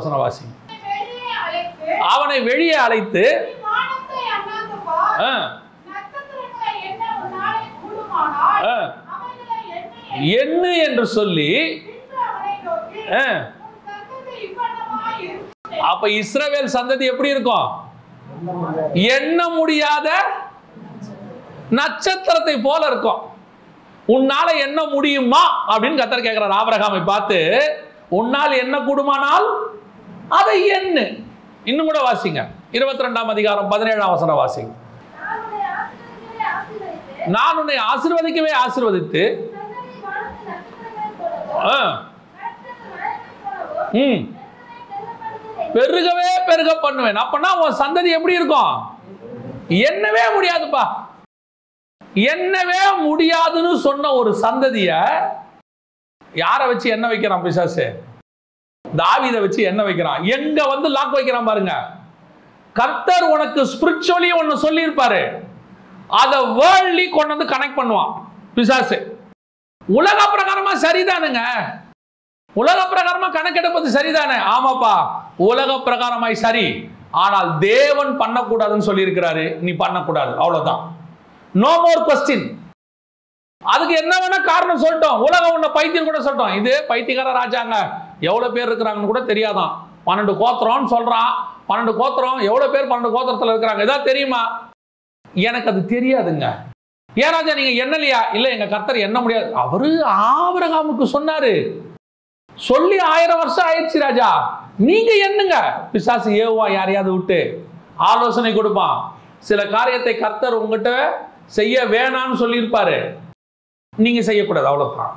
வெளியே 0.85 1.31
அழைத்து 1.39 1.93
அவனை 2.09 2.37
வெளியே 2.49 2.75
அழைத்து 2.79 3.23
ஆ, 5.21 5.29
நட்சத்திரங்களை 5.89 6.73
எண்ண 6.87 7.03
உன்னாலே 7.23 7.63
கூடுமானால் 7.79 8.65
ஆ, 8.65 8.75
அவைகளை 9.13 9.57
எண்ணு 10.21 10.83
என்று 10.83 11.05
சொல்லி 11.05 11.81
அப்ப 15.81 16.07
இஸ்ரவேல் 16.07 16.69
சந்ததி 16.73 17.01
எப்படி 17.01 17.29
இருக்கும்? 17.29 17.87
எண்ண 18.93 19.49
முடியாத 19.49 20.23
நட்சத்திரத்தை 21.69 22.57
போல 22.57 22.87
இருக்கும். 22.87 23.19
உன்னால 24.07 24.57
என்ன 24.59 24.83
முடியுமா? 24.83 25.65
அப்படின்னு 25.67 25.81
கத்தர் 25.81 26.21
கேட்கிறார். 26.21 26.65
ஆபரகாமை 26.65 27.03
பார்த்து 27.03 27.61
உன்னால் 28.09 28.51
என்ன 28.51 28.77
கூடுமானால் 28.77 29.57
அதை 30.29 30.67
என்ன 30.67 31.07
இன்னும் 31.63 31.85
கூட 31.85 32.11
வாசிங்க. 32.11 32.47
இருபத்தி 32.71 33.03
ரெண்டாம் 33.03 33.25
அதிகாரம் 33.25 33.69
பதினேழாம் 33.69 34.09
வசனம் 34.09 34.37
வாசிங்க. 34.37 34.73
நான் 35.15 35.37
உன்னை 35.41 35.65
ஆசிர்வதிக்கவே 35.65 36.07
ஆசிர்வதித்து 36.27 37.25
நான் 37.25 37.57
உன்னை 37.57 37.75
ஆசீர்வதிக்கவே 37.75 38.53
ஆசீர்வதித்து 38.67 39.23
சந்ததி 39.23 39.37
வானத்து 39.37 39.37
நட்சத்திரங்களைப் 39.37 39.53
போலவும், 39.69 40.37
ஆ, 40.43 40.47
நட்சத்திர 40.47 40.89
மழையைப் 40.91 41.19
போலவும் 41.19 41.48
ம், 43.93 44.35
பெருகவே 45.73 46.45
பெருக 46.45 46.75
பண்ணுவேன். 46.75 47.15
அப்பனா 47.15 47.59
உன் 47.59 47.79
சந்ததி 47.79 48.09
எப்படி 48.09 48.33
இருக்கும்? 48.33 48.97
என்னவே 49.69 50.23
முடியாதுப்பா. 50.35 50.87
என்னவே 52.15 53.01
முடியாதுன்னு 53.01 53.77
சொன்ன 53.77 54.13
ஒரு 54.13 54.39
சந்ததிய 54.41 55.21
யாரை 56.33 56.67
வச்சு 56.67 56.89
என்ன 56.89 57.07
வைக்கிறான் 57.07 57.41
பிசாசு? 57.41 58.03
தாவித 58.97 59.39
வச்சு 59.39 59.63
என்ன 59.63 59.83
வைக்கிறான். 59.83 60.23
எங்க 60.23 60.63
வந்து 60.63 60.89
லாக் 60.89 61.11
வைக்கிறான் 61.11 61.45
பாருங்க. 61.45 61.89
கர்த்தர் 62.73 63.23
உனக்கு 63.23 63.63
ஸ்பிரிச்சுவலி 63.63 64.37
ஒன்னு 64.37 64.55
சொல்லியிருப்பாரு. 64.55 65.43
அதை 66.07 66.39
வேர்ல்ட்லி 66.39 67.09
கொண்டு 67.09 67.37
வந்து 67.37 67.55
கனெக்ட் 67.55 67.79
பண்ணுவான். 67.79 68.21
பிசாசு. 68.55 69.18
உலக 69.89 70.19
பிரகாரமா 70.33 70.73
சரிதானுங்க. 70.85 71.41
உலக 72.53 72.79
பிரகாரமா 72.83 73.27
கணக்கெடுப்பது 73.31 73.87
சரிதானே? 73.97 74.37
ஆமாப்பா. 74.55 75.07
உலக 75.37 75.73
பிரகாரமாய் 75.73 76.31
சரி. 76.31 76.89
ஆனால் 77.11 77.57
தேவன் 77.57 78.19
பண்ணக்கூடாதுன்னு 78.19 78.87
சொல்லியிருக்கிறாரு. 78.87 79.55
நீ 79.55 79.71
பண்ணக்கூடாது. 79.71 80.31
அவ்வளவுதான். 80.37 80.95
நோ 81.53 81.71
மோர் 81.79 82.07
கொஸ்டின் 82.07 82.57
அதுக்கு 83.65 83.95
என்ன 83.95 84.17
வேணா 84.17 84.43
காரணம் 84.43 84.83
சொல்லிட்டோம். 84.83 85.17
உலகம் 85.17 85.53
உன்ன 85.53 85.69
பைத்தியம் 85.69 86.05
கூட 86.05 86.19
சொல்லிட்டோம். 86.19 86.55
இது 86.55 86.85
பைத்தியக்கார 86.87 87.39
ராஜாங்க. 87.39 87.89
எவ்வளவு 88.19 88.53
பேர் 88.53 88.69
இருக்கிறாங்கன்னு 88.69 89.05
கூட 89.05 89.19
தெரியாதான். 89.19 89.71
பன்னெண்டு 90.05 90.33
கோத்திரம்னு 90.41 90.93
சொல்றான். 90.95 91.31
பன்னெண்டு 91.69 91.97
கோத்திரம் 91.97 92.37
எவ்வளவு 92.37 92.71
பேர் 92.71 92.87
பன்னெண்டு 92.87 93.15
கோத்திரத்துல 93.15 93.53
இருக்கிறாங்க? 93.53 93.81
ஏதாவது 93.81 94.03
தெரியுமா? 94.03 94.69
எனக்கு 95.33 95.69
அது 95.69 95.79
தெரியாதுங்க. 95.79 96.47
ஏன் 97.23 97.33
ராஜா 97.35 97.53
நீங்க 97.53 97.73
எண்ணலையா? 97.83 98.19
இல்ல 98.33 98.49
எங்க 98.49 98.65
கர்த்தர் 98.65 99.05
எண்ண 99.07 99.21
முடியாது. 99.21 99.53
அவரு 99.53 99.89
ஆபரகாமுக்கு 100.33 101.05
சொன்னாரு. 101.15 101.53
சொல்லி 102.55 102.97
ஆயிரம் 102.99 103.37
வருஷம் 103.37 103.67
ஆயிடுச்சு 103.69 103.99
ராஜா. 103.99 104.29
நீங்க 104.77 105.11
எண்ணுங்க. 105.27 105.55
பிசாசு 105.91 106.29
ஏவுவா 106.31 106.71
யாரையாவது 106.71 107.11
விட்டு. 107.11 107.67
ஆலோசனை 107.95 108.53
கொடுப்பான். 108.53 108.97
சில 109.39 109.65
காரியத்தை 109.65 110.17
கர்த்தர் 110.17 110.53
உங்ககிட்ட 110.53 110.91
செய்ய 111.45 111.83
வேணாம்னு 111.83 112.37
சொல்லியிருப்பாரு. 112.43 112.97
நீங்க 113.97 114.21
செய்யக்கூடாது 114.21 114.67
அவ்வளவுதான். 114.67 115.13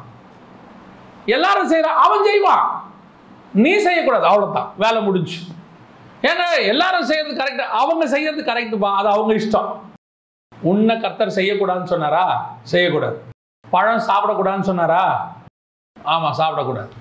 எல்லாரும் 1.27 1.71
செய்யற 1.73 1.89
அவன் 2.05 2.25
செய்வான். 2.25 2.67
நீ 3.53 3.79
செய்யக்கூடாது 3.79 4.27
அவ்வளவுதான். 4.27 4.73
வேலை 4.79 5.03
முடிஞ்சு. 5.03 5.39
ஏன்னா 6.23 6.67
எல்லாரும் 6.67 7.05
செய்யறது 7.05 7.37
கரெக்ட் 7.43 7.69
அவங்க 7.83 8.07
செய்யறது 8.07 8.43
கரெக்டுப்பா 8.43 8.91
அது 8.97 9.09
அவங்க 9.09 9.33
இஷ்டம். 9.35 9.71
உன்னை 10.71 10.95
கர்த்தர் 11.01 11.37
செய்யக்கூடாதுன்னு 11.37 11.93
சொன்னாரா? 11.93 12.25
செய்யக்கூடாது. 12.73 13.17
பழம் 13.71 14.07
சாப்பிடக்கூடாதுன்னு 14.09 14.71
சொன்னாரா? 14.71 15.03
ஆமாம் 15.97 16.37
சாப்பிடக்கூடாது. 16.41 16.93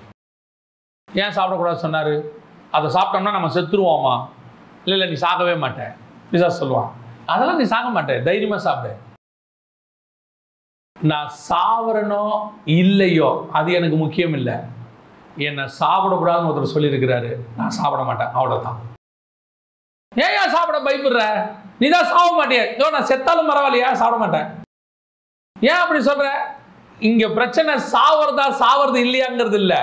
ஏன் 1.08 1.34
சாப்பிடக்கூடாதுன்னு 1.36 1.84
சொன்னார்? 1.86 2.14
அதை 2.76 2.90
சாப்பிட்டோம்னா 2.96 3.36
நம்ம 3.36 3.50
செத்துருவோமா? 3.56 4.14
இல்லை 4.84 4.94
இல்லை 4.98 5.08
நீ 5.10 5.16
சாகவே 5.26 5.58
மாட்டேன் 5.64 5.92
பிசாஸ் 6.32 6.60
சொல்லுவான். 6.60 6.90
அதெல்லாம் 7.32 7.60
நீ 7.62 7.64
சாக 7.64 7.88
மாட்டேன் 7.88 8.22
தைரியமாக 8.28 8.62
சாப்பிடு. 8.66 8.94
நான் 10.96 11.30
சாவரனோ 11.50 12.24
இல்லையோ 12.80 13.48
அது 13.52 13.72
எனக்கு 13.72 13.96
முக்கியம் 13.96 14.32
இல்லை. 14.32 14.56
என்னை 15.48 15.64
சாப்பிடக்கூடாதுன்னு 15.80 16.50
ஒருத்தர் 16.50 16.74
சொல்லியிருக்கிறாரு. 16.74 17.30
நான் 17.56 17.76
சாப்பிட 17.80 18.02
மாட்டேன். 18.08 18.32
அவ்வளோதான் 18.38 18.80
ஏன் 20.16 20.34
ஏன் 20.38 20.52
சாப்பிட 20.54 20.78
பயப்படுற? 20.86 21.20
நீ 21.80 21.86
தான் 21.88 22.08
சாக 22.12 22.28
மாட்டிய. 22.38 22.62
யோ 22.80 22.86
நான் 22.94 23.08
செத்தாலும் 23.10 23.50
பரவாயில்லையா 23.50 23.92
சாப்பிட 24.00 24.18
மாட்டேன். 24.22 24.48
ஏன் 25.56 25.80
அப்படி 25.82 26.00
சொல்ற? 26.08 26.26
இங்க 27.08 27.28
பிரச்சனை 27.28 27.72
சாவறதா 27.92 28.46
சாவறது 28.62 28.98
இல்லையாங்கிறது 29.06 29.58
இல்ல. 29.62 29.74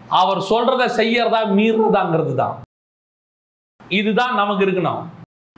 அவர் 0.00 0.40
சொல்றத 0.50 0.84
செய்யறதா 0.98 1.40
மீறதாங்கிறது 1.58 2.34
தான். 2.34 2.56
இதுதான் 3.80 4.34
நமக்கு 4.40 4.64
இருக்கணும். 4.66 5.02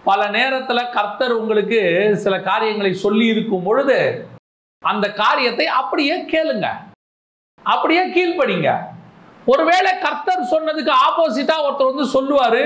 பல 0.05 0.21
நேரத்துல 0.37 0.91
கர்த்தர் 0.91 1.35
உங்களுக்கு 1.41 1.81
சில 2.23 2.35
காரியங்களை 2.41 2.93
சொல்லி 2.95 3.27
இருக்கும் 3.27 3.67
பொழுது 3.69 3.99
அந்த 4.83 5.07
காரியத்தை 5.23 5.67
அப்படியே 5.81 6.17
கேளுங்க. 6.33 6.69
அப்படியே 7.67 8.03
கீழ்ப்படிங்க. 8.15 8.71
ஒருவேளை 9.47 9.93
கர்த்தர் 10.07 10.51
சொன்னதுக்கு 10.55 10.93
ஆப்போசிட்டா 11.07 11.57
ஒருத்தர் 11.67 11.93
வந்து 11.93 12.07
சொல்லுவாரு 12.17 12.65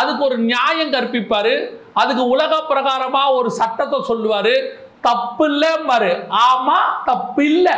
அதுக்கு 0.00 0.22
ஒரு 0.28 0.36
நியாயம் 0.50 0.94
கற்பிப்பார். 0.94 1.54
அதுக்கு 2.00 2.22
உலக 2.34 2.52
பிரகாரமாக 2.70 3.36
ஒரு 3.38 3.50
சட்டத்தை 3.60 3.98
சொல்லுவார். 4.10 4.54
தப்பு 5.06 5.44
இல்லைம்பாரு 5.52 6.12
ஆமாம் 6.44 6.92
தப்பு 7.08 7.42
இல்லை 7.50 7.76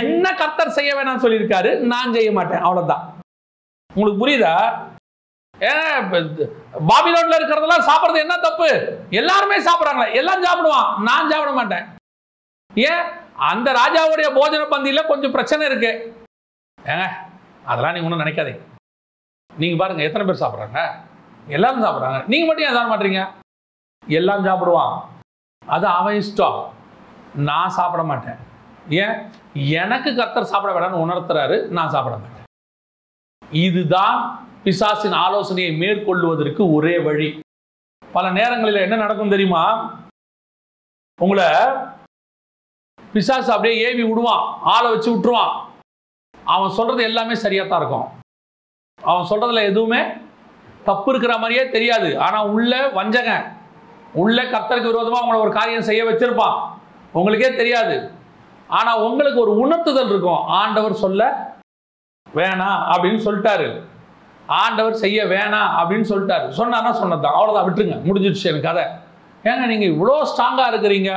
என்ன 0.00 0.24
கர்த்தர் 0.40 0.76
செய்ய 0.78 0.90
வேணாம்னு 0.96 1.24
சொல்லியிருக்காரு? 1.24 1.70
நான் 1.92 2.14
செய்ய 2.16 2.30
மாட்டேன். 2.38 2.64
அவ்வளோதான் 2.66 3.04
உங்களுக்கு 3.96 4.22
புரியுதா? 4.22 4.54
பாபிலோன்ல 6.90 7.38
இருக்கிறதெல்லாம் 7.38 7.86
சாப்பிட்றது 7.88 8.22
என்ன 8.24 8.36
தப்பு? 8.46 8.68
எல்லாருமே 9.20 9.58
சாப்பிட்றாங்களே. 9.66 10.14
எல்லாம் 10.20 10.44
சாப்பிடுவான். 10.46 10.88
நான் 11.08 11.30
சாப்பிட 11.32 11.52
மாட்டேன். 11.58 11.84
ஏன் 12.88 13.04
அந்த 13.50 13.68
ராஜாவுடைய 13.80 14.28
போஜன 14.38 14.66
பந்தியில் 14.72 15.10
கொஞ்சம் 15.10 15.34
பிரச்சனை 15.36 15.62
இருக்கு. 15.70 15.92
ஏங்க 16.78 17.06
அதெல்லாம் 17.70 17.94
நீங்கள் 17.94 18.08
ஒன்றும் 18.08 18.24
நினைக்காதீங்க. 18.24 18.62
நீங்கள் 19.62 19.80
பாருங்கள் 19.82 20.08
எத்தனை 20.08 20.26
பேர் 20.26 20.42
சாப்பிட்றாங்க? 20.42 20.82
எல்லாரும் 21.46 21.82
சாப்பிட்றாங்க. 21.82 22.26
நீங்கள் 22.26 22.46
மட்டும் 22.46 22.66
ஏன் 22.66 22.72
சாப்பிட 22.72 22.94
மாட்டீங்க? 22.94 23.30
எல்லாம் 24.06 24.44
சாப்பிடுவான். 24.44 25.00
அது 25.66 25.86
அவன் 25.86 26.14
இஷ்டம். 26.14 26.68
நான் 27.34 27.68
சாப்பிட 27.68 28.02
மாட்டேன். 28.02 28.36
ஏன்? 28.88 29.30
எனக்கு 29.54 30.16
கர்த்தர் 30.16 30.44
சாப்பிட 30.44 30.78
வேண்டாம்னு 30.78 30.92
உணர்த்துறாரு 30.92 31.66
நான் 31.66 31.88
சாப்பிட 31.88 32.16
மாட்டேன். 32.16 32.44
இதுதான் 33.50 34.46
பிசாசின் 34.64 35.12
ஆலோசனையை 35.12 35.76
மேற்கொள்வதற்கு 35.76 36.72
ஒரே 36.72 36.98
வழி. 36.98 37.40
பல 38.12 38.30
நேரங்களில் 38.30 38.80
என்ன 38.80 38.96
நடக்கும் 38.96 39.28
தெரியுமா? 39.28 39.94
உங்களை 41.20 41.44
பிசாசு 43.12 43.52
அப்படியே 43.52 43.82
ஏவி 43.82 44.02
விடுவான் 44.02 44.58
ஆளை 44.62 44.90
வச்சு 44.90 45.16
விட்டுருவான். 45.16 45.64
அவன் 46.44 46.70
சொல்றது 46.70 47.02
எல்லாமே 47.02 47.34
சரியாக 47.34 47.68
தான் 47.68 47.78
இருக்கும். 47.78 48.08
அவன் 49.02 49.28
சொல்றதுல 49.30 49.62
எதுவுமே 49.62 50.02
தப்பு 50.88 51.08
இருக்கிற 51.12 51.34
மாதிரியே 51.42 51.64
தெரியாது. 51.76 52.08
ஆனால் 52.26 52.48
உள்ள 52.56 52.72
வஞ்சகன் 52.98 53.46
உள்ள 54.22 54.38
கர்த்தருக்கு 54.42 54.92
விரோதமாக 54.92 55.24
உங்களை 55.24 55.38
ஒரு 55.44 55.52
காரியம் 55.58 55.88
செய்ய 55.88 56.02
வச்சிருப்பான். 56.08 56.56
உங்களுக்கே 57.18 57.50
தெரியாது. 57.60 57.96
ஆனால் 58.78 59.02
உங்களுக்கு 59.06 59.38
ஒரு 59.44 59.54
உணர்த்துதல் 59.64 60.10
இருக்கும். 60.12 60.42
ஆண்டவர் 60.60 61.02
சொல்ல 61.04 61.22
வேணாம் 62.38 62.80
அப்படின்னு 62.92 63.20
சொல்லிட்டாரு. 63.26 63.68
ஆண்டவர் 64.62 65.00
செய்ய 65.02 65.18
வேணாம் 65.32 65.70
அப்படின்னு 65.80 66.06
சொல்லிட்டாரு. 66.12 66.46
சொன்னார்னா 66.58 66.92
சொன்னதான் 67.02 67.36
அவ்வளோதான் 67.36 67.66
விட்டுருங்க. 67.66 67.98
முடிஞ்சிடுச்சு 68.08 68.50
எனக்கு 68.50 68.68
கதை. 68.68 68.84
ஏங்க 69.50 69.64
நீங்கள் 69.72 69.92
இவ்வளோ 69.94 70.16
ஸ்ட்ராங்காக 70.30 70.70
இருக்கிறீங்க. 70.72 71.12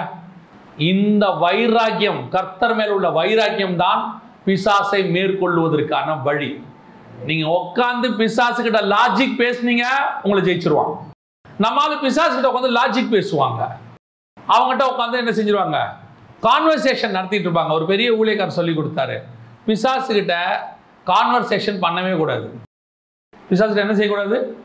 இந்த 0.92 1.26
வைராக்கியம் 1.44 2.22
கர்த்தர் 2.36 2.76
மேல் 2.78 2.94
உள்ள 2.96 3.10
வைராக்கியம் 3.18 3.76
தான் 3.84 4.02
பிசாசை 4.46 5.02
மேற்கொள்வதற்கான 5.16 6.16
வழி. 6.28 6.50
நீங்க 7.24 7.48
உட்காந்து 7.48 8.16
பிசாசு 8.16 8.64
கிட்ட 8.64 8.82
லாஜிக் 8.82 9.36
பேசுனீங்க 9.38 9.86
உங்களை 10.24 10.58
ஜெயிச்சிருவான் 10.58 10.98
நம்மளால 11.60 12.02
பிசாசு 12.02 12.42
கிட்ட 12.42 12.60
உட்காந்து 12.60 12.72
லாஜிக் 12.72 13.14
பேசுவாங்க. 13.14 13.68
அவங்ககிட்ட 14.50 14.84
உட்காந்து 14.94 15.14
என்ன 15.14 15.32
செஞ்சிருவாங்க? 15.32 15.88
கான்வர்சேஷன் 16.42 17.10
நடத்திட்டு 17.10 17.50
இருப்பாங்க. 17.50 17.72
ஒரு 17.72 17.86
பெரிய 17.86 18.14
ஊழியக்காரர் 18.14 18.48
சொல்லி 18.48 18.78
கொடுத்தாரு. 18.78 19.22
பிசாசு 19.66 20.14
கிட்ட 20.14 20.36
கான்வர்சேஷன் 21.06 21.82
பண்ணவே 21.82 22.18
கூடாது. 22.18 22.60
பிசாசு 23.50 23.76
என்ன 23.76 23.96
செய்யக்கூடாது? 23.96 24.58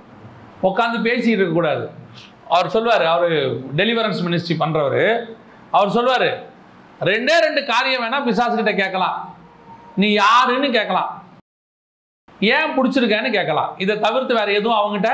உட்காந்து 0.63 1.07
பேசிட்டு 1.07 1.27
இருக்கக்கூடாது. 1.27 1.91
அவர் 2.49 2.69
சொல்லுவார் 2.69 3.03
அவர் 3.03 3.33
டெலிவரன்ஸ் 3.77 4.23
மினிஸ்ட்ரி 4.27 4.55
பண்ணுறவர் 4.59 5.25
அவர் 5.71 5.91
சொல்லுவார் 5.91 6.49
ரெண்டே 7.01 7.39
ரெண்டு 7.41 7.65
காரியம் 7.67 8.03
வேணால் 8.03 8.25
பிசாசு 8.25 8.55
கிட்ட 8.55 8.73
கேட்கலாம். 8.73 9.37
நீ 9.97 10.13
யாருன்னு 10.13 10.71
கேட்கலாம். 10.71 11.20
ஏன் 12.55 12.73
பிடிச்சிருக்கேன்னு 12.77 13.31
கேட்கலாம். 13.37 13.71
இதை 13.83 13.95
தவிர்த்து 14.07 14.33
வேற 14.41 14.49
எதுவும் 14.59 14.79
அவங்ககிட்ட 14.81 15.11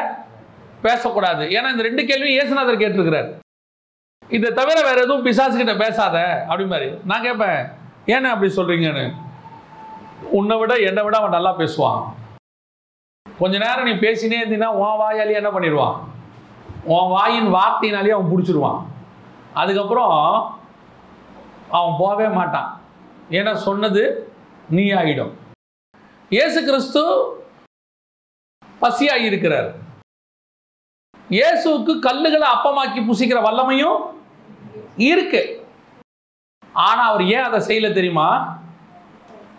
பேசக்கூடாது. 0.87 1.45
ஏன்னா 1.57 1.69
இந்த 1.75 1.85
ரெண்டு 1.89 2.03
கேள்வியும் 2.09 2.37
இயேசுநாதர் 2.37 2.83
கேட்டிருக்கிறார். 2.83 3.29
இதை 4.37 4.49
தவிர 4.59 4.77
வேற 4.89 4.99
எதுவும் 5.05 5.25
பிசாசு 5.27 5.57
கிட்ட 5.61 5.75
பேசாத 5.85 6.17
அப்படி 6.49 6.65
மாதிரி 6.73 6.89
நான் 7.11 7.25
கேட்பேன் 7.27 7.61
ஏன்னா 8.15 8.29
அப்படி 8.35 8.51
சொல்றீங்கன்னு? 8.59 9.05
உன்னை 10.39 10.57
விட 10.61 10.75
என்னை 10.89 11.03
விட 11.07 11.17
அவன் 11.19 11.37
நல்லா 11.37 11.53
பேசுவான். 11.61 12.01
கொஞ்ச 13.41 13.55
நேரம் 13.65 13.89
நீ 13.89 13.95
பேசினே 14.05 14.39
இருந்தீங்கன்னா 14.41 14.73
உன் 14.83 15.01
வாயாலே 15.03 15.39
என்ன 15.41 15.51
பண்ணிடுவான்? 15.55 15.97
உன் 16.95 17.11
வாயின் 17.15 17.49
வார்த்தையினாலேயே 17.57 18.17
அவன் 18.17 18.31
பிடிச்சிருவான். 18.33 18.81
அதுக்கப்புறம் 19.63 20.15
அவன் 21.79 21.99
போகவே 22.03 22.29
மாட்டான். 22.39 22.69
ஏன்னா 23.39 23.53
சொன்னது 23.67 24.03
நீ 24.77 24.85
ஆகிடும் 25.01 25.35
இயேசு 26.31 26.65
கிறிஸ்து 26.65 27.03
பசியாகி 28.81 29.25
இருக்கிறார். 29.25 29.75
இயேசுவுக்கு 31.31 31.99
கல்லுகளை 31.99 32.49
அப்பமாக்கி 32.55 33.01
புசிக்கிற 33.09 33.39
வல்லமையும் 33.47 34.01
இருக்கு. 34.97 35.67
ஆனா 36.73 37.03
அவர் 37.11 37.25
ஏன் 37.25 37.43
அதை 37.43 37.61
செய்யல 37.69 37.95
தெரியுமா? 37.95 38.59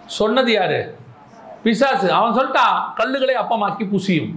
சொன்னது 0.05 0.51
யாரு? 0.51 0.97
பிசாசு. 1.63 2.13
அவன் 2.13 2.33
சொல்லிட்டான் 2.33 2.93
கல்லுகளை 2.95 3.35
அப்பமாக்கி 3.35 3.87
புசியும். 3.93 4.35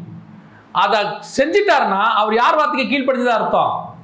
அதை 0.73 1.01
செஞ்சிட்டாருன்னா 1.37 2.03
அவர் 2.03 2.35
யார் 2.35 2.57
வார்த்தைக்கு 2.57 2.97
கீழ்ப்படிஞ்சதா 2.97 3.39
அர்த்தம்? 3.41 3.97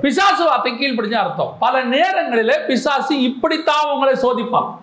பிசாசு 0.00 0.44
வார்த்தை 0.44 0.72
கீழ்ப்படிஞ்ச 0.72 1.12
அர்த்தம். 1.12 1.56
பல 1.58 1.82
நேரங்களில் 1.82 2.66
பிசாசு 2.66 3.22
இப்படித்தான் 3.22 3.90
உங்களை 3.90 4.14
சோதிப்பான். 4.14 4.78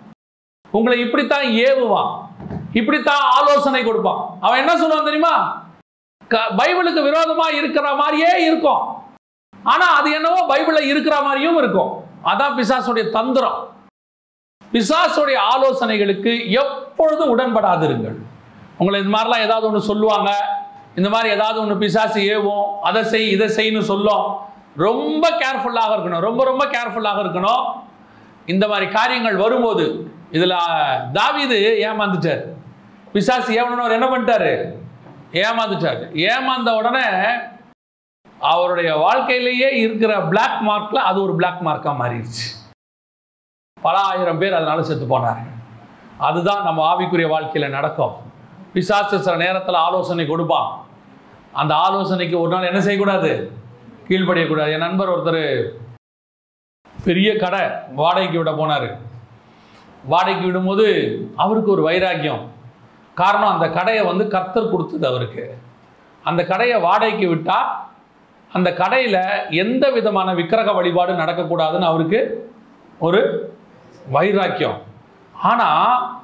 உங்களை 0.72 1.00
இப்படித்தான் 1.00 1.44
ஏவுவான். 1.44 2.21
இப்படித்தான் 2.74 3.22
ஆலோசனை 3.22 3.84
கொடுப்பான். 3.84 4.38
அவன் 4.42 4.68
என்ன 4.68 4.88
சொல்லுவான் 4.88 5.04
தெரியுமா? 5.04 5.64
க- 6.28 6.50
பைபிளுக்கு 6.58 7.02
விரோதமா 7.02 7.54
இருக்கிற 7.54 7.96
மாதிரியே 7.96 8.46
இருக்கும். 8.46 8.80
ஆனா 9.64 9.86
அது 9.86 10.12
என்னவோ 10.12 10.46
பைபிள்ல 10.48 10.82
இருக்கிற 10.82 11.22
மாதிரியும் 11.22 11.58
இருக்கும். 11.58 12.04
அதான் 12.24 12.58
பிசாசுடைய 12.58 13.10
தந்திரம். 13.10 13.76
பிசாசுடைய 14.72 15.38
ஆலோசனைகளுக்கு 15.56 16.50
எப்பொழுதும் 16.50 17.38
உடன்படாதிருங்கள். 17.38 18.16
உங்களை 18.78 19.02
இந்த 19.02 19.18
மாதிரிலாம் 19.18 19.40
ஏதாவது 19.40 19.68
ஒன்று 19.68 19.82
சொல்லுவாங்க. 19.82 20.60
இந்த 20.96 21.10
மாதிரி 21.10 21.30
ஏதாவது 21.30 21.60
ஒன்று 21.60 21.78
பிசாசு 21.78 22.20
ஏவும். 22.20 22.64
அதை 22.82 23.04
செய் 23.04 23.30
இதை 23.30 23.48
செய்யு 23.48 23.82
சொல்லும். 23.82 24.36
ரொம்ப 24.78 25.30
கேர்ஃபுல்லாக 25.30 25.90
இருக்கணும். 25.90 26.20
ரொம்ப 26.20 26.44
ரொம்ப 26.44 26.66
கேர்ஃபுல்லாக 26.66 27.24
இருக்கணும். 27.24 27.74
இந்த 28.46 28.68
மாதிரி 28.68 28.92
காரியங்கள் 28.92 29.36
வரும்போது 29.36 30.14
இதில் 30.32 30.52
தாவிது 31.14 31.80
ஏமாந்துட்டார். 31.90 32.60
பிசாசு 33.14 33.54
ஏவனவர் 33.54 33.92
என்ன 33.92 34.08
பண்ணிட்டாரு? 34.08 34.52
ஏமாந்துட்டாரு. 35.32 36.16
ஏமாந்த 36.16 36.74
உடனே 36.74 37.06
அவருடைய 38.40 38.96
வாழ்க்கையிலேயே 38.96 39.70
இருக்கிற 39.70 40.22
பிளாக் 40.22 40.62
மார்க்கில் 40.70 41.08
அது 41.10 41.22
ஒரு 41.22 41.36
பிளாக் 41.36 41.66
மார்க்காக 41.66 41.96
மாறிடுச்சு. 42.02 42.46
பல 43.82 44.00
ஆயிரம் 44.00 44.38
பேர் 44.38 44.54
அதனால 44.54 44.84
செத்து 44.84 45.06
போனார் 45.06 45.42
அதுதான் 46.18 46.64
நம்ம 46.64 46.82
ஆவிக்குரிய 46.94 47.28
வாழ்க்கையில் 47.28 47.70
நடக்கும். 47.70 48.16
பிசாசு 48.74 49.20
சில 49.20 49.36
நேரத்தில் 49.36 49.76
ஆலோசனை 49.76 50.28
கொடுப்பான். 50.28 50.86
அந்த 51.52 51.76
ஆலோசனைக்கு 51.76 52.40
ஒரு 52.40 52.50
நாள் 52.50 52.64
என்ன 52.64 52.82
செய்யக்கூடாது? 52.82 53.52
கீழ்ப்படியக்கூடாது. 54.08 54.72
என் 54.72 54.86
நண்பர் 54.86 55.10
ஒருத்தர் 55.10 55.72
பெரிய 57.04 57.36
கடை 57.36 57.60
வாடகைக்கு 57.96 58.38
விட 58.38 58.52
போனார். 58.52 58.98
வாடகைக்கு 60.06 60.48
விடும்போது 60.48 60.88
அவருக்கு 61.36 61.72
ஒரு 61.72 61.82
வைராக்கியம். 61.82 62.60
காரணம் 63.14 63.54
அந்த 63.54 63.70
கடையை 63.70 64.04
வந்து 64.06 64.28
கர்த்தர் 64.28 64.72
கொடுத்தது 64.72 65.08
அவருக்கு. 65.08 65.58
அந்த 66.24 66.44
கடையை 66.46 66.80
வாடகைக்கு 66.82 67.28
விட்டால் 67.30 67.70
அந்த 68.52 68.74
கடையில் 68.74 69.22
எந்த 69.50 69.90
விதமான 69.90 70.34
விக்கிரக 70.34 70.72
வழிபாடு 70.72 71.14
நடக்கக்கூடாதுன்னு 71.14 71.90
அவருக்கு 71.92 72.20
ஒரு 73.00 73.22
வைராக்கியம். 74.12 74.80
ஆனால் 75.36 76.22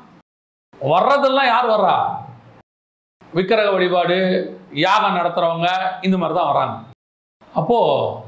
வர்றதெல்லாம் 0.94 1.52
யார் 1.54 1.68
வர்றா? 1.74 1.98
விக்கிரக 3.34 3.72
வழிபாடு 3.72 4.18
யாகம் 4.72 5.18
நடத்துகிறவங்க 5.18 5.70
இந்த 6.02 6.18
மாதிரி 6.18 6.40
தான் 6.40 6.52
வராங்க 6.52 6.76
அப்போது 7.54 8.26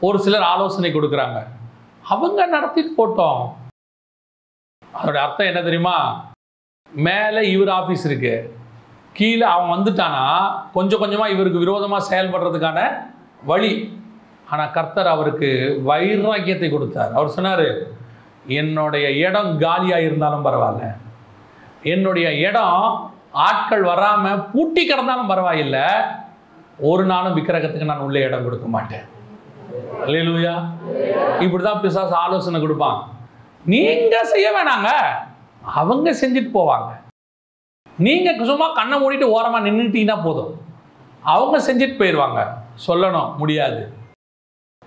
ஒரு 0.00 0.18
சிலர் 0.18 0.46
ஆலோசனை 0.52 0.90
கொடுக்குறாங்க. 0.92 1.38
அவங்க 2.04 2.46
நடத்திட்டு 2.46 2.92
போட்டோம். 2.98 3.40
அதோட 4.98 5.16
அர்த்தம் 5.22 5.46
என்ன 5.46 5.62
தெரியுமா? 5.62 6.25
மேலே 7.06 7.40
இவர் 7.54 7.70
ஆஃபீஸ் 7.80 8.04
இருக்கு. 8.08 8.34
கீழே 9.18 9.46
அவன் 9.54 9.72
வந்துட்டானா 9.74 10.24
கொஞ்சம் 10.76 11.00
கொஞ்சமாக 11.02 11.34
இவருக்கு 11.34 11.62
விரோதமாக 11.64 12.08
செயல்படுறதுக்கான 12.10 12.80
வழி. 13.50 13.72
ஆனால் 14.52 14.72
கர்த்தர் 14.76 15.12
அவருக்கு 15.14 15.48
வைராக்கியத்தை 15.90 16.68
கொடுத்தார். 16.70 17.12
அவர் 17.18 17.34
சொன்னார் 17.36 17.66
என்னுடைய 18.60 19.06
இடம் 19.26 19.50
காலியாக 19.64 20.06
இருந்தாலும் 20.08 20.46
பரவாயில்ல. 20.48 20.84
என்னுடைய 21.94 22.28
இடம் 22.48 22.82
ஆட்கள் 23.46 23.84
வராமல் 23.92 24.44
பூட்டி 24.52 24.82
கிடந்தாலும் 24.90 25.30
பரவாயில்ல. 25.32 25.78
ஒரு 26.90 27.04
நாளும் 27.10 27.36
விக்கிரகத்துக்கு 27.38 27.90
நான் 27.90 28.06
உள்ளே 28.06 28.22
இடம் 28.28 28.46
கொடுக்க 28.46 28.66
மாட்டேன். 28.76 29.06
இப்படி 31.44 31.62
தான் 31.62 31.82
பிசாசு 31.84 32.14
ஆலோசனை 32.24 32.60
கொடுப்பான். 32.64 32.98
நீங்கள் 33.72 34.30
செய்ய 34.32 34.48
வேணாங்க. 34.56 34.90
அவங்க 35.66 36.12
செஞ்சுட்டு 36.12 36.50
போவாங்க. 36.54 37.00
நீங்கள் 37.98 38.44
சும்மா 38.44 38.72
கண்ணை 38.72 39.02
மூடிட்டு 39.02 39.22
ஓரமாக 39.22 39.68
நின்றுட்டீங்கன்னா 39.68 40.22
போதும். 40.24 40.60
அவங்க 41.22 41.72
செஞ்சுட்டு 41.72 41.88
போயிடுவாங்க 41.88 42.48
சொல்லணும் 42.86 43.36
முடியாது. 43.36 43.92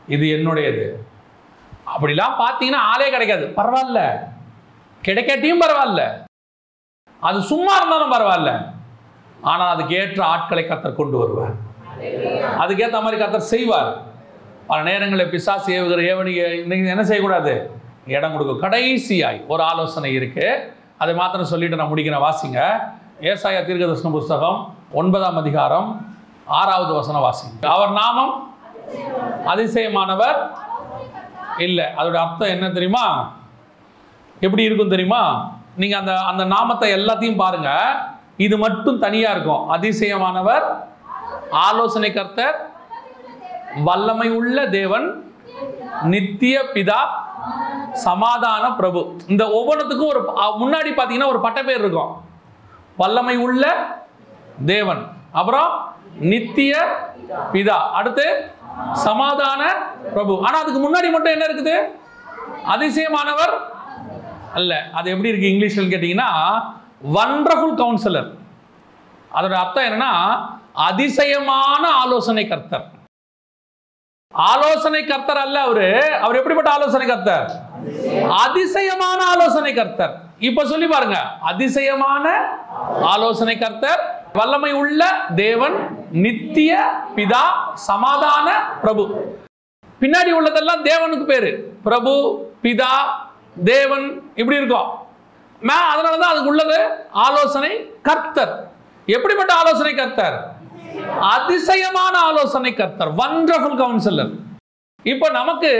இது 0.07 0.25
என்னுடையது. 0.25 0.95
அப்படிலாம் 1.85 2.35
பார்த்தீங்கன்னா 2.39 2.75
ஆளே 2.75 3.09
கிடைக்காது. 3.09 3.45
பரவாயில்ல. 3.45 4.19
கிடைக்காட்டியும் 5.03 5.61
பரவாயில்ல. 5.61 6.23
அது 7.19 7.41
சும்மா 7.41 7.75
இருந்தாலும் 7.75 8.11
பரவாயில்ல. 8.11 8.73
ஆனால் 9.41 9.75
அதுக்கு 9.75 9.95
ஏற்ற 9.95 10.25
ஆட்களை 10.25 10.63
கத்தர் 10.63 10.95
கொண்டு 10.95 11.17
வருவார். 11.17 11.53
அதுக்கேற்ற 12.57 13.01
மாதிரி 13.01 13.23
கத்தர் 13.23 13.37
செய்வார். 13.37 14.01
பல 14.67 14.83
நேரங்களில் 14.83 15.29
பிசாசு 15.29 15.73
ஏவுகிற 15.73 15.99
ஏவனியை 15.99 16.51
இன்னைக்கு 16.51 16.87
என்ன 16.87 17.03
செய்யக்கூடாது? 17.03 17.78
இடம் 18.17 18.33
கொடுக்கும். 18.33 18.61
கடைசியாய் 18.65 19.39
ஒரு 19.51 19.61
ஆலோசனை 19.71 20.11
இருக்குது 20.19 20.59
அதை 21.03 21.13
மாத்திரம் 21.19 21.51
சொல்லிட்டு 21.51 21.79
நான் 21.79 21.91
முடிக்கிறேன் 21.91 22.25
வாசிங்க. 22.27 22.59
ஏசாயா 23.29 23.61
தீர்க்கதர்சன 23.67 24.11
புஸ்தகம் 24.17 24.59
ஒன்பதாம் 24.99 25.39
அதிகாரம் 25.43 25.89
ஆறாவது 26.59 26.91
வசன 26.99 27.19
வாசிங்க. 27.25 27.65
அவர் 27.75 27.91
நாமம் 28.01 28.33
அதிசயமானவர் 29.51 30.39
இல்லை. 31.65 31.85
அதோட 31.99 32.17
அர்த்தம் 32.25 32.53
என்ன 32.55 32.67
தெரியுமா? 32.77 33.05
எப்படி 34.45 34.63
இருக்கும் 34.67 34.93
தெரியுமா? 34.95 35.23
நீங்கள் 35.81 35.99
அந்த 35.99 36.13
அந்த 36.31 36.43
நாமத்தை 36.55 36.89
எல்லாத்தையும் 36.99 37.41
பாருங்க. 37.43 37.71
இது 38.45 38.55
மட்டும் 38.57 38.99
தனியாக 39.05 39.35
இருக்கும். 39.35 39.63
அதிசயமானவர் 39.75 40.65
ஆலோசனை 41.67 42.09
கர்த்தர் 42.13 42.57
வல்லமை 43.87 44.29
உள்ள 44.39 44.57
தேவன் 44.77 45.07
நித்திய 46.13 46.55
பிதா 46.73 47.01
சமாதான 48.05 48.65
பிரபு. 48.79 49.01
இந்த 49.27 49.43
ஒவ்வொன்றுத்துக்கும் 49.57 50.11
ஒரு 50.13 50.21
முன்னாடி 50.61 50.91
பார்த்தீங்கன்னா 50.97 51.31
ஒரு 51.33 51.39
பட்ட 51.45 51.63
பேர் 51.63 51.81
இருக்கும். 51.83 52.11
வல்லமை 53.01 53.35
உள்ள 53.45 53.63
தேவன். 54.71 55.01
அப்புறம் 55.39 55.69
நித்திய 56.31 56.73
பிதா. 57.53 57.77
அடுத்து 57.99 58.25
சமாதான 58.93 59.61
பிரபு. 60.13 60.33
ஆனா 60.45 60.57
அதுக்கு 60.61 60.81
முன்னாடி 60.85 61.09
மட்டும் 61.11 61.35
என்ன 61.35 61.45
இருக்குது? 61.45 61.75
அதிசயமானவர் 62.73 63.53
அல்ல. 64.53 64.73
அது 64.93 65.07
எப்படி 65.13 65.31
இருக்கு 65.31 65.51
இங்கிலீஷ்ல 65.53 65.85
கேட்டீங்கன்னா 65.93 66.29
வண்டர்ஃபுல் 67.17 67.79
கவுன்சிலர் 67.81 68.29
அதோட 69.37 69.55
அர்த்தம் 69.63 69.87
என்னன்னா 69.89 70.13
அதிசயமான 70.73 71.83
ஆலோசனை 72.03 72.43
கர்த்தர் 72.47 72.87
ஆலோசனை 74.33 75.05
கர்த்தர் 75.05 75.37
அல்ல 75.37 75.61
அவரு. 75.61 76.13
அவர் 76.13 76.35
எப்படிப்பட்ட 76.35 76.69
ஆலோசனை 76.69 77.07
கர்த்தர் 77.07 77.51
அதிசயமான 78.29 79.25
ஆலோசனை 79.25 79.73
கர்த்தர் 79.73 80.15
இப்ப 80.39 80.65
சொல்லி 80.65 80.87
பாருங்க. 80.87 81.17
அதிசயமான 81.41 82.49
ஆலோசனை 83.01 83.57
கர்த்தர் 83.57 84.23
வல்லமை 84.33 84.71
உள்ள 84.71 85.21
தேவன் 85.35 86.05
நித்திய 86.11 87.01
பிதா 87.15 87.73
சமாதான 87.73 88.69
பிரபு. 88.81 89.35
பின்னாடி 90.01 90.33
உள்ளதெல்லாம் 90.41 90.83
தேவனுக்கு 90.83 91.25
பேரு. 91.25 91.73
பிரபு 91.83 92.45
பிதா 92.63 92.89
தேவன் 93.63 94.31
இப்படி 94.35 94.57
இருக்கும். 94.57 94.87
மே- 95.61 95.95
அதனாலதான் 95.95 96.31
அதுக்கு 96.31 96.49
உள்ளது 96.49 96.89
ஆலோசனை 97.11 97.91
கர்த்தர் 98.03 98.67
எப்படிப்பட்ட 99.05 99.53
ஆலோசனை 99.53 99.93
கர்த்தர் 99.93 100.51
அதிசயமான 101.33 102.13
ஆலோசனை 102.29 102.71
கர்த்தர் 102.73 103.11
வண்டர்ஃபுல் 103.21 103.79
கவுன்சிலர் 103.81 104.33
இப்ப 105.11 105.29
நமக்கு 105.39 105.71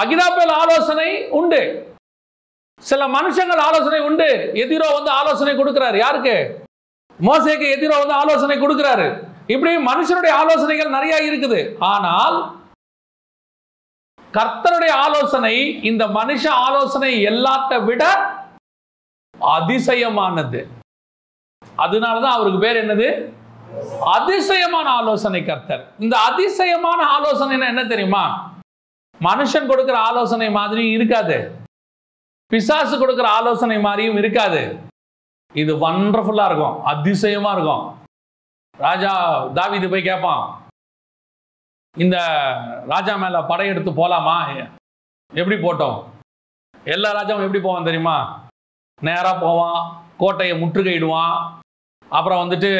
அகிதாப்பேல் 0.00 0.52
ஆலோசனை 0.62 1.10
உண்டு. 1.38 1.60
சில 2.82 3.02
மனுஷங்கள் 3.16 3.60
ஆலோசனை 3.68 4.00
உண்டு. 4.08 4.28
எதிரோ 4.64 4.88
வந்து 4.94 5.10
ஆலோசனை 5.20 5.52
கொடுக்கிறாரு. 5.56 5.96
யாருக்கு? 6.04 6.36
மோசைக்கு 7.28 7.66
எதிரோ 7.76 7.94
வந்து 7.98 8.14
ஆலோசனை 8.22 8.56
கொடுக்கிறாரு. 8.60 9.06
இப்படி 9.54 9.70
மனுஷனுடைய 9.90 10.32
ஆலோசனைகள் 10.42 10.94
நிறைய 10.96 11.14
இருக்குது. 11.28 11.60
ஆனால் 11.92 12.38
கர்த்தருடைய 14.36 14.92
ஆலோசனை 15.04 15.54
இந்த 15.90 16.06
மனுஷ 16.18 16.44
ஆலோசனை 16.66 17.12
எல்லாத்த 17.30 17.72
விட 17.84 18.04
அதிசயமானது. 19.56 20.60
அதனாலதான் 21.84 22.36
அவருக்கு 22.36 22.60
பேர் 22.66 22.80
என்னது? 22.84 23.08
அதிசயமான 24.00 24.90
ஆலோசனை 24.90 25.44
கர்த்தர். 25.44 25.86
இந்த 25.98 26.18
அதிசயமான 26.18 27.06
ஆலோசனை 27.06 27.66
என்ன 27.66 27.84
தெரியுமா? 27.84 28.24
மனுஷன் 29.20 29.66
கொடுக்கிற 29.66 29.98
ஆலோசனை 29.98 30.50
மாதிரியும் 30.50 30.92
இருக்காது. 30.92 31.56
பிசாசு 32.46 32.98
கொடுக்கிற 32.98 33.28
ஆலோசனை 33.28 33.78
மாதிரியும் 33.78 34.16
இருக்காது. 34.16 34.78
இது 35.52 35.90
வண்டர்ஃபுல்லா 35.90 36.44
இருக்கும். 36.44 36.84
அதிசயமா 36.84 37.52
இருக்கும். 37.52 37.96
ராஜா 38.76 39.44
தாவீது 39.46 39.88
போய் 39.88 40.02
கேட்பான் 40.02 40.66
இந்த 41.96 42.16
ராஜா 42.86 43.16
மேல 43.16 43.42
படையெடுத்து 43.42 43.90
போலாமா? 43.90 44.66
எப்படி 45.34 45.56
போட்டோம்? 45.56 46.04
எல்லா 46.84 47.22
ராஜாவும் 47.22 47.46
எப்படி 47.46 47.60
போவான் 47.60 47.84
தெரியுமா? 47.84 48.46
நேராக 49.00 49.38
போவான் 49.38 50.02
கோட்டையை 50.16 50.62
முற்றுகையிடுவான். 50.62 51.50
அப்புறம் 52.08 52.50
வந்துட்டு 52.50 52.70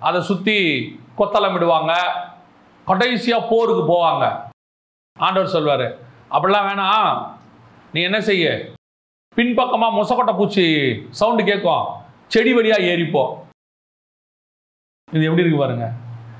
அதை 0.00 0.22
சுற்றி 0.22 0.56
கொத்தளமிடுவாங்க. 1.18 1.92
கடைசியாக 2.84 3.46
போருக்கு 3.50 3.84
போவாங்க. 3.92 4.40
ஆண்டவர் 5.18 5.48
சொல்வார் 5.48 5.86
அப்படிலாம் 6.30 6.68
வேணாம். 6.68 7.28
நீ 7.92 8.02
என்ன 8.02 8.20
செய்ய? 8.20 8.74
பின்பக்கமாக 9.34 9.96
மொசக்கொட்டை 9.96 10.36
பூச்சி 10.36 10.64
சவுண்டு 11.10 11.44
கேட்கும் 11.44 11.86
செடி 12.26 12.54
வழியாக 12.54 12.82
ஏறிப்போம் 12.82 13.32
இது 15.12 15.24
எப்படி 15.24 15.42
இருக்கு 15.42 15.58
பாருங்க. 15.58 15.92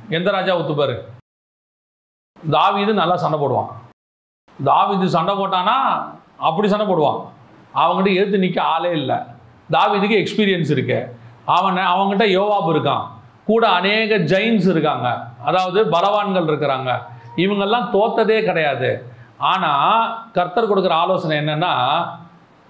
எந்த 0.09 0.31
ராஜா 0.31 0.57
ஒத்துப்பாரு 0.57 0.97
தாவிது 2.51 2.93
நல்லா 2.93 3.17
சண்டை 3.17 3.41
போடுவான். 3.41 3.71
தாவிது 4.65 5.07
சண்டை 5.07 5.35
போட்டானா 5.35 5.77
அப்படி 6.37 6.69
சண்டை 6.69 6.87
போடுவான். 6.87 7.29
அவங்ககிட்ட 7.75 8.15
எதிர்த்து 8.15 8.39
நிற்க 8.39 8.63
ஆளே 8.63 8.91
இல்லை. 8.91 9.17
தாவிதுக்கு 9.71 10.17
எக்ஸ்பீரியன்ஸ் 10.23 10.71
இருக்கு. 10.71 11.17
அவனை 11.45 11.83
அவங்ககிட்ட 11.83 12.27
யோவாப் 12.39 12.71
இருக்கான். 12.75 13.07
கூட 13.49 13.65
அநேக 13.79 14.17
ஜெயின்ஸ் 14.33 14.69
இருக்காங்க. 14.75 15.09
அதாவது 15.49 15.81
பலவான்கள் 15.95 16.49
இருக்கிறாங்க. 16.51 16.91
இவங்கெல்லாம் 17.45 17.91
தோத்ததே 17.97 18.39
கிடையாது. 18.49 18.91
ஆனால் 19.53 20.15
கர்த்தர் 20.37 20.71
கொடுக்குற 20.71 20.95
ஆலோசனை 21.05 21.35
என்னென்னா 21.43 21.73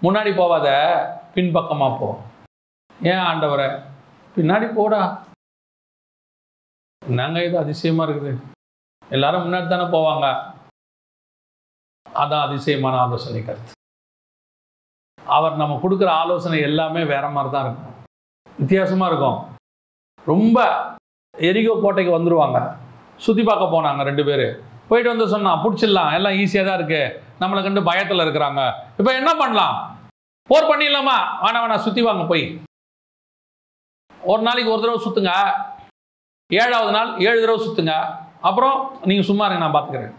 முன்னாடி 0.05 0.31
போவாத 0.41 0.68
பின்பக்கமாக 1.35 1.99
போ. 2.01 2.09
ஏன் 3.12 3.24
ஆண்டவரை? 3.29 3.68
பின்னாடி 4.37 4.66
போடா. 4.79 5.01
நாங்கள் 7.03 7.47
இது 7.47 7.57
அதிசயமாக 7.62 8.07
இருக்குது? 8.07 8.33
எல்லாரும் 9.16 9.45
முன்னாடி 9.47 9.66
தானே 9.72 9.87
போவாங்க. 9.97 10.27
அதான் 12.22 12.47
அதிசயமான 12.47 12.95
ஆலோசனை 13.05 13.41
கருத்து. 13.43 13.74
அவர் 15.37 15.61
நம்ம 15.61 15.77
கொடுக்குற 15.83 16.11
ஆலோசனை 16.22 16.59
எல்லாமே 16.68 17.03
வேற 17.12 17.27
மாதிரி 17.37 17.51
தான் 17.55 17.66
இருக்கும். 17.66 17.95
வித்தியாசமாக 18.61 19.11
இருக்கும். 19.12 19.39
ரொம்ப 20.31 20.59
எரிகோ 21.35 21.74
கோட்டைக்கு 21.83 22.12
வந்துடுவாங்க 22.16 22.59
சுற்றி 23.24 23.43
பார்க்க 23.49 23.74
போனாங்க 23.74 24.03
ரெண்டு 24.09 24.22
பேர். 24.29 24.47
போயிட்டு 24.89 25.12
வந்து 25.12 25.27
சொன்னான் 25.33 25.61
பிடிச்சிடலாம் 25.62 26.11
எல்லாம் 26.16 26.37
ஈஸியாக 26.43 26.66
தான் 26.68 26.79
இருக்குது 26.79 27.14
நம்மளை 27.41 27.61
கண்டு 27.62 27.81
பயத்தில் 27.89 28.24
இருக்கிறாங்க. 28.24 28.61
இப்போ 28.99 29.11
என்ன 29.20 29.31
பண்ணலாம்? 29.41 29.77
போர் 30.51 30.68
பண்ணிடலாமா? 30.70 31.16
வேணா 31.45 31.61
வேணா 31.62 31.79
சுற்றி 31.87 32.03
வாங்க 32.09 32.24
போய். 32.33 32.45
ஒரு 34.33 34.43
நாளைக்கு 34.47 34.72
ஒரு 34.74 34.83
தடவை 34.83 35.01
சுற்றுங்க 35.07 35.33
ஏழாவது 36.51 36.93
நாள் 36.97 37.11
ஏழு 37.29 37.39
தடவை 37.43 37.59
சுற்றுங்க 37.64 37.95
அப்புறம் 38.49 38.77
நீங்கள் 39.09 39.29
சும்மா 39.31 39.45
இருங்க 39.47 39.64
நான் 39.64 39.77
பார்த்துக்கிறேன் 39.77 40.14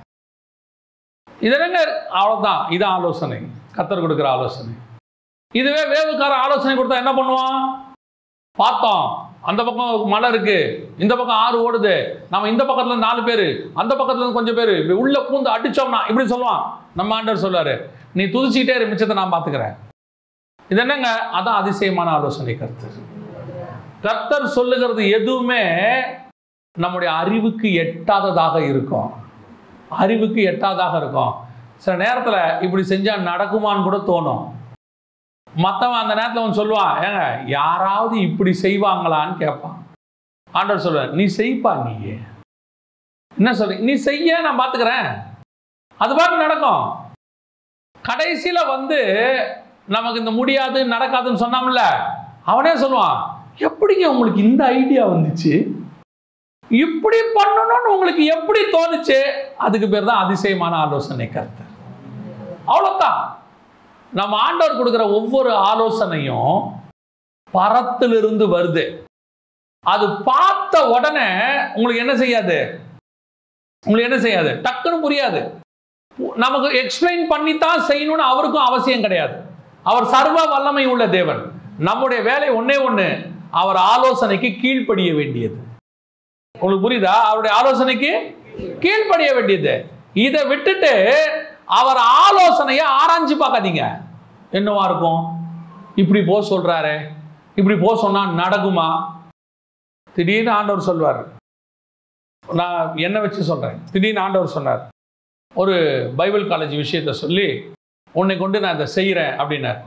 இதெல்லாம் 1.48 1.76
அவ்வளோதான் 2.20 2.62
இது 2.76 2.86
ஆலோசனை. 2.96 3.40
கத்தர் 3.78 4.04
கொடுக்குற 4.04 4.28
ஆலோசனை. 4.36 4.74
இதுவே 5.54 5.84
வேவுக்கார 5.94 6.34
ஆலோசனை 6.46 6.74
கொடுத்தா 6.78 7.02
என்ன 7.02 7.12
பண்ணுவான்? 7.18 7.60
பார்த்தோம். 8.58 9.08
அந்த 9.50 9.64
பக்கம் 9.64 10.08
மலை 10.14 10.30
இருக்கு. 10.30 10.58
இந்த 10.98 11.14
பக்கம் 11.16 11.42
ஆறு 11.46 11.58
ஓடுது. 11.66 11.96
நம்ம 12.30 12.50
இந்த 12.50 12.64
பக்கத்துல 12.64 12.98
நாலு 12.98 13.24
பேர் 13.24 13.70
அந்த 13.74 13.96
பக்கத்துல 13.96 14.16
இருந்து 14.16 14.38
கொஞ்சம் 14.38 14.56
பேர் 14.56 14.92
உள்ள 14.92 15.20
பூந்து 15.20 15.52
அடிச்சோம்னா 15.58 16.00
இப்படி 16.10 16.34
சொல்லுவான். 16.34 16.64
நம்ம 16.96 17.16
ஆண்டவர் 17.16 17.44
சொல்லுவாரு 17.44 17.76
நீ 18.14 18.24
துதிச்சிக்கிட்டே 18.24 18.76
இரு 18.80 18.90
மிச்சத்தை 18.90 19.14
நான் 19.14 19.32
பார்த்துக்கிறேன். 19.32 19.76
இது 20.70 20.80
என்னங்க? 20.82 21.10
அதான் 21.32 21.60
அதிசயமான 21.62 22.10
ஆலோசனை 22.10 22.58
கருத்து. 22.58 22.88
கர்த்தர் 24.02 24.48
சொல்லுகிறது 24.48 25.10
எதுவுமே 25.10 25.62
நம்முடைய 26.80 27.14
அறிவுக்கு 27.14 27.68
எட்டாததாக 27.68 28.58
இருக்கும். 28.70 29.10
அறிவுக்கு 29.90 30.42
எட்டாததாக 30.42 30.98
இருக்கும். 30.98 31.34
சில 31.76 31.96
நேரத்தில் 31.98 32.62
இப்படி 32.62 32.84
செஞ்சால் 32.90 33.28
நடக்குமான்னு 33.32 33.84
கூட 33.84 33.98
தோணும். 33.98 34.46
மற்றவன் 35.64 36.02
அந்த 36.02 36.14
நேரத்தில் 36.18 36.42
அவன் 36.42 36.60
சொல்லுவான் 36.60 36.96
ஏங்க 37.06 37.22
யாராவது 37.58 38.16
இப்படி 38.28 38.52
செய்வாங்களான்னு 38.66 39.36
கேட்பான். 39.44 39.78
ஆண்டவர் 40.58 40.84
சொல்லுவார் 40.86 41.16
நீ 41.20 41.26
செய்ப்பா 41.42 41.72
நீ 41.86 41.94
என்ன 43.38 43.52
சொல்ற 43.60 43.80
நீ 43.88 43.94
செய்ய 44.10 44.40
நான் 44.46 44.60
பார்த்துக்கிறேன் 44.60 45.08
அது 46.00 46.12
பாட்டு 46.18 46.44
நடக்கும். 46.46 46.84
கடைசியில் 48.10 48.70
வந்து 48.74 49.00
நமக்கு 49.96 50.22
இந்த 50.22 50.32
முடியாது 50.40 50.80
நடக்காதுன்னு 50.94 51.44
சொன்னாம்ல 51.44 51.84
அவனே 52.52 52.74
சொல்லுவான் 52.84 53.20
எப்படிங்க 53.68 54.06
உங்களுக்கு 54.14 54.40
இந்த 54.50 54.64
ஐடியா 54.80 55.04
வந்துச்சு? 55.14 55.54
இப்படி 56.72 57.20
பண்ணணும்னு 57.38 57.94
உங்களுக்கு 57.96 58.24
எப்படி 58.36 58.62
தோணுச்சு? 58.76 59.20
அதுக்கு 59.66 59.88
பேர் 59.90 60.10
தான் 60.10 60.24
அதிசயமான 60.24 60.74
ஆலோசனை 60.86 61.28
கருத்து. 61.30 61.64
அவ்வளோதான் 62.72 63.20
நம்ம 64.12 64.38
ஆண்டவர் 64.38 64.78
கொடுக்குற 64.78 65.14
ஒவ்வொரு 65.14 65.52
ஆலோசனையும் 65.52 66.72
பரத்திலிருந்து 67.54 68.58
வருது. 68.58 69.06
அது 69.86 70.22
பார்த்த 70.22 70.90
உடனே 70.90 71.28
உங்களுக்கு 71.74 71.98
என்ன 71.98 72.16
செய்யாது? 72.18 72.80
உங்களுக்கு 73.86 74.10
என்ன 74.10 74.20
செய்யாது? 74.20 74.50
டக்குன்னு 74.50 75.04
புரியாது. 75.06 75.42
நமக்கு 76.36 76.68
எக்ஸ்பிளைன் 76.68 77.28
பண்ணி 77.28 77.58
தான் 77.58 77.80
செய்யணும்னு 77.80 78.26
அவருக்கும் 78.32 78.66
அவசியம் 78.66 79.02
கிடையாது. 79.02 79.36
அவர் 79.84 80.06
சர்வ 80.06 80.46
வல்லமை 80.46 80.86
உள்ள 80.86 81.08
தேவன். 81.08 81.42
நம்முடைய 81.80 82.24
வேலை 82.24 82.50
ஒன்னே 82.50 82.84
ஒன்று 82.84 83.30
அவர் 83.52 83.76
ஆலோசனைக்கு 83.76 84.56
கீழ்ப்படிய 84.62 85.16
வேண்டியது. 85.16 85.56
உங்களுக்கு 86.60 86.90
புரியுதா? 86.90 87.14
அவருடைய 87.30 87.58
ஆலோசனைக்கு 87.58 88.36
கீழ்ப்படிய 88.80 89.34
வேண்டியது. 89.34 89.86
இதை 90.14 90.46
விட்டுட்டு 90.46 90.94
அவர் 91.68 92.00
ஆலோசனையை 92.24 92.86
ஆராய்ஞ்சு 93.00 93.36
பார்க்காதீங்க. 93.40 93.84
என்னவா 94.52 94.84
இருக்கும்? 94.90 95.24
இப்படி 95.96 96.22
போ 96.26 96.36
சொல்றாரு. 96.50 96.96
இப்படி 97.56 97.78
போ 97.80 97.90
சொன்னா 98.04 98.22
நடக்குமா? 98.44 98.88
திடீர்னு 100.16 100.52
ஆண்டவர் 100.52 100.88
சொல்வார். 100.90 101.22
நான் 102.60 102.98
என்ன 102.98 103.20
வச்சு 103.20 103.44
சொல்றேன். 103.44 103.84
திடீர்னு 103.92 104.22
ஆண்டவர் 104.22 104.56
சொன்னார். 104.56 104.88
ஒரு 105.56 105.76
பைபிள் 106.18 106.44
காலேஜ் 106.50 106.74
விஷயத்த 106.84 107.10
சொல்லி 107.10 107.48
உன்னை 108.12 108.38
கொண்டு 108.38 108.60
நான் 108.60 108.76
இதை 108.76 108.86
செய்கிறேன் 108.86 109.34
அப்படின்னார். 109.40 109.80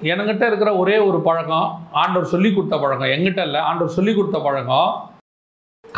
என்கிட்ட 0.00 0.46
இருக்கிற 0.46 0.76
ஒரே 0.76 0.98
ஒரு 0.98 1.20
பழக்கம் 1.20 1.88
ஆண்டவர் 1.92 2.32
சொல்லி 2.32 2.54
கொடுத்த 2.54 2.76
பழக்கம். 2.78 3.12
எங்கிட்ட 3.16 3.42
இல்லை 3.42 3.60
ஆண்டவர் 3.60 3.96
சொல்லி 3.98 4.14
கொடுத்த 4.14 4.38
பழக்கம் 4.38 4.90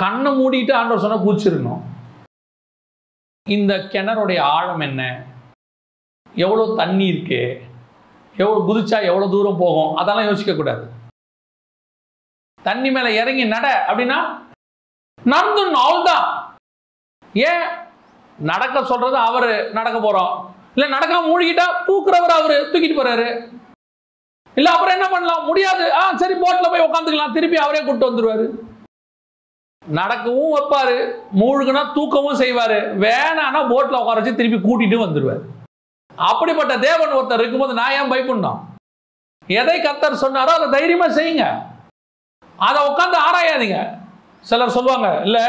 கண்ணை 0.03 0.31
மூடிட்டு 0.39 0.73
ஆண்டவர் 0.81 1.03
சொன்னால் 1.05 1.25
பூச்சிருக்கணும் 1.27 1.83
இந்த 3.57 3.73
கிணறுடைய 3.93 4.41
ஆழம் 4.57 4.81
என்ன? 4.81 5.03
எவ்வளோ 6.35 6.65
தண்ணி 6.77 7.07
இருக்கு? 7.07 7.41
எவ்வளோ 8.37 8.59
குதிச்சா 8.69 8.99
எவ்வளோ 9.11 9.29
தூரம் 9.35 9.61
போகும்? 9.63 9.97
அதெல்லாம் 9.97 10.29
யோசிக்க 10.31 10.53
கூடாது. 10.55 10.85
தண்ணி 12.63 12.91
மேலே 12.91 13.11
இறங்கி 13.21 13.45
நட 13.45 13.67
அப்படின்னா 13.89 14.19
நடந்துடணும் 15.33 15.85
அவ்வளோதான் 15.85 16.27
ஏன்? 17.35 17.65
நடக்க 18.39 18.85
சொல்றது 18.85 19.17
அவர் 19.29 19.51
நடக்க 19.73 19.99
போறோம். 19.99 20.33
இல்லை 20.75 20.89
நடக்காம 20.97 21.29
மூழ்கிட்டா 21.29 21.67
தூக்குறவர் 21.89 22.39
அவரு 22.39 22.57
தூக்கிட்டு 22.73 22.99
போறாரு. 22.99 23.29
இல்லை 24.57 24.71
அப்புறம் 24.73 24.97
என்ன 24.97 25.09
பண்ணலாம்? 25.09 25.45
முடியாது. 25.45 25.85
ஆ 26.01 26.03
சரி 26.23 26.35
போட்டில் 26.35 26.71
போய் 26.71 26.87
உட்காந்துக்கலாம் 26.89 27.37
திருப்பி 27.37 27.59
அவரே 27.65 27.81
கூப்பிட்டு 27.83 28.11
வந்துடுவாரு 28.11 28.47
நடக்கவும் 29.97 30.55
வைப்பாரு 30.55 30.97
மூழ்குனா 31.41 31.83
தூக்கவும் 31.97 32.41
செய்வார் 32.41 32.79
வேணான்னா 33.05 33.61
போட்டில் 33.73 34.01
உட்கார 34.01 34.19
வச்சு 34.19 34.39
திருப்பி 34.39 34.59
கூட்டிட்டு 34.67 34.97
வந்துடுவார் 35.03 35.43
அப்படிப்பட்ட 36.31 36.75
தேவன் 36.87 37.15
ஒருத்தர் 37.17 37.43
இருக்கும்போது 37.43 37.75
நான் 37.81 37.97
ஏன் 37.99 38.11
பயப்படணும்? 38.13 38.61
எதை 39.49 39.77
கத்தர் 39.85 40.23
சொன்னாரோ 40.23 40.53
அதை 40.59 40.67
தைரியமாக 40.77 41.17
செய்யுங்க. 41.19 41.45
அதை 42.69 42.81
உட்காந்து 42.91 43.19
ஆராயாதீங்க. 43.27 43.79
சிலர் 44.49 44.75
சொல்லுவாங்க 44.77 45.09
இல்லை 45.27 45.45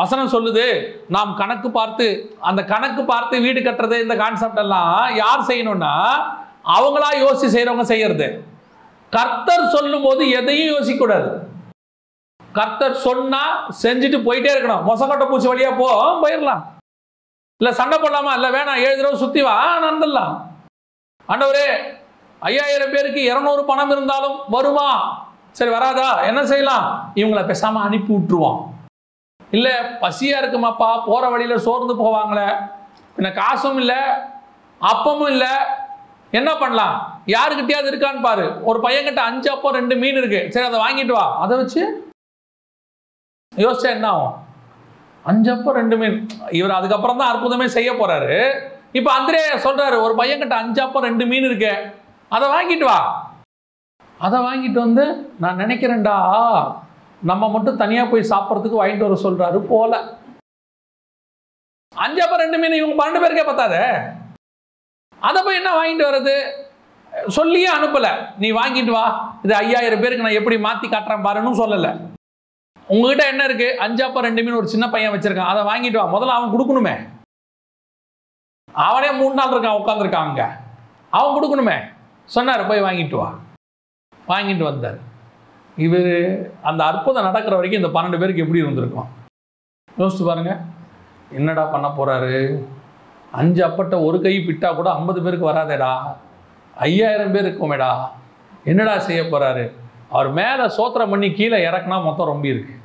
வசனம் 0.00 0.32
சொல்லுது 0.34 0.64
நாம் 1.14 1.30
கணக்கு 1.40 1.68
பார்த்து 1.76 2.06
அந்த 2.48 2.60
கணக்கு 2.72 3.02
பார்த்து 3.12 3.36
வீடு 3.44 3.60
கட்டுறது 3.60 3.98
இந்த 4.04 4.16
கான்செப்ட் 4.22 4.62
எல்லாம் 4.64 4.96
யார் 5.22 5.48
செய்யணும்னா 5.50 5.94
அவங்களா 6.76 7.10
யோசிச்சு 7.24 7.54
செய்கிறவங்க 7.54 7.86
செய்யறது. 7.92 8.28
கர்த்தர் 9.12 9.72
சொல்லும் 9.76 10.06
போது 10.06 10.22
எதையும் 10.38 10.72
யோசிக்கக்கூடாது. 10.74 11.30
கர்த்தர் 12.58 13.02
சொன்னா 13.06 13.42
செஞ்சுட்டு 13.82 14.18
போயிட்டே 14.26 14.50
இருக்கணும். 14.54 14.84
மொசக்கொட்டை 14.88 15.26
பூச்சி 15.28 15.48
வழியா 15.48 15.70
போ 15.78 15.88
போயிடலாம். 16.22 16.62
இல்ல 17.60 17.72
சண்டை 17.74 17.98
போடலாமா? 17.98 18.32
இல்ல 18.38 18.48
வேணாம் 18.56 18.82
ஏழு 18.86 18.96
தடவை 18.96 19.18
சுத்தி 19.18 19.42
வா 19.42 19.54
நடந்துடலாம். 19.84 20.34
ஆண்டவரே 21.28 21.68
ஐயாயிரம் 22.40 22.90
பேருக்கு 22.90 23.22
இருநூறு 23.22 23.64
பணம் 23.64 23.90
இருந்தாலும் 23.90 24.40
வருமா? 24.48 24.88
சரி 25.50 25.70
வராதா? 25.70 26.22
என்ன 26.22 26.46
செய்யலாம்? 26.46 27.12
இவங்கள 27.14 27.42
பேசாம 27.50 27.82
அனுப்பி 27.82 28.12
விட்டுருவோம். 28.14 28.58
இல்ல 29.50 29.68
பசியா 30.00 30.38
இருக்குமாப்பா? 30.40 30.90
போற 31.06 31.28
வழியில 31.28 31.58
சோர்ந்து 31.58 31.94
போவாங்களே. 31.94 32.48
என்ன 33.16 33.32
காசும் 33.32 33.76
இல்லை 33.76 34.00
அப்பமும் 34.80 35.30
இல்லை. 35.30 35.54
என்ன 36.30 36.56
பண்ணலாம்? 36.56 36.96
யாருக்கிட்டயாவது 37.26 37.90
இருக்கான்னு 37.92 38.22
பாரு. 38.22 38.46
ஒரு 38.62 38.80
பையன்கிட்ட 38.80 39.16
அஞ்சு 39.16 39.50
அப்பம் 39.50 39.72
ரெண்டு 39.72 39.96
மீன் 39.96 40.16
இருக்கு. 40.16 40.52
சரி 40.52 40.66
அதை 40.66 40.80
வாங்கிட்டு 40.80 41.12
வா. 41.12 41.40
அதை 41.40 41.56
வச்சு 41.56 42.05
யோசிச்சா 43.62 43.90
என்ன 43.96 44.08
ஆகும்? 44.14 44.34
அஞ்சப்போ 45.30 45.70
ரெண்டு 45.80 45.96
மீன். 46.00 46.16
இவர் 46.58 46.78
அதுக்கப்புறம் 46.78 47.20
தான் 47.20 47.30
அற்புதமே 47.32 47.66
செய்ய 47.76 47.90
போறாரு. 47.92 48.34
இப்போ 48.98 49.10
அந்திரே 49.18 49.44
சொல்றாரு 49.66 49.96
ஒரு 50.06 50.14
பையன்கிட்ட 50.18 50.42
கிட்ட 50.42 50.56
அஞ்சப்போ 50.62 50.98
ரெண்டு 51.06 51.24
மீன் 51.30 51.46
இருக்கு. 51.48 51.72
அதை 52.28 52.46
வாங்கிட்டு 52.54 52.86
வா. 52.88 52.98
அதை 54.18 54.38
வாங்கிட்டு 54.48 54.78
வந்து 54.86 55.04
நான் 55.42 55.60
நினைக்கிறேன்டா. 55.62 56.18
நம்ம 57.22 57.48
மட்டும் 57.54 57.80
தனியாக 57.82 58.10
போய் 58.10 58.30
சாப்பிட்றதுக்கு 58.32 58.80
வாங்கிட்டு 58.80 59.06
வர 59.08 59.18
சொல்றாரு 59.26 59.58
போல. 59.72 59.92
அஞ்சப்போ 62.04 62.36
ரெண்டு 62.44 62.58
மீன் 62.58 62.78
இவங்க 62.80 62.96
பன்னெண்டு 63.00 63.22
பேருக்கே 63.24 63.48
பத்தாதே? 63.48 63.82
அதை 65.28 65.38
போய் 65.42 65.60
என்ன 65.60 65.70
வாங்கிட்டு 65.76 66.08
வர்றது? 66.08 66.36
சொல்லியே 67.36 67.68
அனுப்பலை. 67.76 68.10
நீ 68.42 68.48
வாங்கிட்டு 68.60 68.92
வா. 68.96 69.06
இது 69.44 69.54
ஐயாயிரம் 69.62 70.02
பேருக்கு 70.02 70.26
நான் 70.26 70.38
எப்படி 70.40 70.58
மாற்றி 70.66 70.88
காட்டுறேன் 70.88 71.26
பாருன்னு 71.26 71.60
சொல்லலை. 71.62 71.92
உங்ககிட்ட 72.88 73.28
என்ன 73.28 73.44
இருக்கு? 73.44 73.76
அஞ்சாப்பா 73.78 74.18
ரெண்டு 74.18 74.42
மீன் 74.42 74.52
ஒரு 74.52 74.68
சின்ன 74.68 74.90
பையன் 74.90 75.12
வச்சிருக்கான். 75.12 75.52
அதை 75.54 75.62
வாங்கிட்டு 75.62 75.92
வா. 75.92 76.18
முதல்ல 76.18 76.44
அவன் 76.44 76.60
கொடுக்கணுமே. 76.60 77.08
அவனே 78.72 79.12
மூணு 79.12 79.34
நாள் 79.34 79.50
இருக்கான் 79.50 79.82
உட்காந்துருக்கான் 79.82 80.48
அவன் 81.10 81.34
கொடுக்கணுமே. 81.34 81.84
சொன்னார் 82.24 82.66
போய் 82.66 82.82
வாங்கிட்டு 82.82 83.16
வா. 83.16 83.34
வாங்கிட்டு 84.28 84.62
வந்தார். 84.62 84.98
இவர் 85.76 86.50
அந்த 86.62 86.84
அற்புதம் 86.84 87.24
நடக்கிற 87.24 87.56
வரைக்கும் 87.56 87.84
இந்த 87.84 88.00
பன்னெண்டு 88.00 88.18
பேருக்கு 88.18 88.42
எப்படி 88.42 88.58
இருந்திருக்கும்? 88.58 89.08
யோசிச்சு 89.98 90.24
பாருங்க. 90.24 90.60
என்னடா 91.30 91.64
பண்ண 91.64 91.88
போறாரு? 91.88 92.64
அஞ்சு 93.32 93.66
அப்பட்ட 93.66 94.04
ஒரு 94.04 94.20
கை 94.20 94.38
பிட்டா 94.38 94.74
கூட 94.74 94.90
ஐம்பது 94.90 95.22
பேருக்கு 95.22 95.50
வராதேடா. 95.50 96.16
ஐயாயிரம் 96.74 97.32
பேர் 97.32 97.44
இருக்குமேடா. 97.44 98.08
என்னடா 98.64 98.98
செய்ய 98.98 99.22
போறாரு? 99.22 99.72
அவர் 100.10 100.28
மேலே 100.28 100.62
சோத்திரம் 100.62 101.10
பண்ணி 101.10 101.32
கீழே 101.32 101.66
இறக்குனா 101.66 102.02
மொத்தம் 102.02 102.26
ரொம்ப 102.26 102.48
இருக்கு. 102.48 102.75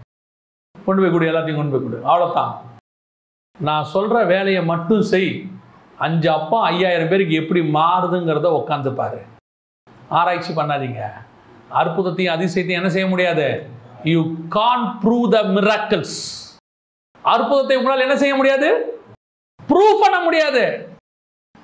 கொண்டு 0.85 1.01
போய் 1.01 1.11
கொடு 1.11 1.25
எல்லாத்தையும் 1.25 1.55
கொண்டு 1.55 1.79
போய் 1.79 1.89
கொடு. 1.89 2.07
அவ்வளோதான் 2.07 2.55
நான் 3.59 3.83
சொல்கிற 3.83 4.23
வேலையை 4.23 4.63
மட்டும் 4.63 5.01
செய். 5.01 5.51
அஞ்சு 5.97 6.31
அப்பா 6.31 6.63
ஐயாயிரம் 6.63 7.09
பேருக்கு 7.09 7.33
எப்படி 7.33 7.59
மாறுதுங்கிறத 7.59 8.63
உட்காந்து 8.63 8.95
பாரு. 8.95 9.21
ஆராய்ச்சி 10.09 10.53
பண்ணாதீங்க. 10.53 11.07
அற்புதத்தையும் 11.71 12.33
அதிசயத்தையும் 12.33 12.71
என்ன 12.71 12.89
செய்ய 12.89 13.07
முடியாது? 13.07 13.69
You 14.03 14.31
can 14.49 14.99
prove 15.03 15.29
the 15.29 15.43
miracles 15.43 16.39
அற்புதத்தை 17.21 17.77
உங்களால் 17.77 17.99
என்ன 17.99 18.17
செய்ய 18.17 18.35
முடியாது? 18.35 18.99
ப்ரூவ் 19.67 20.01
பண்ண 20.01 20.19
முடியாது. 20.19 20.89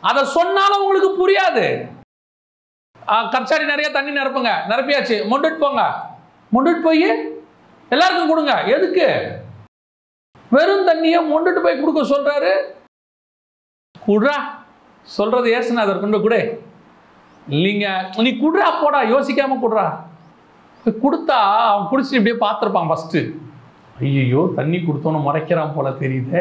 அதை 0.01 0.25
சொன்னாலும் 0.25 0.83
உங்களுக்கு 0.83 1.27
புரியாது. 1.27 1.87
ஆ, 3.07 3.23
கற்சாடி 3.23 3.65
நிறைய 3.65 3.91
தண்ணி 3.91 4.19
நிரப்புங்க. 4.19 4.53
நிரப்பியாச்சு. 4.69 5.25
மொண்டுட்டு 5.31 5.57
போங்க. 5.57 6.09
மொண்டுட்டு 6.53 6.81
போய் 6.81 7.36
எல்லாருக்கும் 7.93 8.31
கொடுங்க. 8.31 8.53
எதுக்கு? 8.75 9.07
வெறும் 10.55 10.87
தண்ணியை 10.89 11.19
மொண்டுட்டு 11.31 11.61
போய் 11.65 11.81
கொடுக்க 11.81 12.01
சொல்கிறாரு 12.13 12.51
குடுறா. 14.07 14.37
சொல்கிறது 15.05 15.47
ஏசுநாதர் 15.57 16.03
கொண்டு 16.03 16.17
கொடு. 16.23 16.41
இல்லைங்க 17.55 17.87
நீ 18.25 18.29
குடுறா 18.43 18.67
போடா 18.83 18.99
யோசிக்காமல் 19.13 19.63
குடுறா. 19.63 19.85
கொடுத்தா 21.03 21.37
அவன் 21.69 21.89
குடிச்சு 21.91 22.17
இப்படியே 22.17 22.37
பார்த்துருப்பான் 22.43 22.89
ஃபஸ்ட்டு 22.89 23.21
ஐயோ 24.07 24.41
தண்ணி 24.57 24.77
கொடுத்தோன்னு 24.79 25.25
முறைக்கிறான் 25.27 25.75
போல 25.75 25.87
தெரியுது. 26.01 26.39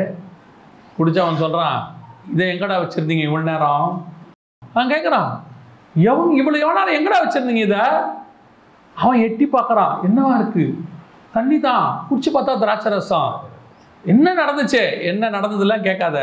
குடிச்சு 0.97 1.21
அவன் 1.25 1.43
சொல்கிறான் 1.45 1.79
இதை 2.33 2.45
எங்கடா 2.53 2.77
வச்சுருந்தீங்க 2.83 3.25
இவ்வளோ 3.29 3.47
நேரம்? 3.51 3.89
அவன் 4.75 4.93
கேட்குறான் 4.95 5.31
எவன் 6.11 6.37
இவ்வளோ 6.41 6.59
எவ்வளோ 6.65 6.79
நேரம் 6.79 6.97
எங்கடா 6.99 7.19
வச்சுருந்தீங்க 7.23 7.65
இதை? 7.69 7.83
அவன் 8.97 9.23
எட்டி 9.27 9.47
பார்க்குறான் 9.57 9.95
என்னவா 10.09 10.35
இருக்குது 10.41 10.75
தண்ணி 11.37 11.57
தான் 11.69 11.87
குடிச்சு 12.09 12.31
பார்த்தா 12.35 12.53
திராட்சை 12.63 12.91
ரசம் 12.97 13.33
என்ன 14.13 14.27
நடந்துச்சு? 14.43 14.83
என்ன 15.11 15.31
நடந்ததுலாம் 15.37 15.87
கேட்காத. 15.87 16.19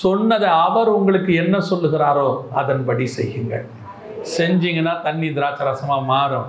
சொன்னதை 0.00 0.48
அவர் 0.64 0.90
உங்களுக்கு 0.96 1.32
என்ன 1.42 1.56
சொல்லுகிறாரோ 1.70 2.28
அதன்படி 2.60 3.06
செய்யுங்கள். 3.18 3.64
செஞ்சீங்கன்னா 4.36 4.92
தண்ணி 5.06 5.28
திராட்சை 5.38 5.64
ரசமாக 5.68 6.08
மாறும். 6.12 6.48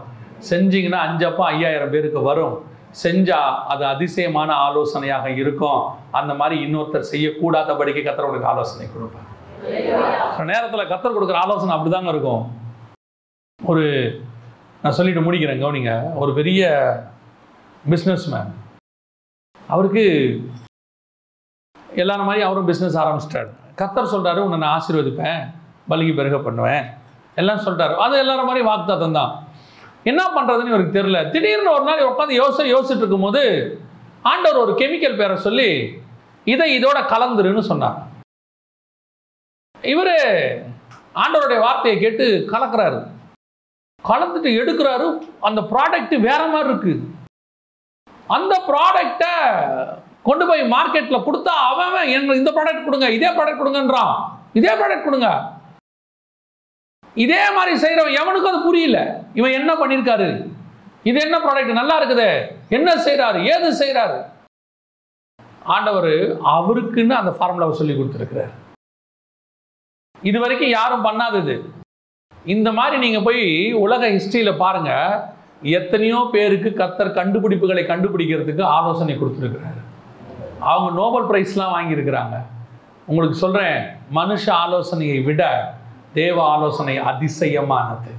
செஞ்சீங்கன்னா 0.50 1.00
அஞ்சப்பா 1.08 1.44
ஐயாயிரம் 1.54 1.94
பேருக்கு 1.94 2.22
வரும். 2.30 2.56
செஞ்சால் 3.04 3.54
அது 3.74 3.84
அதிசயமான 3.92 4.50
ஆலோசனையாக 4.66 5.28
இருக்கும். 5.42 5.82
அந்த 6.20 6.32
மாதிரி 6.42 6.58
இன்னொருத்தர் 6.66 7.10
செய்யக்கூடாதபடிக்கு 7.14 8.04
கத்தர் 8.08 8.28
உங்களுக்கு 8.28 8.52
ஆலோசனை 8.52 8.88
கொடுப்பார். 8.90 9.30
சில 10.36 10.46
நேரத்தில் 10.52 10.92
கத்தர் 10.92 11.16
கொடுக்குற 11.16 11.40
ஆலோசனை 11.46 11.74
அப்படிதாங்க 11.78 12.14
இருக்கும். 12.16 12.44
ஒரு 13.60 13.86
நான் 14.84 14.98
சொல்லிட்டு 15.00 15.26
முடிக்கிறேன் 15.26 15.64
கவனிங்க. 15.64 15.92
ஒரு 16.22 16.32
பெரிய 16.42 16.72
பிஸ்னஸ் 17.92 18.26
மேன் 18.34 18.52
அவருக்கு 19.74 20.04
எல்லாரும் 22.02 22.28
மாதிரி 22.30 22.44
அவரும் 22.48 22.68
பிஸ்னஸ் 22.70 22.98
ஆரம்பிச்சிட்டாரு. 23.02 23.50
கத்தர் 23.80 24.12
சொல்கிறாரு 24.12 24.40
உன்னை 24.46 24.58
நான் 24.62 24.76
ஆசீர்வதிப்பேன் 24.78 25.40
பலிக்கு 25.92 26.14
பெருக 26.20 26.38
பண்ணுவேன். 26.46 26.86
எல்லாம் 27.42 27.62
சொல்லிட்டாரு 27.66 27.96
அது 28.06 28.16
எல்லாரும் 28.24 28.48
மாதிரி 28.50 28.64
வாக்குத்தத்தம் 28.68 29.18
தான். 29.20 29.32
என்ன 30.12 30.22
பண்ணுறதுன்னு 30.36 30.74
இவருக்கு 30.74 30.98
தெரியல. 30.98 31.20
திடீர்னு 31.34 31.74
ஒரு 31.76 31.86
நாள் 31.90 32.10
உட்காந்து 32.12 32.40
யோசி 32.42 32.64
யோசிச்சுட்டு 32.74 33.04
இருக்கும்போது 33.04 33.44
ஆண்டவர் 34.32 34.64
ஒரு 34.64 34.74
கெமிக்கல் 34.82 35.20
பேரை 35.22 35.38
சொல்லி 35.48 35.70
இதை 36.54 36.68
இதோட 36.78 37.00
கலந்துருன்னு 37.14 37.64
சொன்னார். 37.72 37.98
இவர் 39.94 40.16
ஆண்டவருடைய 41.24 41.60
வார்த்தையை 41.66 41.96
கேட்டு 42.04 42.28
கலக்கிறாரு. 42.54 43.02
கலந்துட்டு 44.04 44.52
எடுக்கிறாரு. 44.62 45.10
அந்த 45.50 45.60
ப்ராடக்ட் 45.74 46.16
வேற 46.30 46.42
மாதிரி 46.54 46.72
இருக்குது 46.74 47.02
அந்த 48.38 48.54
ப்ராடக்டை 48.70 49.34
கொண்டு 50.28 50.44
போய் 50.50 50.62
மார்க்கெட்டில் 50.74 51.26
கொடுத்தா 51.26 51.54
அவன் 51.72 52.12
எங்களுக்கு 52.16 52.42
இந்த 52.44 52.54
ப்ராடக்ட் 52.58 52.86
கொடுங்க 52.88 53.08
இதே 53.18 53.30
ப்ராடக்ட் 53.38 53.62
கொடுங்கன்றான். 53.62 54.14
இதே 54.60 54.74
ப்ராடக்ட் 54.80 55.08
கொடுங்க. 55.08 55.30
இதே 57.24 57.42
மாதிரி 57.56 57.74
செய்கிறவன் 57.84 58.20
எவனுக்கும் 58.22 58.52
அது 58.52 58.68
புரியல. 58.68 59.00
இவன் 59.40 59.58
என்ன 59.60 59.72
பண்ணியிருக்காரு 59.82 60.30
இது 61.10 61.18
என்ன 61.26 61.38
ப்ராடக்ட் 61.46 61.80
நல்லா 61.80 61.96
இருக்குது. 62.00 62.30
என்ன 62.78 62.90
செய்கிறாரு 63.06 63.40
ஏது 63.54 63.70
செய்கிறாரு 63.82 64.18
ஆண்டவர் 65.76 66.14
அவருக்குன்னு 66.56 67.16
அந்த 67.20 67.32
ஃபார்முலாவை 67.38 67.76
சொல்லி 67.80 67.94
கொடுத்துருக்கிறார். 67.96 68.52
இது 70.30 70.38
வரைக்கும் 70.44 70.76
யாரும் 70.78 71.06
பண்ணாதது. 71.08 71.56
இந்த 72.54 72.70
மாதிரி 72.78 72.96
நீங்கள் 73.04 73.26
போய் 73.28 73.46
உலக 73.86 74.04
ஹிஸ்ட்ரியில் 74.16 74.62
பாருங்க. 74.64 74.92
எத்தனையோ 75.64 76.30
பேருக்கு 76.32 76.70
கத்தர் 76.70 77.16
கண்டுபிடிப்புகளை 77.18 77.84
கண்டுபிடிக்கிறதுக்கு 77.92 78.62
ஆலோசனை 78.62 79.16
கொடுத்துருக்கிறாரு. 79.16 79.82
அவங்க 80.60 80.90
நோபல் 81.02 81.28
ப்ரைஸ்லாம் 81.30 81.74
வாங்கியிருக்கிறாங்க. 81.76 82.36
உங்களுக்கு 83.06 83.38
சொல்கிறேன் 83.38 83.78
மனுஷ 84.16 84.50
ஆலோசனையை 84.50 85.20
விட 85.22 85.74
தேவ 86.14 86.44
ஆலோசனை 86.44 87.00
அதிசயமானது. 87.00 88.12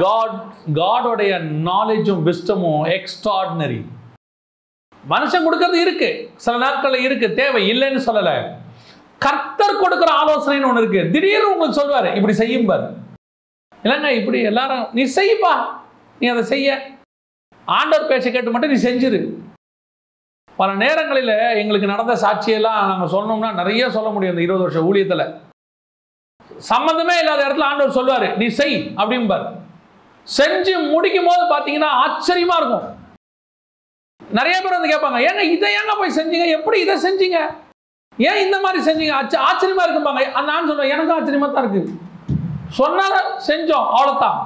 காட் 0.00 0.38
காடோடைய 0.74 1.32
நாலேஜும் 1.68 2.22
விஸ்டமும் 2.28 2.84
எக்ஸ்ட்ராடினரி 2.96 3.80
மனுஷன் 5.08 5.46
கொடுக்கறது 5.46 5.78
இருக்கு. 5.80 6.30
சில 6.36 6.56
நாட்களில் 6.56 7.04
இருக்கு. 7.04 7.34
தேவை 7.34 7.62
இல்லைன்னு 7.72 8.00
சொல்லலை. 8.06 8.36
கர்த்தர் 9.18 9.80
கொடுக்குற 9.82 10.10
ஆலோசனைன்னு 10.22 10.68
ஒன்று 10.70 10.82
இருக்கு. 10.82 11.10
திடீர்னு 11.12 11.52
உங்களுக்கு 11.52 11.80
சொல்வாரு 11.80 12.14
இப்படி 12.14 12.32
செய்யும் 12.32 12.66
பாரு 12.66 12.88
இல்லைங்க 13.84 14.10
இப்படி 14.10 14.40
எல்லாரும் 14.42 14.88
நீ 14.92 15.02
செய்ப்பா. 15.20 15.54
நீ 16.22 16.28
அதை 16.32 16.42
செய்ய. 16.50 16.68
ஆண்டவர் 17.66 18.10
பேச்சை 18.10 18.30
கேட்டு 18.32 18.50
மட்டும் 18.52 18.72
நீ 18.72 18.78
செஞ்சிரு. 18.88 19.20
பல 20.60 20.70
நேரங்களில் 20.82 21.32
எங்களுக்கு 21.60 21.92
நடந்த 21.92 22.14
சாட்சியெல்லாம் 22.24 22.78
நாங்கள் 22.90 23.10
சொன்னோம்னா 23.14 23.50
நிறைய 23.60 23.84
சொல்ல 23.96 24.08
முடியும் 24.14 24.34
இந்த 24.34 24.44
இருபது 24.44 24.64
வருஷம் 24.64 24.86
ஊழியத்தில். 24.88 25.24
சம்மந்தமே 26.70 27.14
இல்லாத 27.22 27.40
இடத்துல 27.46 27.68
ஆண்டவர் 27.70 27.96
சொல்லுவார் 27.98 28.26
நீ 28.42 28.46
செய் 28.60 28.76
அப்படிம்பார். 29.00 29.46
செஞ்சு 30.26 30.74
முடிக்கும் 30.92 31.28
போது 31.28 31.44
பார்த்தீங்கன்னா 31.52 31.90
ஆச்சரியமாக 32.02 32.60
இருக்கும். 32.60 32.86
நிறைய 34.38 34.56
பேர் 34.60 34.76
வந்து 34.76 34.92
கேட்பாங்க 34.92 35.18
ஏங்க 35.28 35.44
இதை 35.54 35.68
ஏங்க 35.78 35.94
போய் 36.00 36.16
செஞ்சீங்க? 36.18 36.46
எப்படி 36.58 36.78
இதை 36.84 36.96
செஞ்சீங்க? 37.06 37.38
ஏன் 38.18 38.42
இந்த 38.44 38.56
மாதிரி 38.64 38.80
செஞ்சீங்க? 38.88 39.14
ஆச்ச 39.20 39.34
ஆச்சரியமா 39.48 39.84
இருக்கும்பாங்க. 39.86 40.22
நான் 40.50 40.68
சொல்லுவேன் 40.70 40.94
எனக்கும் 40.94 41.16
ஆச்சரியமாக 41.18 41.52
தான் 41.52 41.64
இருக்குது 41.66 42.00
சொன்னால 42.80 43.14
செஞ்சோம் 43.48 43.88
அவ்வளோதான் 43.96 44.38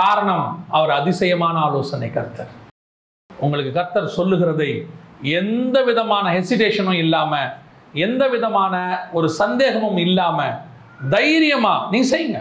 காரணம் 0.00 0.46
அவர் 0.76 0.92
அதிசயமான 1.00 1.56
ஆலோசனை 1.66 2.08
கர்த்தர். 2.16 2.50
உங்களுக்கு 3.30 3.72
கர்த்தர் 3.78 4.16
சொல்லுகிறதை 4.18 4.70
எந்த 5.40 5.76
விதமான 5.88 6.24
ஹெசிடேஷனும் 6.36 6.98
இல்லாமல் 7.04 7.52
எந்த 8.06 8.22
விதமான 8.34 8.74
ஒரு 9.18 9.28
சந்தேகமும் 9.40 9.98
இல்லாமல் 10.06 10.56
தைரியமாக 11.14 11.88
நீ 11.92 12.00
செய்யுங்க. 12.12 12.40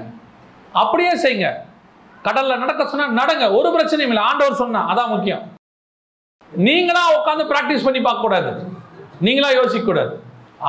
அப்படியே 0.82 1.14
செய்யுங்க. 1.24 1.50
கடலில் 2.28 2.62
நடக்க 2.64 2.82
சொன்னால் 2.92 3.18
நடங்க. 3.22 3.46
ஒரு 3.58 3.70
பிரச்சனையும் 3.76 4.14
இல்லை. 4.14 4.26
ஆண்டவர் 4.30 4.62
சொன்னால் 4.62 4.90
அதான் 4.92 5.14
முக்கியம். 5.14 5.44
நீங்களா 6.52 7.04
உட்காந்து 7.18 7.46
ப்ராக்டிஸ் 7.52 7.86
பண்ணி 7.88 8.02
பார்க்கக்கூடாது. 8.08 8.52
நீங்களா 9.26 9.50
யோசிக்கக்கூடாது. 9.60 10.14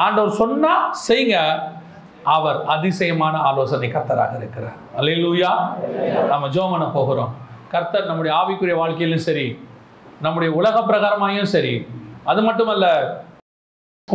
ஆண்டவர் 0.05 0.39
சொன்னால் 0.43 0.84
செய்யுங்க. 1.09 1.39
அவர் 2.35 2.59
அதிசயமான 2.74 3.35
ஆலோசனை 3.49 3.89
கர்த்தராக 3.93 4.33
இருக்கிறார். 4.41 4.77
அல்லேலூயா 4.99 5.51
நம்ம 6.33 6.49
ஜோமனை 6.57 6.87
போகிறோம். 6.97 7.33
கர்த்தர் 7.74 8.09
நம்முடைய 8.11 8.33
ஆவிக்குரிய 8.41 8.77
வாழ்க்கையிலும் 8.83 9.24
சரி 9.29 9.47
நம்முடைய 10.24 10.51
உலக 10.59 10.77
பிரகாரமாயும் 10.89 11.51
சரி 11.55 11.74
அது 12.31 12.41
மட்டுமல்ல 12.49 12.87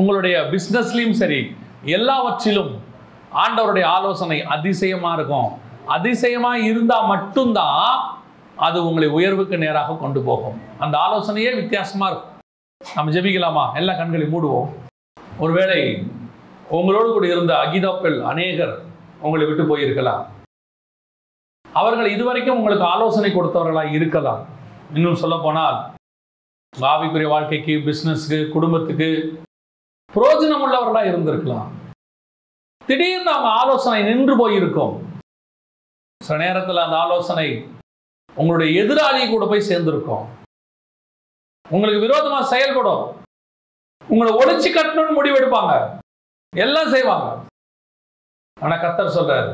உங்களுடைய 0.02 0.36
பிஸ்னஸ்லையும் 0.54 1.20
சரி 1.22 1.42
எல்லாவற்றிலும் 1.98 2.72
ஆண்டவருடைய 3.44 3.86
ஆலோசனை 3.98 4.38
அதிசயமாக 4.56 5.18
இருக்கும். 5.18 5.50
அதிசயமாக 5.96 6.66
இருந்தால் 6.70 7.10
மட்டும்தான் 7.14 7.86
அது 8.68 8.80
உங்களை 8.88 9.08
உயர்வுக்கு 9.18 9.58
நேராக 9.58 10.00
கொண்டு 10.04 10.20
போகும். 10.30 10.58
அந்த 10.84 10.96
ஆலோசனையே 11.06 11.52
வித்தியாசமாக 11.60 12.10
இருக்கும். 12.12 12.34
நம்ம 12.96 13.12
ஜெபிக்கலாமா? 13.16 13.66
எல்லா 13.80 13.94
கண்களையும் 13.94 14.34
மூடுவோம். 14.34 14.70
ஒருவேளை 15.44 15.80
உங்களோடு 16.78 17.10
கூட 17.12 17.26
இருந்த 17.28 17.54
அகிதாக்கள் 17.64 18.22
அநேகர் 18.32 18.76
உங்களை 19.22 19.46
விட்டு 19.48 19.64
போயிருக்கலாம். 19.64 20.24
அவர்கள் 21.66 22.10
இதுவரைக்கும் 22.12 22.58
உங்களுக்கு 22.58 22.86
ஆலோசனை 22.86 23.30
கொடுத்தவர்களாக 23.34 23.94
இருக்கலாம். 23.94 24.42
இன்னும் 24.94 25.22
சொல்ல 25.24 25.36
போனால் 25.44 25.78
ஆவிக்குரிய 26.92 27.28
வாழ்க்கைக்கு 27.28 27.74
பிஸ்னஸ்க்கு 27.88 28.50
குடும்பத்துக்கு 28.50 29.10
புரோஜனம் 30.14 30.64
உள்ளவர்களாக 30.66 31.12
இருந்திருக்கலாம். 31.12 31.70
திடீர்னு 32.86 33.32
அவங்க 33.32 33.50
ஆலோசனை 33.62 34.04
நின்று 34.04 34.38
போயிருக்கும். 34.38 34.96
சில 36.28 36.38
நேரத்தில் 36.46 36.84
அந்த 36.86 36.98
ஆலோசனை 36.98 37.48
உங்களுடைய 38.36 38.84
எதிராளியை 38.84 39.30
கூட 39.30 39.46
போய் 39.46 39.70
சேர்ந்திருக்கும். 39.70 40.26
உங்களுக்கு 41.70 42.06
விரோதமாக 42.08 42.52
செயல்படும். 42.54 43.04
உங்களை 44.08 44.32
ஒழிச்சு 44.42 44.70
கட்டணும்னு 44.78 45.18
முடிவெடுப்பாங்க. 45.18 45.74
எல்லாம் 46.54 46.90
செய்வாங்க. 46.94 47.28
ஆனா 48.58 48.76
கத்தர் 48.84 49.16
சொல்றாரு 49.18 49.52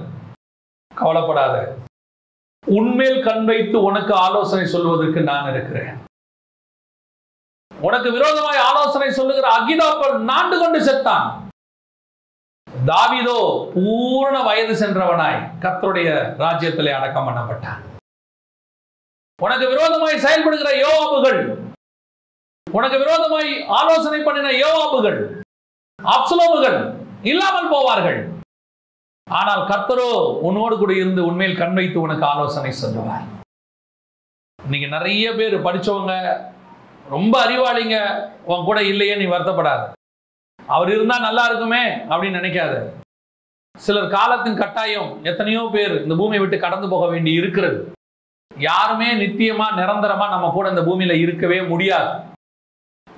கவலைப்படாத. 0.92 1.56
உண்மையில் 2.64 3.26
கண் 3.28 3.46
வைத்து 3.46 3.78
உனக்கு 3.90 4.14
ஆலோசனை 4.14 4.66
சொல்வதற்கு 4.66 5.22
நான் 5.30 5.50
இருக்கிறேன். 5.52 5.94
உனக்கு 7.72 8.10
விரோதமாய் 8.12 8.62
ஆலோசனை 8.70 9.10
சொல்லுகிற 9.12 9.48
அகிதாப்பல் 9.60 10.16
நாண்டு 10.32 10.56
கொண்டு 10.60 10.80
செத்தான். 10.88 11.28
தாவிதோ 12.92 13.40
பூரண 13.74 14.36
வயது 14.44 14.74
சென்றவனாய் 14.82 15.40
கத்தருடைய 15.64 16.10
ராஜ்யத்திலே 16.44 16.92
அடக்கம் 16.98 17.28
பண்ணப்பட்டான். 17.28 17.82
உனக்கு 19.46 19.66
விரோதமாய் 19.68 20.24
செயல்படுகிற 20.26 20.70
யோவாபுகள் 20.86 21.42
உனக்கு 22.68 22.98
விரோதமாய் 22.98 23.52
ஆலோசனை 23.80 24.20
பண்ணின 24.24 24.50
யோவாபுகள் 24.64 25.20
அப்சலோமுகள் 26.00 26.78
இல்லாமல் 27.30 27.72
போவார்கள். 27.74 28.20
ஆனால் 29.28 29.62
கர்த்தரோ 29.70 30.10
உன்னோடு 30.48 30.76
கூட 30.82 30.92
இருந்து 31.00 31.22
உண்மையில் 31.30 31.58
கண் 31.62 31.78
வைத்து 31.78 31.98
உனக்கு 32.04 32.26
ஆலோசனை 32.32 32.72
சொல்லுவார். 32.82 33.26
இன்னைக்கு 34.60 34.88
நிறைய 34.94 35.26
பேர் 35.40 35.56
படிச்சவங்க 35.66 36.14
ரொம்ப 37.16 37.34
அறிவாளிங்க 37.46 37.98
உன் 38.52 38.68
கூட 38.70 38.80
இல்லையே 38.92 39.16
நீ 39.22 39.26
வருத்தப்படாது. 39.34 39.86
அவர் 40.60 40.90
இருந்தா 40.96 41.18
நல்லா 41.28 41.44
இருக்குமே 41.50 41.84
அப்படின்னு 42.12 42.40
நினைக்காத. 42.42 42.74
சிலர் 43.76 44.14
காலத்தின் 44.18 44.62
கட்டாயம் 44.62 45.10
எத்தனையோ 45.32 45.64
பேர் 45.76 45.96
இந்த 46.04 46.16
பூமியை 46.22 46.42
விட்டு 46.44 46.58
கடந்து 46.66 46.88
போக 46.94 47.06
வேண்டி 47.14 47.34
இருக்கிறது. 47.42 47.80
யாருமே 48.52 49.10
நித்தியமா 49.24 49.68
நிரந்தரமா 49.82 50.28
நம்ம 50.36 50.50
கூட 50.58 50.68
இந்த 50.74 50.84
பூமியில 50.88 51.16
இருக்கவே 51.26 51.60
முடியாது. 51.74 52.12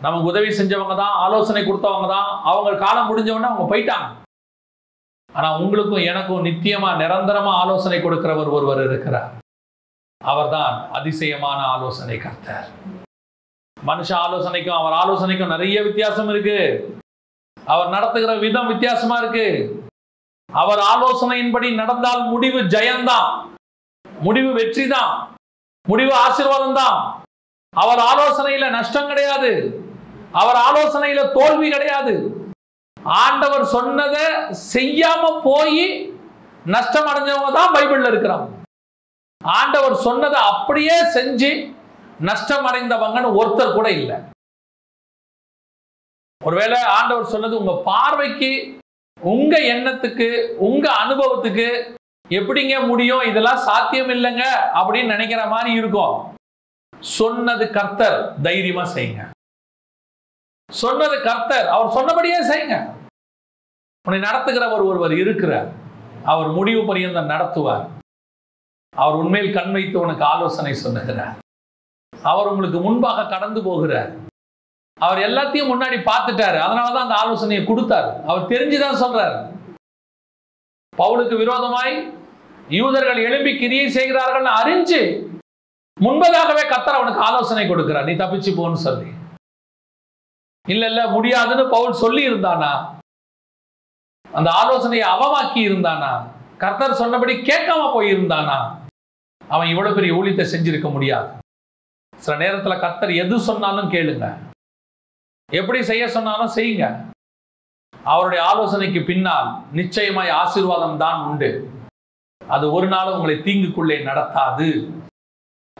நமக்கு 0.03 0.29
உதவி 0.31 0.49
செஞ்சவங்க 0.57 0.95
தான் 1.03 1.15
ஆலோசனை 1.25 1.61
கொடுத்தவங்க 1.63 2.07
தான். 2.15 2.29
அவங்க 2.49 2.71
காலம் 2.83 3.09
முடிஞ்சவொடனே 3.09 3.49
அவங்க 3.51 3.65
போயிட்டாங்க. 3.71 4.07
ஆனால் 5.37 5.57
உங்களுக்கும் 5.61 6.05
எனக்கும் 6.11 6.45
நித்தியமாக 6.47 6.99
நிரந்தரமாக 7.01 7.59
ஆலோசனை 7.63 7.97
கொடுக்கிறவர் 8.01 8.53
ஒருவர் 8.57 8.81
இருக்கிறார். 8.85 9.29
அவர்தான் 10.21 10.73
அதிசயமான 10.99 11.59
ஆலோசனை 11.73 12.15
கர்த்தர். 12.23 12.69
மனுஷ 13.77 14.09
ஆலோசனைக்கும் 14.25 14.79
அவர் 14.79 14.95
ஆலோசனைக்கும் 15.01 15.53
நிறைய 15.55 15.77
வித்தியாசம் 15.89 16.31
இருக்கு. 16.33 16.57
அவர் 17.73 17.93
நடத்துகிற 17.95 18.31
விதம் 18.45 18.71
வித்தியாசமா 18.73 19.17
இருக்கு. 19.21 19.47
அவர் 20.49 20.81
ஆலோசனையின்படி 20.93 21.67
நடந்தால் 21.81 22.23
முடிவு 22.33 22.59
ஜெயந்தான். 22.75 23.29
முடிவு 24.27 24.51
வெற்றி 24.59 24.85
தான் 24.95 25.13
முடிவு 25.85 26.13
ஆசீர்வாதம் 26.25 26.79
தான் 26.81 26.97
அவர் 27.73 28.01
ஆலோசனையில 28.11 28.67
நஷ்டம் 28.75 29.09
கிடையாது. 29.11 29.51
அவர் 30.39 30.57
ஆலோசனையில 30.67 31.21
தோல்வி 31.37 31.67
கிடையாது. 31.71 32.13
ஆண்டவர் 33.23 33.65
சொன்னதை 33.75 34.25
செய்யாம 34.73 35.23
போய் 35.45 35.85
நஷ்டம் 36.73 37.09
அடைஞ்சவங்க 37.11 37.51
தான் 37.57 37.73
பைபிள்ல 37.75 38.09
இருக்கிறாங்க. 38.11 38.47
ஆண்டவர் 39.41 39.95
சொன்னதை 40.07 40.39
அப்படியே 40.51 40.97
செஞ்சு 41.15 41.51
நஷ்டம் 42.27 42.67
அடைந்தவங்கன்னு 42.69 43.29
ஒருத்தர் 43.39 43.77
கூட 43.77 43.87
இல்லை. 43.99 44.17
ஒருவேளை 46.41 46.79
ஆண்டவர் 46.97 47.31
சொன்னது 47.33 47.55
உங்க 47.61 47.73
பார்வைக்கு 47.89 48.51
உங்க 49.19 49.53
எண்ணத்துக்கு 49.73 50.27
உங்க 50.67 50.85
அனுபவத்துக்கு 51.03 51.67
எப்படிங்க 52.37 52.75
முடியும்? 52.91 53.23
இதெல்லாம் 53.29 53.63
சாத்தியம் 53.67 54.11
இல்லைங்க 54.15 54.45
அப்படின்னு 54.79 55.13
நினைக்கிற 55.15 55.41
மாதிரி 55.53 55.71
இருக்கும். 55.79 56.15
சொன்னது 57.17 57.65
கர்த்தர் 57.77 58.17
தைரியமா 58.47 58.85
செய்யுங்க. 58.95 59.23
சொன்னது 60.69 61.21
கர்த்தர். 61.21 61.67
அவர் 61.67 61.91
சொன்னபடியே 61.91 62.39
செய்யுங்க 62.43 62.97
உன்னை 64.07 64.29
நடத்துகிறவர் 64.29 64.85
ஒருவர் 64.85 65.17
இருக்கிறார். 65.17 65.67
அவர் 66.23 66.47
முடிவு 66.47 66.85
பரியந்தம் 66.85 67.29
நடத்துவார். 67.29 67.87
அவர் 68.95 69.13
உண்மையில் 69.13 69.53
கண் 69.53 69.71
வைத்து 69.71 69.99
உனக்கு 69.99 70.23
ஆலோசனை 70.23 70.73
சொல்லுகிறார். 70.73 71.37
அவர் 72.23 72.47
உங்களுக்கு 72.47 72.79
முன்பாக 72.79 73.25
கடந்து 73.25 73.63
போகிறார். 73.63 74.11
அவர் 74.99 75.17
எல்லாத்தையும் 75.17 75.71
முன்னாடி 75.71 75.97
பார்த்துட்டாரு. 75.97 76.57
அதனால 76.59 76.91
தான் 76.91 77.01
அந்த 77.01 77.15
ஆலோசனையை 77.15 77.65
கொடுத்தாரு. 77.65 78.23
அவர் 78.23 78.47
தெரிஞ்சுதான் 78.47 79.01
சொல்றாரு. 79.03 79.57
பவுலுக்கு 80.97 81.37
விரோதமாய் 81.37 82.13
யூதர்கள் 82.69 83.17
எழும்பி 83.17 83.57
கிரியை 83.57 83.89
செய்கிறார்கள் 83.89 84.43
அறிஞ்சு 84.43 85.27
முன்பதாகவே 86.01 86.63
கத்தர் 86.67 86.99
அவனுக்கு 86.99 87.21
ஆலோசனை 87.21 87.69
கொடுக்கிறார். 87.69 88.03
நீ 88.03 88.11
தப்பிச்சு 88.11 88.51
போன்னு 88.57 88.73
சொல்லி. 88.73 89.17
இல்ல 90.73 90.83
இல்ல 90.91 91.01
முடியாதுன்னு 91.07 91.65
பவுல் 91.75 92.01
சொல்லி 92.03 92.23
இருந்தானா 92.29 92.71
அந்த 94.29 94.49
ஆலோசனையை 94.61 95.05
அவமாக்கி 95.13 95.61
இருந்தானா 95.69 96.11
கர்த்தர் 96.63 96.99
சொன்னபடி 97.01 97.33
கேட்காம 97.49 97.83
போயிருந்தானா? 97.95 98.57
அவன் 99.47 99.67
இவ்வளவு 99.67 99.95
பெரிய 99.95 100.11
ஊழியத்தை 100.17 100.45
செஞ்சிருக்க 100.53 100.87
முடியாது. 100.91 101.29
சில 102.17 102.37
நேரத்தில் 102.37 102.81
கர்த்தர் 102.83 103.11
எது 103.23 103.35
சொன்னாலும் 103.39 103.91
கேளுங்க. 103.91 104.25
எப்படி 105.49 105.79
செய்ய 105.83 106.03
சொன்னாலும் 106.07 106.55
செய்யுங்க. 106.55 106.87
அவருடைய 108.03 108.41
ஆலோசனைக்கு 108.49 109.01
பின்னால் 109.03 109.49
நிச்சயமாய் 109.71 110.35
ஆசீர்வாதம் 110.41 110.97
தான் 110.97 111.19
உண்டு. 111.29 111.51
அது 112.41 112.65
ஒரு 112.71 112.87
நாளும் 112.87 113.13
உங்களை 113.13 113.35
தீங்குக்குள்ளே 113.37 113.97
நடத்தாது. 114.09 114.69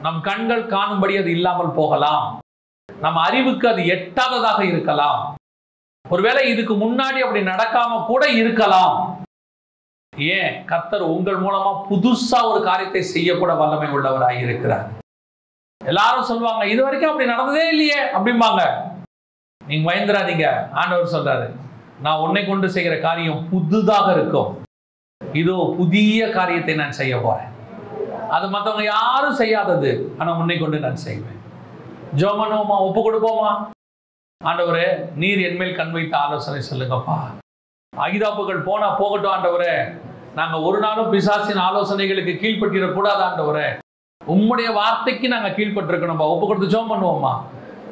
நம் 0.01 0.21
கண்கள் 0.21 0.65
காணும்படி 0.75 1.17
அது 1.17 1.31
இல்லாமல் 1.31 1.77
போகலாம். 1.79 2.27
நம்ம 3.03 3.17
அறிவுக்கு 3.27 3.65
அது 3.69 3.81
எட்டாததாக 3.95 4.59
இருக்கலாம். 4.71 5.21
ஒருவேளை 6.05 6.41
இதுக்கு 6.51 6.73
முன்னாடி 6.83 7.19
அப்படி 7.25 7.41
நடக்காம 7.51 7.99
கூட 8.11 8.23
இருக்கலாம். 8.41 8.95
ஏன்? 10.37 10.53
கர்த்தர் 10.71 11.03
உங்கள் 11.15 11.39
மூலமா 11.45 11.71
புதுசா 11.89 12.39
ஒரு 12.51 12.61
காரியத்தை 12.69 13.01
செய்யக்கூட 13.13 13.51
வல்லமை 13.61 13.89
உள்ளவராக 13.95 14.37
இருக்கிறார். 14.45 14.87
எல்லாரும் 15.81 16.29
சொல்லுவாங்க 16.31 16.63
இது 16.73 16.81
வரைக்கும் 16.85 17.11
அப்படி 17.11 17.31
நடந்ததே 17.33 17.65
இல்லையே 17.73 17.99
அப்படிம்பாங்க. 18.15 18.63
நீங்க 19.61 19.83
பயந்துடாதீங்க 19.89 20.47
ஆண்டவர் 20.81 21.13
சொல்றாரு 21.15 21.47
நான் 22.05 22.21
உன்னை 22.25 22.43
கொண்டு 22.45 22.67
செய்கிற 22.75 22.95
காரியம் 23.07 23.41
புதுதாக 23.51 24.07
இருக்கும். 24.17 24.51
இதோ 25.41 25.57
புதிய 25.79 26.29
காரியத்தை 26.37 26.75
நான் 26.75 26.99
செய்ய 27.01 27.15
போறேன். 27.25 27.51
அது 28.35 28.45
மற்றவங்க 28.53 28.85
யாரும் 28.95 29.39
செய்யாதது 29.41 29.91
ஆனா 30.19 30.31
உன்னை 30.41 30.57
கொண்டு 30.59 30.79
நான் 30.85 31.03
செய்வேன். 31.07 31.38
ஜோமனோமா 32.17 32.75
ஒப்பு 32.87 33.01
கொடுப்போமா 33.01 33.51
ஆண்டவரே 34.41 34.85
நீர் 35.21 35.39
என்மேல் 35.47 35.75
கண் 35.75 35.91
வைத்த 35.91 36.17
ஆலோசனை 36.17 36.59
சொல்லுங்கப்பா. 36.69 37.17
அகிதாப்புகள் 37.93 38.65
போனா 38.67 38.87
போகட்டும் 38.99 39.31
ஆண்டவரே. 39.31 39.73
நாங்க 40.35 40.61
ஒரு 40.61 40.79
நாளும் 40.79 41.11
பிசாசின் 41.13 41.61
ஆலோசனைகளுக்கு 41.67 42.33
கீழ்பட்டிடக்கூடாது 42.41 43.21
ஆண்டவரே. 43.27 43.67
உம்முடைய 44.33 44.73
வார்த்தைக்கு 44.73 45.27
நாங்க 45.27 45.49
கீழ்பட்டிருக்கணும்பா 45.49 46.27
ஒப்பு 46.33 46.47
கொடுத்து 46.47 46.73
ஜோம் 46.73 46.91
பண்ணுவோமா 46.91 47.33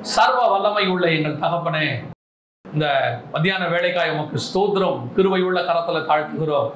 சர்வ 0.02 0.42
வல்லமை 0.54 0.88
உள்ள 0.88 1.12
எங்கள் 1.12 1.42
தகப்பனே. 1.44 1.86
இந்த 2.74 2.88
மத்தியான 3.34 3.68
வேலைக்காய் 3.68 4.14
உமக்கு 4.16 4.40
ஸ்தோத்திரம். 4.48 5.00
கிருவை 5.16 5.42
உள்ள 5.48 5.62
கரத்துல 5.62 6.02
தாழ்த்துகிறோம். 6.10 6.72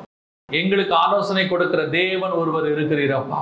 எங்களுக்கு 0.50 0.96
ஆலோசனை 0.96 1.48
கொடுக்கிற 1.48 1.88
தேவன் 1.88 2.32
ஒருவர் 2.32 2.68
இருக்கிறீரப்பா. 2.74 3.42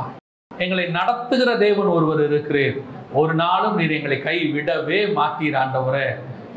எங்களை 0.58 0.86
நடத்துகிற 0.88 1.58
தேவன் 1.58 1.88
ஒருவர் 1.88 2.22
இருக்கிறீர். 2.30 2.80
ஒரு 3.18 3.34
நாளும் 3.34 3.78
நீர் 3.80 3.94
எங்களை 3.98 4.18
கைவிடவே 4.26 4.98
மாட்டீர் 5.18 5.56
ஆண்டவரே. 5.62 6.08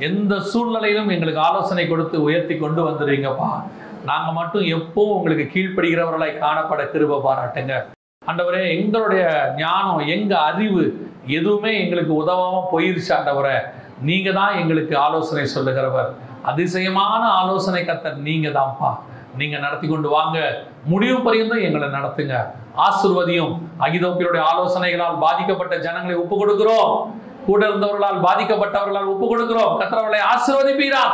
எந்த 0.06 0.32
சூழ்நிலையிலும் 0.50 1.12
எங்களுக்கு 1.14 1.40
ஆலோசனை 1.48 1.84
கொடுத்து 1.88 2.16
உயர்த்தி 2.26 2.54
கொண்டு 2.62 2.80
வந்துடுறீங்கப்பா 2.86 3.50
நாங்கள் 4.08 4.36
மட்டும் 4.38 4.66
எப்போ 4.76 5.02
உங்களுக்கு 5.16 5.44
கீழ்ப்படுகிறவர்களாய் 5.52 6.40
காணப்பட 6.42 6.82
கிருப 6.94 7.20
பாராட்டுங்க. 7.26 7.74
ஆண்டவரே 8.30 8.62
எங்களுடைய 8.80 9.22
ஞானம் 9.62 10.02
எங்கள் 10.14 10.44
அறிவு 10.48 10.84
எதுவுமே 11.38 11.72
எங்களுக்கு 11.84 12.12
உதவாமல் 12.22 12.68
போயிருச்சு 12.72 13.12
ஆண்டவரே. 13.18 13.56
நீங்கள் 14.08 14.36
தான் 14.40 14.58
எங்களுக்கு 14.62 14.94
ஆலோசனை 15.06 15.46
சொல்லுகிறவர். 15.56 16.10
அதிசயமான 16.50 17.22
ஆலோசனை 17.40 17.82
கத்தர் 17.88 18.22
நீங்கள் 18.28 18.56
தான்ப்பா 18.58 18.90
நீங்கள் 19.40 19.64
நடத்தி 19.66 19.86
கொண்டு 19.88 20.08
வாங்க. 20.16 20.38
முடிவு 20.90 21.18
பரியந்தம் 21.26 21.64
எங்களை 21.66 21.88
நடத்துங்க. 21.96 22.36
ஆசிர்வதியும் 22.86 23.52
அகிதோப்பியருடைய 23.84 24.42
ஆலோசனைகளால் 24.52 25.18
பாதிக்கப்பட்ட 25.24 25.74
ஜனங்களை 25.86 26.14
ஒப்பு 26.22 26.36
கொடுக்கிறோம். 26.40 26.92
கூட 27.48 27.60
இருந்தவர்களால் 27.68 28.18
பாதிக்கப்பட்டவர்களால் 28.26 29.10
ஒப்பு 29.12 29.26
கொடுக்கிறோம். 29.32 29.74
கத்திரவர்களை 29.80 30.20
ஆசிர்வதிப்பீரா 30.32 31.04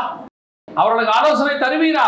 அவர்களுக்கு 0.69 1.13
ஆலோசனை 1.19 1.55
தருவீரா 1.65 2.07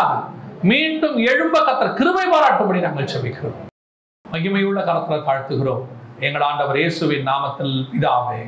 மீண்டும் 0.71 1.17
எழும்ப 1.31 1.55
கத்திர 1.67 1.87
கிருமை 1.99 2.25
பாராட்டும்படி 2.33 2.81
நாங்கள் 2.87 3.11
செபிக்கிறோம். 3.13 3.59
மகிமையுள்ள 4.25 4.79
கரத்துல 4.89 5.21
தாழ்த்துகிறோம். 5.29 5.83
எங்கள் 6.27 6.45
ஆண்டவர் 6.49 6.79
இயேசுவின் 6.81 7.29
நாமத்தில் 7.29 7.75
இதாவே 7.99 8.41